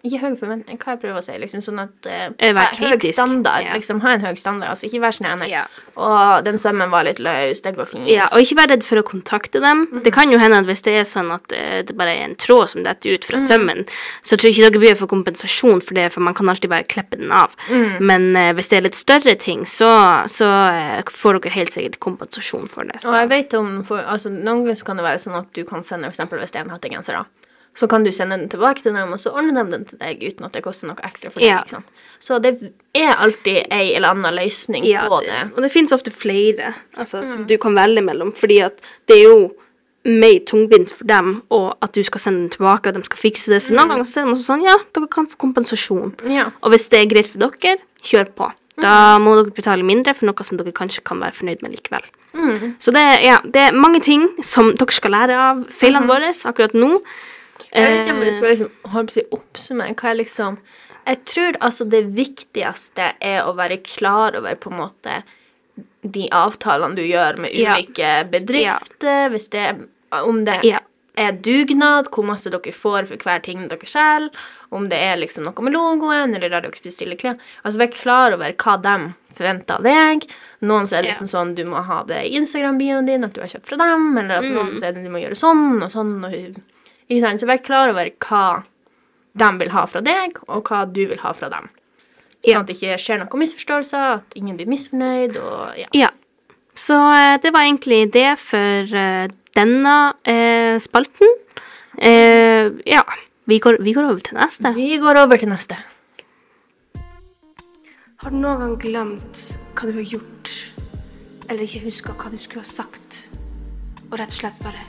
Ikke 0.03 0.19
høy 0.19 0.33
forventning, 0.35 0.75
hva 0.81 0.93
jeg 0.97 0.99
prøver 0.99 1.21
å 1.21 1.23
si, 1.23 1.31
liksom 1.39 1.61
sånn 1.63 1.77
at 1.79 2.07
Eh, 2.11 2.51
Høy 2.51 3.13
standard. 3.13 3.63
ja. 3.63 3.73
Liksom 3.77 4.01
ha 4.03 4.11
en 4.17 4.19
høy 4.25 4.35
standard, 4.35 4.69
altså 4.73 4.89
ikke 4.89 4.99
vær 4.99 5.15
sånn. 5.15 5.45
Ja. 5.47 5.61
Og 5.95 6.43
den 6.43 6.57
sømmen 6.59 6.91
var 6.91 7.05
litt 7.07 7.19
løs, 7.23 7.61
det 7.63 7.71
går 7.77 7.87
fint. 7.87 8.07
Ja, 8.11 8.25
og 8.33 8.41
ikke 8.43 8.57
vær 8.59 8.67
redd 8.73 8.83
for 8.83 8.99
å 8.99 9.03
kontakte 9.07 9.61
dem. 9.63 9.85
Det 10.03 10.11
kan 10.11 10.29
jo 10.29 10.37
hende 10.41 10.57
at 10.59 10.65
hvis 10.67 10.83
det 10.83 10.97
er 10.99 11.07
sånn 11.07 11.31
at 11.31 11.53
eh, 11.55 11.83
det 11.87 11.95
bare 11.95 12.17
er 12.17 12.25
en 12.25 12.35
tråd 12.35 12.69
som 12.73 12.83
detter 12.83 13.15
ut 13.15 13.23
fra 13.23 13.39
sømmen, 13.39 13.85
så 14.23 14.35
tror 14.35 14.49
jeg 14.51 14.57
ikke 14.57 14.71
dere 14.73 14.81
blir 14.83 14.99
for 14.99 15.07
kompensasjon 15.07 15.79
for 15.81 15.93
det, 15.95 16.09
for 16.11 16.19
man 16.19 16.33
kan 16.35 16.49
alltid 16.51 16.69
bare 16.73 16.83
klippe 16.83 17.15
den 17.21 17.31
av. 17.31 17.55
Men 18.03 18.35
eh, 18.35 18.51
hvis 18.57 18.67
det 18.73 18.77
er 18.81 18.87
litt 18.89 18.99
større 18.99 19.37
ting, 19.39 19.63
så, 19.63 20.27
så 20.27 20.49
eh, 20.73 21.03
får 21.07 21.39
dere 21.39 21.55
helt 21.55 21.71
sikkert 21.71 22.01
kompensasjon 22.03 22.67
for 22.67 22.83
det. 22.91 22.99
Og 23.07 23.15
jeg 23.21 23.29
vet 23.31 23.53
om, 23.55 23.79
for, 23.87 24.03
altså 24.03 24.27
Noen 24.33 24.65
ganger 24.65 24.75
så 24.75 24.83
kan 24.91 24.99
det 24.99 25.07
være 25.07 25.23
sånn 25.23 25.39
at 25.39 25.47
du 25.55 25.63
kan 25.63 25.83
sende, 25.87 26.11
eksempel 26.11 26.43
hvis 26.43 26.51
det 26.51 26.59
er 26.59 26.67
en 26.67 26.75
hettegenser, 26.75 27.21
da. 27.23 27.25
Så 27.75 27.87
kan 27.89 28.03
du 28.05 28.11
sende 28.13 28.37
den 28.37 28.49
tilbake 28.51 28.83
til 28.83 28.93
dem, 28.93 29.15
og 29.15 29.19
så 29.19 29.31
ordner 29.33 29.63
de 29.63 29.71
den 29.71 29.85
til 29.89 29.97
deg 29.97 30.21
uten 30.21 30.45
at 30.45 30.53
det 30.53 30.61
koster 30.65 30.91
noe 30.91 31.01
ekstra 31.07 31.31
for 31.33 31.41
deg. 31.41 31.49
Ja. 31.49 31.63
sant? 31.69 31.89
Så 32.21 32.37
det 32.43 32.53
er 32.95 33.17
alltid 33.17 33.73
ei 33.73 33.95
eller 33.95 34.13
annen 34.13 34.37
løsning 34.37 34.85
Ja, 34.87 35.07
på 35.11 35.23
det, 35.25 35.41
og 35.55 35.59
det 35.65 35.71
finnes 35.73 35.91
ofte 35.95 36.13
flere 36.13 36.75
altså, 36.93 37.23
som 37.27 37.47
du 37.49 37.57
kan 37.57 37.75
velge 37.75 38.05
mellom, 38.05 38.31
fordi 38.37 38.61
at 38.63 38.79
det 39.09 39.17
er 39.17 39.25
jo 39.25 39.51
mer 40.05 40.39
tungvint 40.47 40.91
for 40.91 41.07
dem 41.07 41.35
og 41.53 41.77
at 41.83 41.95
du 41.95 42.03
skal 42.03 42.21
sende 42.21 42.43
den 42.43 42.53
tilbake, 42.53 42.91
og 42.91 42.99
de 42.99 43.05
skal 43.07 43.21
fikse 43.21 43.51
det. 43.53 43.61
Så 43.63 43.75
noen 43.75 43.93
ganger 43.93 44.07
så 44.07 44.21
er 44.21 44.27
de 44.27 44.35
også 44.35 44.49
sånn, 44.51 44.65
ja, 44.67 44.75
dere 44.95 45.09
kan 45.11 45.29
få 45.31 45.39
kompensasjon. 45.41 46.13
Ja. 46.29 46.49
Og 46.61 46.75
hvis 46.75 46.89
det 46.91 46.99
er 46.99 47.11
greit 47.11 47.31
for 47.31 47.43
dere, 47.45 47.77
kjør 48.03 48.33
på. 48.37 48.49
Da 48.83 49.19
må 49.21 49.35
dere 49.37 49.53
betale 49.55 49.85
mindre 49.85 50.15
for 50.17 50.27
noe 50.27 50.45
som 50.45 50.59
dere 50.59 50.73
kanskje 50.75 51.03
kan 51.07 51.21
være 51.23 51.37
fornøyd 51.37 51.63
med 51.63 51.75
likevel. 51.77 52.05
Så 52.81 52.91
det, 52.95 53.03
ja, 53.23 53.37
det 53.45 53.67
er 53.67 53.77
mange 53.77 54.01
ting 54.03 54.25
som 54.43 54.71
dere 54.75 54.95
skal 54.95 55.13
lære 55.13 55.37
av 55.37 55.61
feilene 55.71 56.09
våre 56.09 56.31
akkurat 56.33 56.73
nå. 56.75 56.97
Jeg 57.73 57.85
vet 57.89 58.05
ikke 58.05 58.13
om 58.15 58.21
jeg 58.21 58.33
Eh, 58.33 58.37
skal 58.37 58.49
liksom, 58.53 59.09
si 59.09 59.23
oppsummere 59.31 59.95
hva 59.95 60.09
er 60.11 60.19
liksom 60.21 60.57
Jeg 61.07 61.25
tror 61.25 61.57
altså 61.59 61.89
det 61.89 62.03
viktigste 62.15 63.13
er 63.19 63.41
å 63.43 63.55
være 63.57 63.81
klar 63.83 64.37
over 64.39 64.55
på 64.55 64.71
en 64.71 64.77
måte 64.79 65.23
de 66.05 66.27
avtalene 66.31 66.95
du 66.95 67.01
gjør 67.01 67.39
med 67.39 67.51
Ja. 67.55 67.73
ulike 67.75 68.29
bedrifter, 68.29 69.29
hvis 69.33 69.49
det 69.49 69.59
er 69.71 69.75
Om 70.23 70.43
det 70.45 70.59
Ja. 70.63 70.79
er 71.17 71.31
dugnad, 71.31 72.09
hvor 72.11 72.23
masse 72.23 72.49
dere 72.49 72.71
får 72.71 73.07
for 73.07 73.17
hver 73.17 73.41
ting 73.43 73.67
dere 73.67 73.79
selger, 73.85 74.29
om 74.71 74.87
det 74.89 74.97
er 74.97 75.17
liksom 75.17 75.43
noe 75.45 75.61
med 75.63 75.73
logoen, 75.73 76.35
eller 76.35 76.49
der 76.49 76.61
dere 76.61 76.71
bestiller 76.83 77.15
klær. 77.17 77.37
Altså 77.65 77.77
vær 77.79 77.91
klar 77.91 78.33
over 78.33 78.53
hva 78.53 78.77
de 78.81 79.13
forventer 79.33 79.71
av 79.75 79.83
deg. 79.83 80.27
Noen 80.61 80.85
så 80.85 80.97
er 80.97 81.01
det 81.01 81.07
Ja. 81.09 81.13
liksom 81.13 81.27
sånn 81.27 81.55
du 81.55 81.63
må 81.65 81.83
ha 81.83 82.03
det 82.03 82.25
i 82.31 82.35
Instagram-bioen 82.37 83.05
din, 83.07 83.23
at 83.23 83.33
du 83.33 83.41
har 83.41 83.47
kjøpt 83.49 83.65
fra 83.65 83.77
dem, 83.77 84.17
eller 84.17 84.37
at 84.37 84.43
noen 84.43 84.77
så 84.77 84.85
er 84.87 84.91
det 84.93 85.03
du 85.03 85.09
må 85.09 85.19
gjøre 85.19 85.35
sånn 85.35 85.81
og 85.83 85.91
sånn. 85.91 86.23
Og, 86.25 86.61
ikke 87.09 87.21
sant? 87.23 87.39
Så 87.41 87.47
vær 87.49 87.61
klar 87.63 87.89
over 87.93 88.09
hva 88.23 88.63
de 89.33 89.49
vil 89.59 89.71
ha 89.73 89.85
fra 89.89 90.01
deg, 90.05 90.37
og 90.47 90.63
hva 90.69 90.83
du 90.93 91.05
vil 91.09 91.19
ha 91.23 91.31
fra 91.33 91.49
dem. 91.49 91.69
Sånn 92.43 92.51
Ja. 92.51 92.59
at 92.59 92.67
det 92.67 92.75
ikke 92.77 92.97
skjer 92.99 93.21
noen 93.21 93.39
misforståelser, 93.39 94.17
at 94.19 94.35
ingen 94.35 94.57
blir 94.57 94.67
misfornøyd, 94.67 95.37
og 95.39 95.77
ja. 95.79 95.87
Ja. 95.93 96.09
Så 96.75 96.93
eh, 97.15 97.37
det 97.41 97.53
var 97.53 97.63
egentlig 97.63 98.11
det 98.13 98.37
for 98.41 98.95
eh, 98.97 99.27
denne 99.55 99.95
eh, 100.25 100.77
spalten. 100.83 101.29
Eh, 101.97 102.69
ja. 102.89 103.03
Vi 103.45 103.57
går, 103.59 103.77
vi 103.83 103.91
går 103.93 104.05
over 104.07 104.19
til 104.23 104.37
neste. 104.39 104.71
Vi 104.75 104.97
går 104.97 105.17
over 105.25 105.37
til 105.37 105.49
neste. 105.51 105.75
Har 108.23 108.31
du 108.31 108.37
noen 108.39 108.59
gang 108.61 108.75
glemt 108.79 109.41
hva 109.75 109.89
du 109.89 109.97
har 109.97 110.05
gjort, 110.07 110.51
eller 111.49 111.65
ikke 111.65 111.81
huska 111.83 112.13
hva 112.15 112.31
du 112.31 112.37
skulle 112.39 112.63
ha 112.63 112.69
sagt, 112.69 113.25
og 114.09 114.15
rett 114.19 114.31
og 114.31 114.39
slett 114.39 114.61
bare 114.63 114.85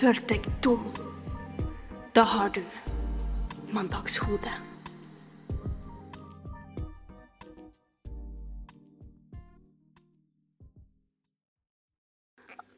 følt 0.00 0.26
deg 0.32 0.48
dum? 0.64 0.88
Da 2.16 2.22
har 2.22 2.48
du 2.48 2.60
mandagshodet. 3.76 4.52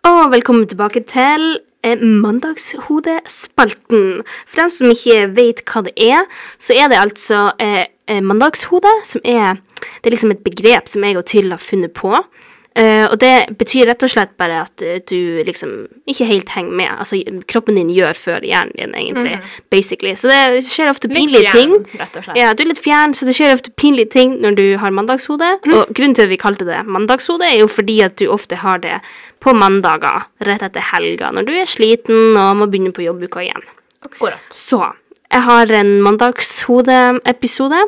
Og 0.02 0.32
velkommen 0.32 0.66
tilbake 0.66 1.04
til 1.06 1.60
eh, 1.84 2.02
Mandagshodespalten. 2.02 4.24
For 4.46 4.56
dem 4.58 4.70
som 4.74 4.90
ikke 4.90 5.36
vet 5.36 5.62
hva 5.70 5.82
det 5.86 5.94
er, 6.02 6.26
så 6.58 6.72
er 6.74 6.88
det 6.90 6.98
altså 6.98 7.52
eh, 7.62 7.86
eh, 8.10 8.22
mandagshode, 8.22 8.90
som 9.04 9.20
er 9.24 9.54
Det 10.02 10.06
er 10.06 10.10
liksom 10.10 10.30
et 10.34 10.42
begrep 10.42 10.88
som 10.90 11.04
jeg 11.04 11.16
og 11.16 11.26
Tyll 11.30 11.50
har 11.54 11.62
funnet 11.62 11.92
på. 11.94 12.10
Eh, 12.78 13.04
og 13.10 13.16
det 13.18 13.32
betyr 13.58 13.88
rett 13.90 14.04
og 14.06 14.10
slett 14.12 14.36
bare 14.38 14.60
at 14.62 14.82
eh, 14.86 15.00
du 15.08 15.40
liksom 15.46 15.70
ikke 16.06 16.26
helt 16.28 16.52
henger 16.54 16.76
med. 16.78 16.90
Altså 17.02 17.18
kroppen 17.50 17.78
din 17.80 17.90
gjør 17.90 18.14
før 18.14 18.44
hjernen 18.46 18.76
din, 18.78 18.94
egentlig. 18.94 19.38
Basically. 19.72 20.12
Så 20.18 20.30
det 20.30 20.62
skjer 20.68 20.92
ofte. 20.92 21.10
Pinlige 21.10 21.50
ting. 21.50 21.74
rett 21.98 22.14
og 22.20 22.28
slett. 22.28 22.38
Ja, 22.38 22.52
du 22.54 22.62
er 22.62 22.70
litt 22.70 22.82
fjern, 22.84 23.16
så 23.18 23.26
det 23.26 23.34
skjer 23.34 23.56
ofte 23.56 23.74
pinlige 23.74 24.12
ting 24.14 24.36
når 24.44 24.58
du 24.60 24.66
har 24.78 24.94
mandagshode. 24.94 25.48
Og 25.66 25.90
grunnen 25.90 26.14
til 26.14 26.28
at 26.28 26.30
vi 26.30 26.38
kalte 26.38 26.68
det 26.68 26.84
mandagshode, 26.86 27.48
er 27.48 27.64
jo 27.64 27.68
fordi 27.72 27.98
at 28.06 28.14
du 28.20 28.28
ofte 28.30 28.60
har 28.62 28.78
det 28.84 29.00
på 29.42 29.54
mandager 29.58 30.28
rett 30.46 30.62
etter 30.66 30.84
helga, 30.92 31.32
når 31.34 31.48
du 31.48 31.54
er 31.58 31.66
sliten 31.70 32.38
og 32.38 32.56
må 32.60 32.70
begynne 32.70 32.94
på 32.94 33.06
jobbuka 33.06 33.42
igjen. 33.42 33.64
Akkurat. 34.06 34.42
Så 34.54 34.84
jeg 35.32 35.42
har 35.44 35.74
en 35.80 35.96
mandagshodeepisode. 36.06 37.80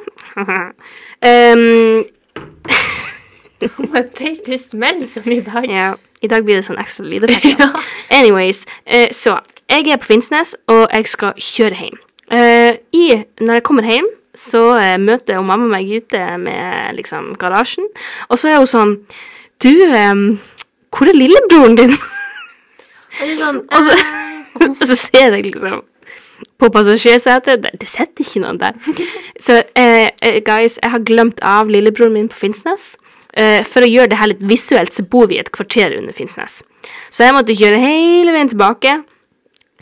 um, 0.43 2.03
My 3.61 4.03
face 4.15 4.43
to 4.47 4.59
smell 4.59 5.05
som 5.07 5.27
i 5.33 5.41
dag. 5.41 5.67
ja, 5.69 5.95
I 6.23 6.29
dag 6.29 6.45
blir 6.45 6.61
det 6.61 6.67
sånn 6.67 6.81
ekstra 6.81 7.07
lydeffekter. 7.09 7.75
Anyways, 8.19 8.65
eh, 8.87 9.09
så 9.13 9.39
jeg 9.71 9.89
er 9.89 10.01
på 10.01 10.11
Finnsnes, 10.11 10.55
og 10.69 10.87
jeg 10.91 11.09
skal 11.09 11.37
kjøre 11.41 11.79
hjem. 11.79 11.99
Eh, 12.31 12.79
i, 12.97 13.05
når 13.41 13.61
jeg 13.61 13.67
kommer 13.67 13.87
hjem, 13.89 14.09
så 14.39 14.63
eh, 14.79 14.97
møter 15.01 15.41
hun 15.41 15.49
mamma 15.51 15.69
meg 15.73 15.91
ute 15.91 16.23
med 16.41 16.97
liksom 16.99 17.35
garasjen, 17.41 17.89
og 18.29 18.41
så 18.41 18.53
er 18.53 18.63
hun 18.63 18.71
sånn 18.71 18.97
Du, 19.61 19.73
eh, 19.85 20.15
hvor 20.91 21.11
er 21.11 21.19
lillebroren 21.19 21.77
din? 21.77 21.95
Og 23.21 23.37
sånn, 23.37 23.63
Og 23.67 23.89
så, 23.89 23.97
og 24.81 24.85
så 24.87 24.97
ser 24.97 25.37
jeg 25.37 25.51
liksom 25.51 25.83
på 26.61 26.69
passasjersetet 26.73 27.63
det, 27.65 27.73
det 27.81 27.89
sitter 27.89 28.25
ikke 28.25 28.43
noen 28.43 28.59
der. 28.61 28.77
Så 29.45 29.63
eh, 29.79 30.11
eh, 30.21 30.41
guys, 30.45 30.79
jeg 30.83 30.93
har 30.93 31.05
glemt 31.09 31.41
av 31.47 31.71
lillebroren 31.73 32.13
min 32.17 32.29
på 32.29 32.37
Finnsnes. 32.43 32.95
Eh, 33.39 33.63
for 33.67 33.87
å 33.87 33.91
gjøre 33.91 34.11
det 34.11 34.19
her 34.19 34.33
litt 34.33 34.43
visuelt, 34.43 34.95
så 34.97 35.07
bor 35.07 35.31
vi 35.31 35.39
et 35.41 35.53
kvarter 35.55 35.95
under 35.99 36.17
Finnsnes. 36.17 36.61
Så 37.13 37.27
jeg 37.27 37.37
måtte 37.37 37.57
kjøre 37.57 37.81
hele 37.83 38.35
veien 38.35 38.51
tilbake 38.51 39.01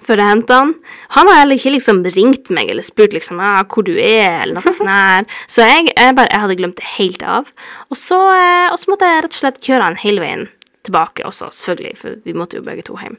før 0.08 0.22
jeg 0.22 0.30
hente 0.30 0.56
han. 0.56 0.74
Han 1.16 1.28
har 1.28 1.40
heller 1.42 1.58
ikke 1.58 1.74
liksom 1.74 2.02
ringt 2.14 2.52
meg 2.54 2.70
eller 2.72 2.86
spurt 2.86 3.12
liksom 3.16 3.40
ah, 3.44 3.60
hvor 3.68 3.84
du 3.84 3.94
er, 3.96 4.42
eller 4.44 4.56
noe 4.56 4.74
sånt 4.76 4.92
her. 4.92 5.26
Så 5.50 5.66
jeg, 5.66 5.90
jeg, 5.92 6.14
bare, 6.16 6.30
jeg 6.32 6.44
hadde 6.44 6.58
glemt 6.60 6.78
det 6.80 6.92
helt 6.96 7.24
av. 7.26 7.50
Og 7.90 7.98
så, 7.98 8.20
eh, 8.32 8.68
og 8.72 8.78
så 8.80 8.92
måtte 8.92 9.10
jeg 9.10 9.24
rett 9.26 9.36
og 9.36 9.42
slett 9.42 9.60
kjøre 9.64 9.90
han 9.90 10.00
hele 10.00 10.24
veien 10.24 10.46
tilbake 10.88 11.26
også, 11.28 11.50
selvfølgelig, 11.54 11.94
for 12.00 12.18
vi 12.24 12.34
måtte 12.36 12.58
jo 12.58 12.64
begge 12.66 12.84
to 12.88 12.96
hjem. 13.00 13.18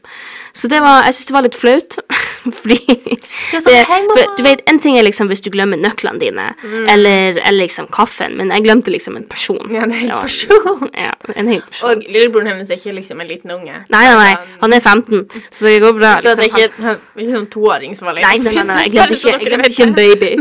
Så 0.54 0.70
det 0.72 0.82
var, 0.84 1.04
jeg 1.08 1.18
synes 1.18 1.30
det 1.30 1.36
var 1.38 1.46
litt 1.48 1.58
flaut, 1.60 1.98
fordi 2.60 2.80
er 2.90 3.62
sånn, 3.62 3.74
det, 3.74 3.84
for, 4.14 4.36
Du 4.38 4.44
vet, 4.46 4.64
en 4.72 4.80
ting 4.84 4.98
er 5.00 5.06
liksom 5.08 5.30
hvis 5.32 5.44
du 5.46 5.52
glemmer 5.54 5.80
nøklene 5.80 6.22
dine, 6.22 6.48
eller, 6.92 7.40
eller 7.44 7.64
liksom 7.66 7.90
kaffen, 7.94 8.38
men 8.40 8.54
jeg 8.56 8.66
glemte 8.66 8.94
liksom 8.94 9.18
en 9.20 9.28
person. 9.30 9.62
Mm. 9.70 9.76
Ja, 9.76 9.86
en 9.86 9.96
hel 9.96 10.14
person. 10.18 10.88
Ja, 11.00 11.14
en 11.36 11.52
hel 11.52 11.62
person. 11.64 11.90
Og 11.90 12.08
lillebroren 12.10 12.50
hennes 12.52 12.72
er 12.72 12.80
ikke 12.80 12.96
liksom 12.98 13.22
en 13.24 13.30
liten 13.30 13.54
unge. 13.54 13.84
Nei, 13.94 14.04
nei, 14.10 14.16
nei, 14.20 14.34
han 14.64 14.76
er 14.76 14.84
15, 14.84 15.26
så 15.50 15.68
det 15.68 15.78
går 15.84 15.96
bra. 15.98 16.16
Så 16.24 16.34
det 16.34 16.34
er 16.34 16.44
liksom. 16.48 16.60
ikke 16.60 16.88
han- 16.88 17.04
ikke 17.20 17.36
sånn 17.36 17.50
toåring 17.54 17.96
som 17.98 18.10
var 18.10 18.20
Nei, 18.20 18.36
nei, 18.42 18.54
nei, 18.56 18.64
nei, 18.68 18.78
jeg 18.88 18.94
glemte 18.96 19.18
ikke, 19.18 19.34
jeg 19.36 19.48
glemte 19.48 19.72
ikke 19.74 19.88
en 19.88 19.96
baby. 19.98 20.32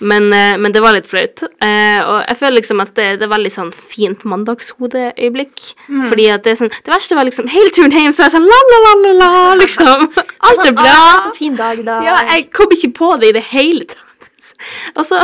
Men, 0.00 0.28
eh, 0.32 0.56
men 0.58 0.74
det 0.74 0.82
var 0.82 0.96
litt 0.96 1.08
flaut. 1.10 1.44
Eh, 1.44 2.00
og 2.02 2.18
jeg 2.24 2.38
føler 2.40 2.56
liksom 2.58 2.82
at 2.84 2.94
det, 2.98 3.08
det 3.20 3.26
er 3.28 3.32
veldig 3.32 3.52
sånn 3.54 3.72
fint 3.74 4.24
mandagshodeøyeblikk. 4.28 5.64
Mm. 5.88 6.06
Fordi 6.10 6.28
at 6.34 6.46
det 6.46 6.54
er 6.54 6.60
sånn 6.62 6.74
Det 6.84 6.92
verste 6.92 7.16
var 7.18 7.26
liksom 7.28 7.48
hele 7.50 7.72
turen 7.74 7.92
hjem, 7.92 8.12
så 8.12 8.22
var 8.22 8.30
jeg 8.30 8.36
sånn 8.36 8.48
la-la-la-la, 8.48 9.54
liksom. 9.62 10.06
Alt 10.48 10.64
er 10.66 10.76
bra. 10.78 10.96
Så 11.26 11.34
fin 11.38 11.58
dag 11.58 11.82
da. 11.86 11.98
Ja, 12.06 12.16
jeg 12.34 12.48
kom 12.54 12.72
ikke 12.76 12.92
på 13.00 13.12
det 13.20 13.32
i 13.32 13.36
det 13.40 13.44
hele 13.50 13.84
tatt. 13.90 14.30
Og 14.98 15.04
så 15.06 15.20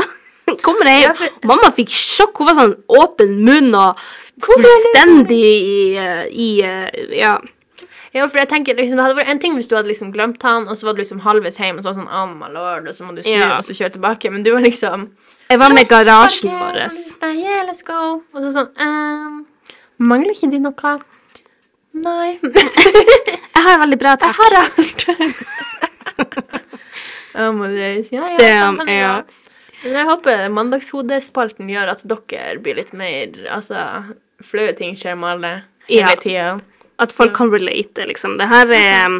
kommer 0.62 0.90
jeg 0.90 1.06
hjem, 1.06 1.24
mamma 1.48 1.72
fikk 1.74 1.92
sjokk. 1.94 2.38
Hun 2.42 2.50
var 2.50 2.60
sånn 2.60 2.76
åpen 3.00 3.38
munn 3.46 3.72
og 3.78 4.00
fullstendig 4.44 5.42
i, 5.42 5.82
eh, 6.00 6.24
i 6.30 6.48
eh, 6.66 7.18
Ja. 7.20 7.38
Ja, 8.14 8.28
for 8.30 8.38
jeg 8.38 8.46
tenker 8.46 8.76
liksom, 8.78 8.94
Det 9.00 9.02
hadde 9.08 9.16
vært 9.18 9.30
en 9.32 9.40
ting 9.42 9.56
hvis 9.58 9.66
du 9.66 9.72
hadde 9.74 9.90
liksom 9.90 10.12
glemt 10.14 10.42
han, 10.46 10.68
og 10.70 10.78
så 10.78 10.86
var 10.86 10.94
du 10.94 11.00
liksom 11.02 11.18
halvveis 11.24 11.56
hjemme, 11.58 11.80
og 11.80 11.82
så 11.82 11.90
var 11.90 11.96
det 11.96 12.02
sånn 12.04 12.12
oh 12.14 12.36
my 12.38 12.50
lord, 12.54 12.86
og 12.86 12.94
så 12.94 13.06
må 13.06 13.16
du 13.16 13.24
snu, 13.24 13.32
Ja. 13.34 13.56
og 13.56 13.64
så 13.66 13.74
kjøre 13.74 13.96
tilbake. 13.96 14.30
Men 14.30 14.44
du 14.46 14.52
var 14.54 14.62
liksom 14.62 15.08
Jeg 15.50 15.58
var 15.58 15.74
med 15.74 15.82
«Let's 15.82 15.90
garasjen 15.90 16.52
vår. 16.54 16.78
Yeah, 17.34 17.64
let's 17.66 17.82
go. 17.82 18.22
Og 18.34 18.46
så 18.46 18.52
sånn 18.54 18.70
ehm, 18.78 19.42
Mangler 19.98 20.34
ikke 20.34 20.50
du 20.50 20.58
noe? 20.62 20.94
Nei. 21.94 22.38
Jeg 23.54 23.62
har 23.68 23.78
veldig 23.84 23.98
bra 24.00 24.16
takk. 24.20 24.34
Jeg 24.34 24.40
har 24.40 24.54
alt. 24.64 25.06
Ja, 27.34 27.48
må 27.50 27.66
si, 27.66 28.14
ja, 28.14 28.28
ja, 28.30 28.36
Det, 28.38 28.94
ja. 28.94 29.14
Men 29.82 29.96
jeg 29.98 30.06
håper 30.06 30.44
mandagshodespalten 30.54 31.66
gjør 31.72 31.90
at 31.96 32.04
dere 32.06 32.60
blir 32.62 32.76
litt 32.78 32.92
mer 32.94 33.32
Altså, 33.50 33.74
flaue 34.46 34.70
ting 34.78 34.94
skjer 35.00 35.16
med 35.18 35.32
alle 35.32 35.50
hele 35.90 36.12
Ja. 36.12 36.14
tida. 36.22 36.44
At 37.02 37.10
folk 37.12 37.34
kan 37.34 37.50
relate, 37.50 38.06
liksom. 38.06 38.36
Det 38.38 38.46
her 38.52 38.70
er 38.78 39.18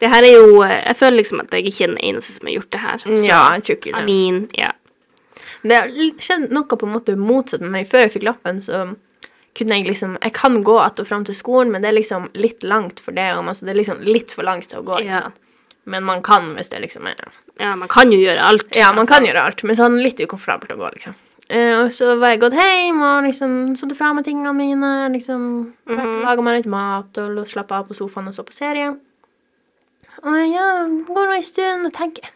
det 0.00 0.10
her 0.12 0.22
er 0.28 0.34
jo 0.36 0.60
Jeg 0.66 0.96
føler 1.00 1.16
liksom 1.22 1.40
at 1.40 1.56
jeg 1.56 1.66
ikke 1.72 1.84
er 1.88 1.94
den 1.94 2.02
eneste 2.10 2.32
som 2.36 2.46
har 2.50 2.54
gjort 2.58 2.70
det 2.76 2.80
her. 2.84 2.98
Så, 3.00 3.16
Ja, 3.24 3.40
jeg 3.56 3.64
tror 3.64 3.76
ikke 3.80 3.96
I 3.96 4.04
mean, 4.04 4.42
ja. 4.60 4.70
Det 5.64 5.76
har 5.80 5.88
l- 5.88 6.18
skjedd 6.20 6.50
noe 6.52 6.68
på 6.68 6.84
en 6.84 6.92
måte 6.98 7.16
motsatt 7.16 7.60
med 7.64 7.70
meg. 7.78 7.88
Før 7.88 8.04
jeg 8.04 8.12
fikk 8.18 8.28
lappen, 8.28 8.60
så 8.60 8.84
kunne 9.54 9.78
jeg 9.78 9.86
liksom 9.86 10.18
Jeg 10.22 10.32
kan 10.34 10.62
gå 10.64 10.78
att 10.78 10.98
og 11.00 11.08
fram 11.08 11.24
til 11.24 11.34
skolen, 11.34 11.72
men 11.72 11.82
det 11.82 11.88
er 11.88 11.98
liksom 12.00 12.28
litt 12.34 12.62
langt 12.62 13.00
for 13.00 13.12
det. 13.12 13.34
Og 13.36 13.44
det 13.46 13.70
er 13.70 13.74
liksom 13.74 14.00
litt 14.02 14.32
for 14.32 14.42
langt 14.42 14.74
å 14.74 14.82
gå. 14.82 15.00
Ja. 15.04 15.30
Men 15.84 16.04
man 16.04 16.22
kan 16.22 16.54
hvis 16.56 16.68
det 16.68 16.80
liksom 16.80 17.06
er 17.06 17.14
ja, 17.60 17.76
man 17.76 17.88
kan 17.88 18.10
jo 18.10 18.18
gjøre 18.18 18.42
alt. 18.42 18.66
Ja, 18.74 18.90
man 18.90 19.04
altså. 19.04 19.14
kan 19.14 19.26
gjøre 19.28 19.42
alt, 19.46 19.62
men 19.62 19.76
sånn 19.78 20.00
litt 20.02 20.18
ukomfortabelt 20.18 20.72
å 20.74 20.80
gå, 20.80 20.90
liksom. 20.96 21.14
Uh, 21.44 21.84
og 21.84 21.90
så 21.92 22.14
var 22.18 22.32
jeg 22.32 22.40
gått 22.40 22.56
hjem 22.56 23.02
og 23.04 23.26
liksom 23.28 23.52
satt 23.78 23.92
fra 23.98 24.14
meg 24.16 24.24
tingene 24.24 24.52
mine. 24.56 25.08
liksom 25.12 25.40
mm 25.86 25.98
-hmm. 25.98 26.22
Laga 26.24 26.42
meg 26.42 26.56
litt 26.56 26.66
mat 26.66 27.18
og 27.18 27.46
slappa 27.46 27.78
av 27.78 27.88
på 27.88 27.94
sofaen 27.94 28.28
og 28.28 28.34
så 28.34 28.42
på 28.42 28.52
serie. 28.52 28.96
Og 30.24 30.38
ja, 30.48 30.88
går 31.06 31.26
nå 31.26 31.32
en 31.36 31.44
stund 31.44 31.86
og 31.86 31.92
tenker 31.92 32.30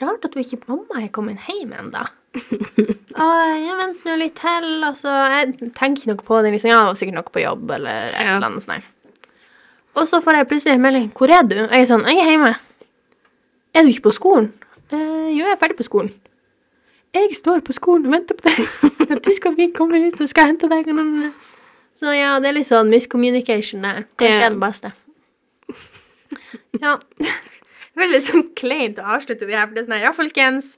Rart 0.00 0.24
at 0.24 0.36
vi 0.36 0.40
ikke 0.40 0.68
mamma 0.68 1.02
er 1.02 1.08
kommet 1.08 1.38
hjem 1.48 1.72
ennå. 1.72 2.06
Og 2.36 3.38
jeg 3.58 3.76
venter 3.78 4.10
nå 4.10 4.16
litt 4.20 4.36
til, 4.38 4.66
og 4.84 4.96
så 5.00 5.14
Jeg 5.32 5.72
tenker 5.74 5.96
ikke 5.96 6.10
noe 6.12 6.26
på 6.28 6.42
det. 6.44 6.52
liksom, 6.52 6.70
det 6.70 6.76
var 6.76 6.98
sikkert 6.98 7.16
noe 7.18 7.34
på 7.34 7.42
jobb 7.42 7.70
eller 7.78 8.12
et 8.12 8.20
eller 8.20 8.46
annet 8.50 8.66
Sånn. 8.66 8.86
Og 9.98 10.06
så 10.06 10.20
får 10.22 10.36
jeg 10.36 10.48
plutselig 10.48 10.74
en 10.76 10.84
melding. 10.84 11.10
'Hvor 11.12 11.30
er 11.32 11.42
du?' 11.42 11.56
Jeg 11.56 11.80
er 11.80 11.90
sånn 11.90 12.06
'Jeg 12.06 12.18
er 12.18 12.30
hjemme'. 12.30 12.54
'Er 13.74 13.82
du 13.82 13.88
ikke 13.88 14.08
på 14.08 14.14
skolen?' 14.14 14.52
Eh, 14.92 15.28
'Jo, 15.34 15.44
jeg 15.44 15.52
er 15.52 15.56
ferdig 15.56 15.76
på 15.76 15.88
skolen'. 15.88 16.14
Jeg 17.14 17.34
står 17.34 17.60
på 17.64 17.72
skolen 17.72 18.06
og 18.06 18.12
venter 18.12 18.34
på 18.34 18.44
deg. 18.44 19.10
At 19.10 19.24
du 19.26 19.32
skal 19.32 19.56
vi 19.56 19.72
komme 19.74 20.06
ut 20.06 20.20
og 20.20 20.28
skal 20.28 20.46
hente 20.52 20.68
deg. 20.68 20.86
Så 21.96 22.12
ja, 22.14 22.38
det 22.38 22.48
er 22.48 22.52
litt 22.52 22.68
sånn 22.68 22.90
miscommunication 22.92 23.82
der. 23.82 24.04
Kanskje 24.20 24.44
er 24.44 24.50
det 24.50 24.60
beste. 24.60 24.92
Ja. 26.80 26.98
Veldig 27.98 28.20
sånn 28.22 28.44
kleint 28.54 29.00
å 29.00 29.08
avslutte 29.16 29.46
det 29.48 29.56
her. 29.56 29.66
For 29.66 29.74
det 29.74 29.82
er 29.82 29.86
sånn, 29.88 29.96
her, 29.96 30.04
ja, 30.04 30.12
folkens. 30.14 30.76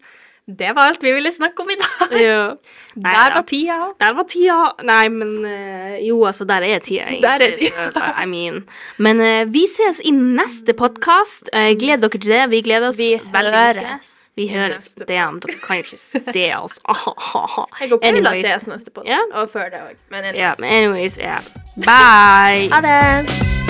Det 0.58 0.72
var 0.76 0.90
alt 0.90 1.02
vi 1.04 1.12
ville 1.14 1.30
snakke 1.32 1.62
om 1.62 1.70
i 1.70 1.76
dag. 1.80 2.14
Ja. 2.20 2.54
Nei, 2.96 3.12
Der 3.14 3.34
var 3.36 3.42
tida. 3.46 3.74
Der 4.02 4.14
var 4.18 4.24
tida 4.26 4.56
Nei, 4.82 5.04
men 5.14 5.44
uh, 5.46 5.92
Jo, 6.02 6.24
altså, 6.26 6.44
der 6.44 6.64
er 6.66 6.78
tida, 6.82 7.04
egentlig. 7.06 7.22
Der 7.22 7.44
er 7.46 7.56
tida. 7.60 7.90
så, 7.94 8.08
I 8.24 8.26
mean. 8.26 8.64
Men 8.98 9.20
uh, 9.22 9.52
vi 9.54 9.62
ses 9.70 10.00
i 10.04 10.10
neste 10.10 10.74
podkast. 10.74 11.50
gled 11.78 12.02
dere 12.02 12.10
til 12.18 12.26
det. 12.32 12.42
Vi 12.50 12.60
gleder 12.66 12.88
oss 12.90 12.98
Vi 12.98 13.12
veldig 13.32 13.52
mye. 13.54 13.84
høres 13.86 14.16
Vi 14.36 14.48
høres. 14.48 14.88
Damn, 15.08 15.38
dere 15.44 15.58
kan 15.62 15.76
jo 15.80 15.86
ikke 15.86 15.98
se 16.00 16.46
oss. 16.58 16.78
Jeg 16.82 17.92
og 17.92 18.00
Paula 18.00 18.08
Anyways. 18.08 18.46
ses 18.46 18.66
neste 18.66 18.90
podkast. 18.90 19.10
Yeah. 19.10 19.42
Og 19.42 19.50
før 19.54 19.70
det 19.74 19.82
òg. 19.86 19.96
Men 20.10 20.24
anyways. 20.24 20.40
Ja, 20.42 20.52
men 20.58 20.70
anyways, 20.70 21.18
ja. 21.18 21.38
Bye. 21.86 22.70
Ha 22.74 22.80
det. 22.86 23.69